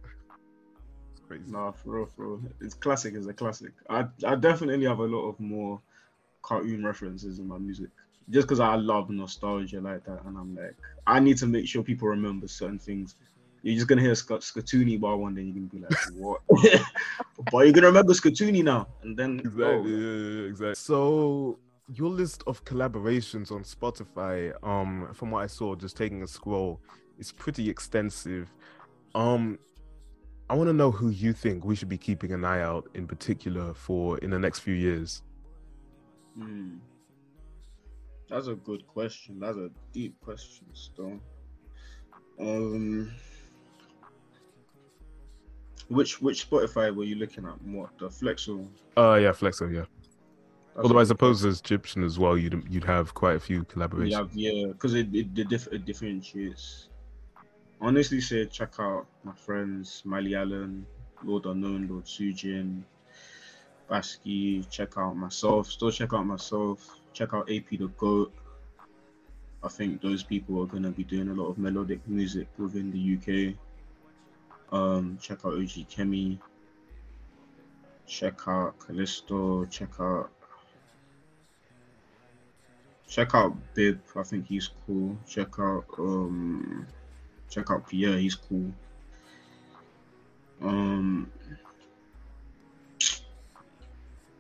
It's 1.35 1.51
crazy. 1.51 1.53
No, 1.53 1.73
for 1.73 1.91
real, 1.91 2.07
for 2.07 2.27
real. 2.29 2.41
It's 2.61 2.75
classic. 2.75 3.15
It's 3.15 3.27
a 3.27 3.33
classic. 3.33 3.73
I 3.89 4.07
I 4.27 4.35
definitely 4.35 4.87
have 4.87 4.99
a 5.01 5.05
lot 5.05 5.29
of 5.29 5.41
more 5.41 5.81
cartoon 6.43 6.85
references 6.85 7.39
in 7.39 7.49
my 7.49 7.59
music, 7.59 7.91
just 8.31 8.47
because 8.47 8.61
I 8.61 8.75
love 8.75 9.11
nostalgia 9.11 9.81
like 9.81 10.05
that, 10.05 10.25
and 10.25 10.37
I'm 10.37 10.55
like, 10.55 10.77
I 11.07 11.21
need 11.21 11.39
to 11.39 11.47
make 11.47 11.67
sure 11.67 11.83
people 11.83 12.09
remember 12.09 12.49
certain 12.49 12.79
things. 12.79 13.17
You're 13.63 13.77
just 13.77 13.87
gonna 13.87 14.03
hear 14.03 14.15
Sc- 14.15 14.43
Skatoony 14.43 15.01
bar 15.01 15.17
one 15.17 15.35
day, 15.35 15.43
you're 15.43 15.55
gonna 15.55 15.67
be 15.67 15.79
like, 15.79 15.93
what? 16.17 16.41
but 17.51 17.59
you're 17.59 17.73
gonna 17.73 17.87
remember 17.87 18.13
Skatoony 18.13 18.65
now, 18.65 18.89
and 19.03 19.17
then 19.17 19.41
Exactly. 19.41 19.65
oh, 19.67 19.87
yeah, 19.87 19.97
yeah, 19.97 20.41
yeah, 20.41 20.49
exactly. 20.49 20.75
So 20.75 21.59
your 21.93 22.11
list 22.11 22.43
of 22.47 22.65
collaborations 22.65 23.53
on 23.53 23.63
Spotify, 23.63 24.53
um, 24.67 25.09
from 25.15 25.31
what 25.31 25.43
I 25.45 25.47
saw, 25.47 25.75
just 25.75 25.97
taking 25.97 26.23
a 26.23 26.27
scroll, 26.27 26.81
is 27.19 27.33
pretty 27.33 27.69
extensive. 27.69 28.53
Um, 29.15 29.59
I 30.51 30.55
want 30.55 30.69
to 30.69 30.73
know 30.73 30.91
who 30.91 31.11
you 31.11 31.33
think 31.33 31.65
we 31.65 31.75
should 31.75 31.89
be 31.89 31.99
keeping 31.99 32.33
an 32.33 32.45
eye 32.45 32.61
out 32.61 32.89
in 32.95 33.07
particular 33.07 33.73
for 33.73 34.19
in 34.19 34.31
the 34.31 34.39
next 34.39 34.61
few 34.61 34.75
years. 34.75 35.23
Hmm. 36.37 36.77
That's 38.29 38.47
a 38.47 38.55
good 38.55 38.87
question. 38.87 39.41
That's 39.41 39.57
a 39.57 39.71
deep 39.93 40.19
question, 40.21 40.67
still. 40.73 41.21
Um, 42.41 43.13
which 45.89 46.21
which 46.23 46.49
Spotify 46.49 46.95
were 46.95 47.05
you 47.05 47.17
looking 47.17 47.47
at 47.47 47.63
more? 47.65 47.91
The 47.99 48.09
Flexo. 48.09 48.67
Uh, 48.97 49.19
yeah, 49.21 49.31
Flexo, 49.31 49.73
yeah. 49.73 49.85
Although 50.77 50.99
I 50.99 51.05
suppose 51.05 51.45
as 51.45 51.61
GYPTXVN 51.61 52.05
as 52.05 52.19
well, 52.19 52.39
you'd 52.39 52.65
you'd 52.71 52.85
have 52.85 53.13
quite 53.13 53.37
a 53.37 53.41
few 53.41 53.65
collaborations. 53.65 54.31
Yeah, 54.33 54.51
yeah, 54.51 54.67
because 54.69 54.95
it 54.95 55.15
it, 55.15 55.27
it, 55.37 55.49
diff- 55.49 55.69
it 55.71 55.85
differentiates. 55.85 56.89
Honestly, 57.83 58.21
say 58.21 58.47
check 58.47 58.75
out 58.79 59.07
my 59.25 59.33
friends 59.33 60.03
Miley 60.05 60.37
Allen, 60.37 60.87
Lord 61.25 61.47
Unknown, 61.47 61.89
Lord 61.89 62.05
Sujin, 62.05 62.85
Basky. 63.91 64.63
Check 64.71 64.97
out 64.97 65.17
myself. 65.17 65.67
Still 65.67 65.91
check 65.91 66.13
out 66.13 66.25
myself. 66.25 67.01
Check 67.13 67.35
out 67.35 67.51
AP 67.51 67.71
the 67.71 67.89
Goat. 67.99 68.33
I 69.65 69.69
think 69.69 70.01
those 70.01 70.23
people 70.23 70.63
are 70.63 70.67
gonna 70.67 70.93
be 70.93 71.03
doing 71.03 71.29
a 71.29 71.35
lot 71.35 71.49
of 71.49 71.59
melodic 71.59 72.07
music 72.07 72.47
within 72.57 72.93
the 72.93 73.17
UK. 73.17 73.57
Um, 74.73 75.19
check 75.21 75.45
out 75.45 75.55
OG 75.55 75.87
Kemi. 75.91 76.39
Check 78.07 78.47
out 78.47 78.79
Callisto. 78.79 79.65
Check 79.65 79.99
out 79.99 80.31
check 83.09 83.35
out 83.35 83.57
Bib. 83.75 84.01
I 84.15 84.23
think 84.23 84.47
he's 84.47 84.71
cool. 84.87 85.19
Check 85.27 85.59
out 85.59 85.85
um 85.99 86.87
check 87.53 87.71
out 87.71 87.87
Pierre, 87.89 88.17
he's 88.19 88.35
cool. 88.35 88.73
Um 90.63 91.31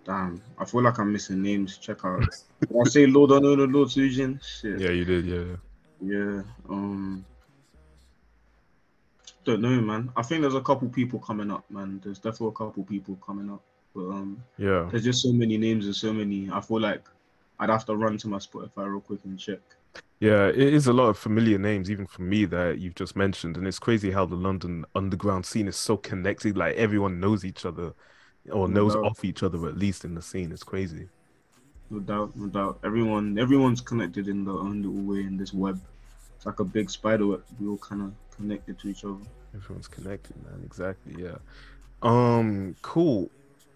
Damn, 0.04 0.42
I 0.58 0.64
feel 0.64 0.82
like 0.82 0.98
I'm 0.98 1.12
missing 1.12 1.42
names. 1.42 1.78
Check 1.78 2.04
out. 2.04 2.24
I 2.24 2.88
say 2.88 3.06
Lord 3.06 3.30
I 3.32 3.38
know 3.38 3.54
the 3.54 3.66
Lord 3.66 3.88
Sujin. 3.88 4.42
Shit. 4.42 4.80
Yeah, 4.80 4.90
you 4.90 5.04
did. 5.04 5.24
Yeah. 5.26 5.56
Yeah. 6.00 6.42
Um. 6.68 7.24
Don't 9.44 9.60
know, 9.60 9.80
man. 9.80 10.10
I 10.16 10.22
think 10.22 10.40
there's 10.40 10.54
a 10.54 10.60
couple 10.60 10.88
people 10.88 11.18
coming 11.20 11.50
up, 11.50 11.64
man. 11.70 12.00
There's 12.02 12.18
definitely 12.18 12.48
a 12.48 12.52
couple 12.52 12.82
people 12.84 13.16
coming 13.24 13.50
up, 13.50 13.62
but 13.94 14.08
um, 14.08 14.42
Yeah. 14.56 14.88
there's 14.90 15.02
just 15.04 15.22
so 15.22 15.32
many 15.32 15.56
names 15.58 15.84
and 15.86 15.94
so 15.94 16.12
many. 16.12 16.48
I 16.52 16.60
feel 16.60 16.80
like 16.80 17.08
I'd 17.58 17.70
have 17.70 17.84
to 17.86 17.96
run 17.96 18.16
to 18.18 18.28
my 18.28 18.38
Spotify 18.38 18.90
real 18.90 19.00
quick 19.00 19.20
and 19.24 19.38
check. 19.38 19.60
Yeah, 20.20 20.46
it 20.48 20.56
is 20.58 20.86
a 20.86 20.92
lot 20.92 21.08
of 21.08 21.18
familiar 21.18 21.58
names, 21.58 21.90
even 21.90 22.06
for 22.06 22.22
me, 22.22 22.44
that 22.46 22.78
you've 22.78 22.94
just 22.94 23.16
mentioned. 23.16 23.56
And 23.56 23.66
it's 23.66 23.78
crazy 23.78 24.10
how 24.10 24.24
the 24.24 24.36
London 24.36 24.84
underground 24.94 25.44
scene 25.46 25.68
is 25.68 25.76
so 25.76 25.96
connected. 25.96 26.56
Like 26.56 26.76
everyone 26.76 27.18
knows 27.20 27.44
each 27.44 27.66
other 27.66 27.92
or 28.50 28.68
No 28.68 28.74
knows 28.74 28.94
doubt. 28.94 29.04
of 29.04 29.24
each 29.24 29.42
other, 29.42 29.68
at 29.68 29.76
least 29.76 30.04
in 30.04 30.14
the 30.14 30.22
scene. 30.22 30.52
It's 30.52 30.62
crazy. 30.62 31.08
No 31.90 31.98
doubt, 32.00 32.36
no 32.36 32.46
doubt. 32.48 32.78
Everyone, 32.84 33.38
everyone's 33.38 33.80
connected 33.80 34.28
in 34.28 34.44
their 34.44 34.54
own 34.54 34.82
little 34.82 35.02
way 35.02 35.20
in 35.20 35.36
this 35.36 35.52
web. 35.52 35.80
It's 36.36 36.46
like 36.46 36.60
a 36.60 36.64
big 36.64 36.88
spider 36.90 37.26
web. 37.26 37.44
We 37.60 37.68
all 37.68 37.78
kind 37.78 38.02
of 38.02 38.12
connected 38.36 38.78
to 38.80 38.88
each 38.88 39.04
other. 39.04 39.18
Everyone's 39.54 39.88
connected, 39.88 40.36
man. 40.44 40.62
Exactly. 40.64 41.22
Yeah. 41.22 41.36
Um, 42.02 42.74
cool. 42.82 43.30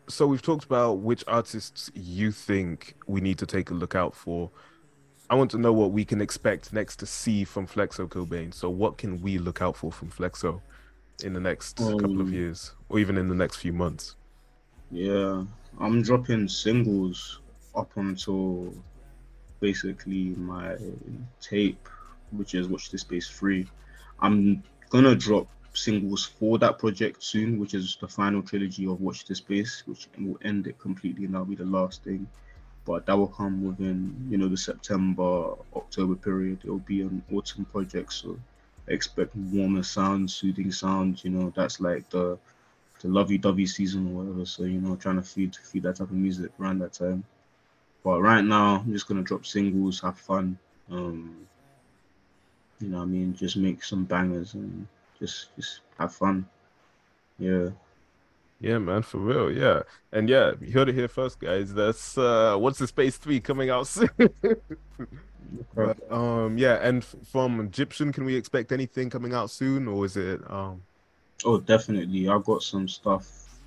So 0.09 0.27
we've 0.27 0.43
talked 0.43 0.65
about 0.65 0.99
which 0.99 1.25
artists 1.27 1.91
you 1.95 2.31
think 2.31 2.95
we 3.07 3.21
need 3.21 3.39
to 3.39 3.47
take 3.47 3.71
a 3.71 3.75
look 3.75 3.95
out 3.95 4.15
for. 4.15 4.51
I 5.29 5.35
want 5.35 5.51
to 5.53 5.59
know 5.59 5.73
what 5.73 5.91
we 5.91 6.05
can 6.05 6.21
expect 6.21 6.73
next 6.73 6.97
to 7.01 7.07
see 7.07 7.45
from 7.45 7.67
Flexo 7.67 8.07
Kobain. 8.09 8.55
So 8.55 8.71
what 8.71 8.99
can 8.99 9.21
we 9.21 9.39
look 9.39 9.61
out 9.61 9.77
for 9.77 9.91
from 9.91 10.11
Flexo 10.11 10.61
in 11.25 11.33
the 11.33 11.41
next 11.41 11.79
couple 11.99 12.21
of 12.21 12.29
Um, 12.29 12.33
years, 12.33 12.73
or 12.89 13.01
even 13.01 13.19
in 13.19 13.29
the 13.29 13.35
next 13.35 13.57
few 13.57 13.73
months? 13.73 14.15
Yeah, 14.93 15.45
I'm 15.81 16.03
dropping 16.03 16.47
singles 16.49 17.41
up 17.75 17.91
until 17.97 18.73
basically 19.61 20.31
my 20.37 20.77
tape, 21.41 21.89
which 22.31 22.55
is 22.55 22.69
Watch 22.69 22.91
This 22.91 23.01
Space 23.01 23.29
3. 23.29 23.67
I'm 24.21 24.63
gonna 24.91 25.17
drop 25.17 25.49
singles 25.77 26.25
for 26.25 26.59
that 26.59 26.79
project 26.79 27.23
soon, 27.23 27.59
which 27.59 27.75
is 27.75 27.97
the 28.01 28.09
final 28.09 28.43
trilogy 28.43 28.87
of 28.87 29.01
Watch 29.01 29.25
This 29.25 29.39
Space, 29.39 29.83
which 29.87 30.09
will 30.19 30.39
end 30.43 30.67
it 30.67 30.79
completely 30.79 31.25
and 31.25 31.35
that'll 31.35 31.47
be 31.47 31.55
the 31.55 31.65
last 31.65 32.03
thing. 32.05 32.27
But 32.85 33.07
that 33.07 33.17
will 33.17 33.29
come 33.29 33.65
within, 33.65 34.29
you 34.31 34.39
know, 34.39 34.49
the 34.49 34.57
September, 34.57 35.55
October 35.75 36.15
period. 36.15 36.61
It'll 36.63 36.79
be 36.79 37.03
an 37.03 37.23
autumn 37.33 37.65
project, 37.65 38.13
so 38.13 38.39
expect 38.87 39.35
warmer 39.35 39.83
sounds, 39.83 40.35
soothing 40.35 40.71
sounds, 40.71 41.25
you 41.25 41.31
know, 41.31 41.53
that's 41.57 41.81
like 41.81 42.09
the 42.11 42.39
the 43.01 43.09
lovey-dovey 43.09 43.67
season 43.67 44.07
or 44.09 44.23
whatever. 44.23 44.47
So 44.47 44.63
you 44.65 44.81
know, 44.81 44.97
trying 44.97 45.17
to 45.17 45.23
feed 45.23 45.57
feed 45.57 45.83
that 45.83 45.97
type 45.97 46.11
of 46.11 46.17
music 46.17 46.53
around 46.61 46.79
that 46.79 46.93
time. 46.93 47.25
But 48.05 48.21
right 48.21 48.45
now, 48.45 48.77
I'm 48.77 48.93
just 48.93 49.09
gonna 49.09 49.23
drop 49.23 49.45
singles, 49.45 50.01
have 50.01 50.19
fun. 50.19 50.59
Um, 50.91 51.47
you 52.81 52.89
know, 52.89 53.03
I 53.03 53.05
mean, 53.05 53.35
just 53.35 53.57
make 53.57 53.83
some 53.83 54.05
bangers 54.05 54.55
and 54.55 54.87
just 55.19 55.55
just 55.57 55.81
have 55.99 56.15
fun. 56.15 56.47
Yeah, 57.39 57.69
Yeah, 58.61 58.79
man, 58.79 59.03
for 59.03 59.19
real. 59.19 59.53
Yeah. 59.53 59.83
And 60.13 60.29
yeah, 60.29 60.53
you 60.61 60.73
heard 60.73 60.89
it 60.89 60.95
here 60.95 61.09
first, 61.09 61.39
guys. 61.39 61.75
That's 61.75 62.17
uh 62.17 62.57
Watch 62.59 62.79
This 62.79 62.89
Space 62.91 63.17
three 63.19 63.41
coming 63.41 63.71
out 63.71 63.87
soon. 63.87 64.09
But, 65.75 65.97
um 66.11 66.59
yeah, 66.59 66.75
and 66.83 67.03
f- 67.03 67.15
from 67.31 67.71
GYPTXVN, 67.71 68.13
can 68.13 68.25
we 68.25 68.35
expect 68.35 68.73
anything 68.73 69.09
coming 69.11 69.33
out 69.33 69.51
soon, 69.51 69.87
or 69.87 70.05
is 70.05 70.17
it 70.17 70.41
um 70.51 70.83
Oh, 71.45 71.61
definitely. 71.61 72.29
I've 72.29 72.45
got 72.45 72.63
some 72.63 72.89
stuff. 72.89 73.59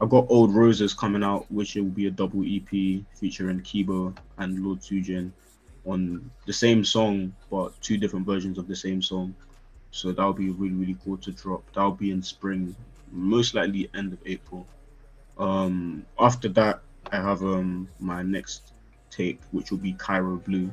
I've 0.00 0.08
got 0.08 0.26
Old 0.30 0.52
Roses 0.54 0.94
coming 0.94 1.22
out, 1.22 1.46
which 1.52 1.76
it 1.76 1.82
will 1.82 1.90
be 1.90 2.06
a 2.06 2.10
double 2.10 2.42
EP 2.42 3.04
featuring 3.14 3.60
Kibo 3.60 4.16
and 4.38 4.64
Lord 4.64 4.80
Sujin 4.80 5.30
on 5.84 6.28
the 6.46 6.52
same 6.52 6.84
song, 6.84 7.32
but 7.50 7.80
two 7.82 7.98
different 7.98 8.26
versions 8.26 8.58
of 8.58 8.66
the 8.66 8.74
same 8.74 9.00
song. 9.02 9.34
So 9.92 10.10
that'll 10.10 10.32
be 10.32 10.50
really, 10.50 10.74
really 10.74 10.96
cool 11.04 11.18
to 11.18 11.30
drop. 11.30 11.62
That'll 11.74 11.92
be 11.92 12.10
in 12.10 12.22
spring, 12.22 12.74
most 13.12 13.54
likely 13.54 13.88
end 13.94 14.14
of 14.14 14.18
April. 14.26 14.66
Um, 15.38 16.06
after 16.18 16.48
that, 16.50 16.82
I 17.12 17.16
have 17.16 17.42
um 17.42 17.88
my 18.00 18.22
next 18.22 18.72
tape, 19.10 19.42
which 19.52 19.70
will 19.70 19.78
be 19.78 19.92
Cairo 19.92 20.36
Blue. 20.36 20.72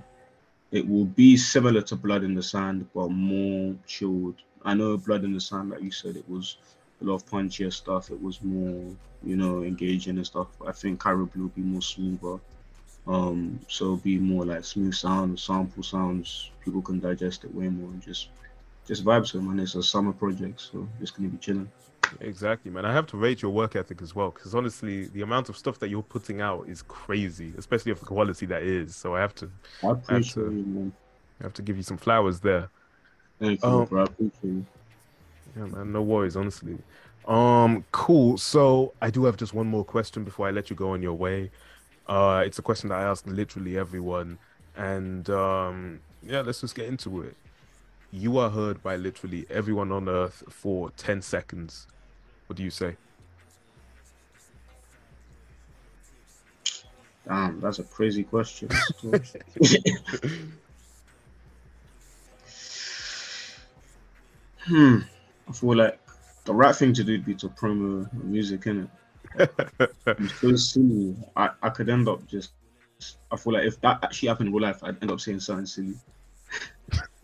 It 0.72 0.88
will 0.88 1.06
be 1.06 1.36
similar 1.36 1.82
to 1.82 1.96
Blood 1.96 2.24
in 2.24 2.34
the 2.34 2.44
Sand, 2.44 2.88
but 2.94 3.10
more 3.10 3.76
chilled. 3.86 4.36
I 4.64 4.74
know 4.74 4.98
Blood 4.98 5.26
in 5.26 5.34
the 5.34 5.42
Sand, 5.42 5.72
like 5.72 5.82
you 5.82 5.92
said, 5.92 6.16
it 6.16 6.30
was 6.30 6.58
a 7.02 7.06
lot 7.06 7.16
of 7.16 7.26
punchier 7.26 7.74
stuff. 7.74 8.12
It 8.12 8.22
was 8.22 8.42
more, 8.42 8.96
you 9.24 9.36
know, 9.36 9.64
engaging 9.64 10.18
and 10.18 10.26
stuff. 10.26 10.48
I 10.66 10.72
think 10.72 11.00
Cairo 11.00 11.26
Blue 11.26 11.44
will 11.44 11.50
be 11.50 11.62
more 11.62 11.82
smoother. 11.82 12.40
Um, 13.08 13.60
so 13.68 13.86
it'll 13.86 13.98
be 13.98 14.20
more 14.20 14.46
like 14.46 14.64
smooth 14.64 14.94
sound, 14.94 15.40
sample 15.40 15.84
sounds. 15.84 16.52
People 16.64 16.82
can 16.82 17.00
digest 17.00 17.44
it 17.44 17.54
way 17.54 17.68
more 17.68 17.90
and 17.90 18.02
just 18.02 18.30
just 18.90 19.06
vibe 19.06 19.30
to 19.32 19.38
it, 19.38 19.42
man. 19.44 19.60
It's 19.60 19.76
a 19.76 19.84
summer 19.84 20.12
project, 20.12 20.60
so 20.60 20.88
it's 21.00 21.12
gonna 21.12 21.30
be 21.30 21.38
chilling. 21.38 21.70
exactly, 22.22 22.72
man? 22.72 22.86
I 22.86 22.92
have 22.92 23.06
to 23.08 23.18
rate 23.18 23.42
your 23.42 23.52
work 23.52 23.76
ethic 23.76 24.02
as 24.02 24.16
well, 24.16 24.32
because 24.32 24.56
honestly, 24.56 25.06
the 25.08 25.22
amount 25.22 25.48
of 25.48 25.56
stuff 25.56 25.78
that 25.80 25.90
you're 25.90 26.02
putting 26.02 26.42
out 26.42 26.68
is 26.68 26.82
crazy, 26.82 27.54
especially 27.58 27.92
of 27.92 28.00
the 28.00 28.06
quality 28.08 28.46
that 28.48 28.64
is. 28.64 28.96
So 28.96 29.16
I 29.16 29.22
have 29.22 29.36
to 29.36 29.50
I 29.84 29.92
appreciate 29.92 30.34
to- 30.34 30.52
you. 30.52 30.92
I 31.40 31.44
have 31.44 31.54
to 31.54 31.62
give 31.62 31.78
you 31.78 31.84
some 31.84 31.98
flowers 31.98 32.40
there. 32.42 32.68
Thank 33.40 33.62
you, 33.64 33.70
Um, 33.70 33.86
bro. 33.86 34.02
I 34.02 34.04
appreciate 34.06 34.44
you. 34.44 34.66
Yeah, 35.56 35.66
man, 35.68 35.92
no 35.94 36.02
worries, 36.02 36.36
honestly. 36.36 36.78
Um, 37.28 37.86
cool. 37.92 38.38
So 38.38 38.94
I 39.02 39.10
do 39.12 39.24
have 39.26 39.38
just 39.38 39.54
one 39.54 39.68
more 39.68 39.86
question 39.86 40.24
before 40.24 40.48
I 40.48 40.52
let 40.52 40.70
you 40.70 40.76
go 40.76 40.92
on 40.92 41.02
your 41.02 41.14
way. 41.14 41.52
Uh, 42.08 42.42
it's 42.46 42.58
a 42.58 42.62
question 42.64 42.90
that 42.90 43.00
I 43.00 43.04
ask 43.04 43.26
literally 43.28 43.78
everyone, 43.78 44.40
and 44.76 45.30
um, 45.30 46.00
yeah, 46.24 46.42
let's 46.42 46.60
just 46.62 46.74
get 46.76 46.88
into 46.88 47.22
it. 47.22 47.36
You 48.12 48.40
are 48.40 48.50
heard 48.50 48.82
by 48.82 48.96
literally 48.96 49.46
everyone 49.50 49.92
on 49.92 50.10
Earth 50.10 50.44
for 50.50 50.90
ten 50.92 51.22
seconds. 51.22 51.86
What 52.48 52.58
do 52.58 52.64
you 52.64 52.72
say? 52.72 52.96
Damn, 57.28 57.60
that's 57.60 57.78
a 57.78 57.84
crazy 57.84 58.24
question. 58.24 58.70
hmm. 64.62 65.00
I 65.48 65.52
feel 65.54 65.76
like 65.76 66.00
the 66.46 66.54
right 66.56 66.76
thing 66.76 66.94
to 66.94 67.04
do 67.04 67.12
would 67.12 67.26
be 67.26 67.36
to 67.36 67.50
promo 67.50 68.12
music, 68.24 68.62
innit? 68.62 68.90
It's 70.08 70.42
so 70.42 70.56
silly. 70.56 71.16
I, 71.36 71.52
I 71.62 71.70
could 71.70 71.90
end 71.90 72.08
up 72.10 72.26
just. 72.28 72.54
I 73.32 73.38
feel 73.38 73.54
like 73.54 73.66
if 73.66 73.80
that 73.82 74.04
actually 74.04 74.30
happened 74.30 74.48
in 74.48 74.54
real 74.56 74.64
life, 74.64 74.84
I'd 74.84 75.00
end 75.02 75.12
up 75.12 75.22
saying 75.22 75.42
something 75.42 75.68
silly. 75.68 75.94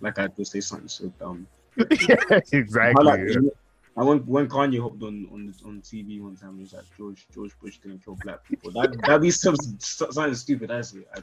Like 0.02 0.20
I'd 0.20 0.36
just 0.36 0.52
say 0.52 0.62
something 0.62 0.88
so 0.88 1.08
dumb. 1.20 1.48
yeah, 1.78 2.16
exactly. 2.52 3.04
like, 3.04 3.38
I 3.98 4.04
when 4.04 4.20
when 4.20 4.48
Kanye 4.48 4.82
hopped 4.82 5.02
on 5.04 5.28
on 5.32 5.54
on 5.66 5.82
TV 5.82 6.22
one 6.22 6.36
time, 6.36 6.56
he 6.56 6.62
was 6.62 6.74
like 6.74 6.84
George 6.98 7.28
George 7.34 7.58
Bush 7.62 7.78
didn't 7.78 8.04
kill 8.04 8.18
black 8.22 8.44
people. 8.44 8.72
That 8.72 8.98
that'd 9.02 9.22
be 9.22 9.32
some, 9.32 9.56
something 9.80 10.36
stupid. 10.36 10.72
I 10.72 10.82
say. 10.82 11.00
I 11.16 11.20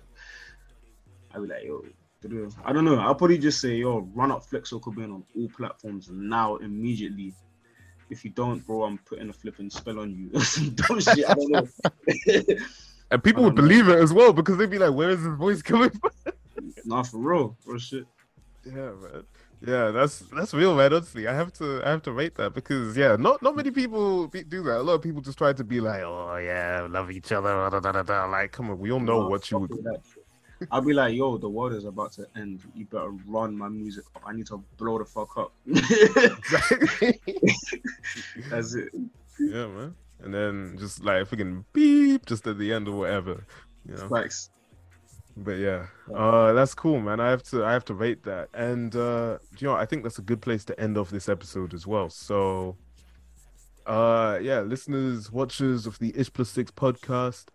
I 1.34 1.38
be 1.38 1.46
like 1.46 1.64
yo. 1.64 1.84
I 2.64 2.72
don't 2.72 2.84
know. 2.84 3.00
I'll 3.00 3.16
probably 3.16 3.38
just 3.38 3.60
say, 3.60 3.74
yo, 3.74 4.08
run 4.14 4.30
up 4.30 4.46
Flexo 4.48 4.80
Kobain 4.80 5.12
on 5.12 5.24
all 5.36 5.48
platforms 5.56 6.08
now, 6.08 6.54
immediately. 6.56 7.34
If 8.10 8.24
you 8.24 8.30
don't, 8.30 8.64
bro, 8.64 8.84
I'm 8.84 8.98
putting 8.98 9.28
a 9.28 9.32
flipping 9.32 9.70
spell 9.70 9.98
on 9.98 10.14
you. 10.14 10.28
Dumb 10.74 11.00
shit. 11.00 11.28
I 11.28 11.34
don't 11.34 11.50
know. 11.50 11.66
and 13.10 13.24
people 13.24 13.42
would 13.42 13.56
know. 13.56 13.62
believe 13.62 13.88
it 13.88 13.98
as 13.98 14.12
well 14.12 14.32
because 14.32 14.56
they'd 14.56 14.70
be 14.70 14.78
like, 14.78 14.94
"Where 14.94 15.10
is 15.10 15.24
this 15.24 15.34
voice 15.34 15.62
coming 15.62 15.90
from?" 15.90 16.10
Not 16.84 17.08
for 17.08 17.18
real, 17.18 17.56
real 17.64 17.78
shit. 17.80 18.06
Yeah, 18.64 18.92
man. 18.92 19.24
Yeah, 19.64 19.90
that's 19.92 20.20
that's 20.36 20.52
real, 20.54 20.74
man. 20.74 20.92
Honestly, 20.92 21.28
I 21.28 21.34
have 21.34 21.52
to 21.54 21.82
I 21.84 21.90
have 21.90 22.02
to 22.02 22.12
rate 22.12 22.34
that 22.36 22.52
because 22.54 22.96
yeah, 22.96 23.16
not 23.16 23.42
not 23.42 23.54
many 23.56 23.70
people 23.70 24.26
be, 24.28 24.42
do 24.42 24.62
that. 24.64 24.78
A 24.78 24.82
lot 24.82 24.94
of 24.94 25.02
people 25.02 25.20
just 25.20 25.38
try 25.38 25.52
to 25.52 25.64
be 25.64 25.80
like, 25.80 26.02
"Oh 26.02 26.36
yeah, 26.36 26.86
love 26.90 27.10
each 27.10 27.30
other." 27.32 27.48
Da, 27.70 27.80
da, 27.80 27.92
da, 27.92 28.02
da. 28.02 28.24
Like, 28.26 28.50
come 28.52 28.70
on, 28.70 28.78
we 28.78 28.90
all 28.90 29.00
know 29.00 29.20
Nah, 29.22 29.28
what 29.28 29.50
you 29.50 29.58
would. 29.58 29.70
with 29.70 29.84
that 29.84 30.00
shit. 30.12 30.24
I'll 30.70 30.80
be 30.80 30.92
like, 30.92 31.14
yo, 31.16 31.38
the 31.38 31.48
world 31.48 31.72
is 31.72 31.84
about 31.86 32.12
to 32.12 32.26
end. 32.36 32.60
You 32.76 32.84
better 32.86 33.10
run 33.26 33.56
my 33.58 33.68
music 33.68 34.04
up. 34.14 34.22
I 34.24 34.32
need 34.32 34.46
to 34.46 34.62
blow 34.78 34.96
the 34.98 35.04
fuck 35.04 35.36
up. 35.36 35.52
That's 38.50 38.74
it. 38.74 38.90
yeah, 39.40 39.66
man. 39.66 39.94
And 40.22 40.32
then 40.32 40.76
just 40.78 41.02
like 41.04 41.28
freaking 41.28 41.64
beep 41.72 42.26
just 42.26 42.46
at 42.46 42.58
the 42.58 42.72
end 42.72 42.86
or 42.88 42.96
whatever, 42.96 43.44
you 43.88 43.96
know. 43.96 44.08
Facts. 44.08 44.50
But 45.36 45.52
yeah, 45.52 45.86
uh, 46.14 46.52
that's 46.52 46.74
cool, 46.74 47.00
man. 47.00 47.18
I 47.18 47.30
have 47.30 47.42
to 47.44 47.64
I 47.64 47.72
have 47.72 47.84
to 47.86 47.94
rate 47.94 48.22
that, 48.24 48.48
and 48.52 48.94
uh, 48.94 49.38
you 49.58 49.66
know, 49.66 49.74
I 49.74 49.86
think 49.86 50.02
that's 50.02 50.18
a 50.18 50.22
good 50.22 50.42
place 50.42 50.64
to 50.66 50.78
end 50.78 50.98
off 50.98 51.10
this 51.10 51.28
episode 51.28 51.72
as 51.72 51.86
well. 51.86 52.10
So, 52.10 52.76
uh, 53.86 54.38
yeah, 54.42 54.60
listeners, 54.60 55.32
watchers 55.32 55.86
of 55.86 55.98
the 55.98 56.12
Ish 56.14 56.32
Plus 56.32 56.50
Six 56.50 56.70
podcast, 56.70 57.46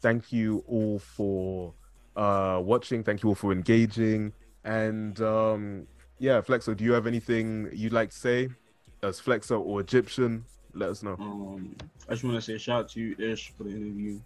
thank 0.00 0.32
you 0.32 0.64
all 0.66 0.98
for 0.98 1.74
uh 2.16 2.60
watching. 2.64 3.04
Thank 3.04 3.22
you 3.22 3.28
all 3.28 3.34
for 3.34 3.52
engaging, 3.52 4.32
and 4.64 5.20
um, 5.20 5.86
yeah, 6.18 6.40
Flexo, 6.40 6.74
do 6.74 6.84
you 6.84 6.92
have 6.92 7.06
anything 7.06 7.68
you'd 7.72 7.92
like 7.92 8.10
to 8.10 8.16
say 8.16 8.48
as 9.02 9.20
Flexo 9.20 9.60
or 9.60 9.82
GYPTXVN? 9.82 10.42
Let 10.72 10.90
us 10.90 11.02
know. 11.02 11.16
Um, 11.18 11.76
I 12.08 12.12
just 12.12 12.24
want 12.24 12.36
to 12.36 12.42
say 12.42 12.56
shout 12.58 12.84
out 12.84 12.88
to 12.90 13.00
you, 13.00 13.16
Ish, 13.18 13.50
for 13.50 13.64
the 13.64 13.70
interview. 13.70 14.20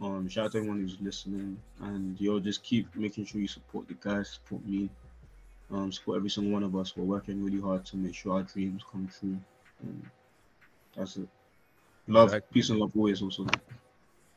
Um, 0.00 0.28
shout 0.28 0.46
out 0.46 0.52
to 0.52 0.58
everyone 0.58 0.80
who's 0.80 0.98
listening, 1.00 1.58
and 1.80 2.20
yo, 2.20 2.38
just 2.38 2.62
keep 2.62 2.94
making 2.94 3.24
sure 3.24 3.40
you 3.40 3.48
support 3.48 3.88
the 3.88 3.94
guys, 3.94 4.30
support 4.30 4.64
me, 4.66 4.90
um, 5.70 5.90
support 5.90 6.18
every 6.18 6.28
single 6.28 6.52
one 6.52 6.62
of 6.62 6.76
us. 6.76 6.96
We're 6.96 7.04
working 7.04 7.42
really 7.42 7.60
hard 7.60 7.86
to 7.86 7.96
make 7.96 8.14
sure 8.14 8.34
our 8.34 8.42
dreams 8.42 8.82
come 8.90 9.08
true. 9.18 9.38
And 9.82 10.06
that's 10.94 11.16
it. 11.16 11.28
Love, 12.08 12.28
Exactly. 12.28 12.48
peace, 12.52 12.70
and 12.70 12.78
love 12.78 12.92
always. 12.94 13.22
Also, 13.22 13.46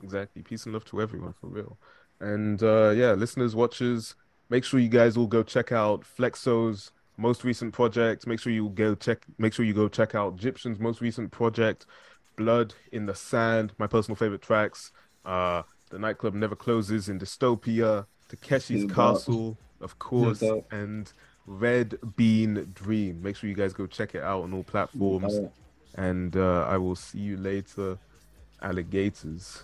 Exactly. 0.02 0.42
Peace 0.44 0.66
and 0.66 0.74
love 0.74 0.86
to 0.86 1.02
everyone 1.02 1.34
for 1.34 1.48
real. 1.48 1.78
And 2.22 2.62
uh 2.64 2.92
yeah, 2.92 3.14
listeners, 3.14 3.56
watchers, 3.56 4.16
make 4.50 4.64
sure 4.64 4.80
you 4.80 4.90
guys 4.90 5.18
all 5.18 5.28
go 5.28 5.44
check 5.44 5.72
out 5.72 6.04
Flexo's 6.04 6.92
most 7.18 7.44
recent 7.44 7.74
project. 7.74 8.26
Make 8.26 8.40
sure 8.40 8.52
you 8.52 8.70
go 8.70 8.96
check 8.96 9.26
make 9.38 9.54
sure 9.54 9.66
you 9.66 9.74
go 9.74 9.88
check 9.88 10.16
out 10.16 10.38
GYPTXVN's 10.38 10.80
most 10.80 11.02
recent 11.02 11.32
project, 11.32 11.86
Blood 12.38 12.74
in 12.92 13.06
the 13.06 13.16
Sand, 13.16 13.74
my 13.78 13.88
personal 13.88 14.16
favorite 14.16 14.42
tracks. 14.42 14.92
Uh 15.26 15.64
The 15.90 16.00
Nightclub 16.00 16.34
Never 16.34 16.56
Closes 16.56 17.10
in 17.10 17.20
Dystopia, 17.20 18.06
Takeshi's. 18.30 18.92
Castle, 18.94 19.58
of 19.82 19.98
course, 20.00 20.44
and 20.72 21.12
Red 21.48 21.98
Bean 22.16 22.72
Dream. 22.76 23.22
Make 23.24 23.36
sure 23.36 23.50
you 23.50 23.56
guys 23.56 23.74
go 23.74 23.88
check 23.88 24.14
it 24.14 24.22
out 24.22 24.44
on 24.44 24.54
all 24.54 24.64
platforms. 24.64 25.34
And 25.96 26.36
uh, 26.38 26.66
I 26.70 26.78
will 26.78 26.96
see 26.96 27.18
you 27.20 27.38
later, 27.38 27.98
alligators. 28.62 29.64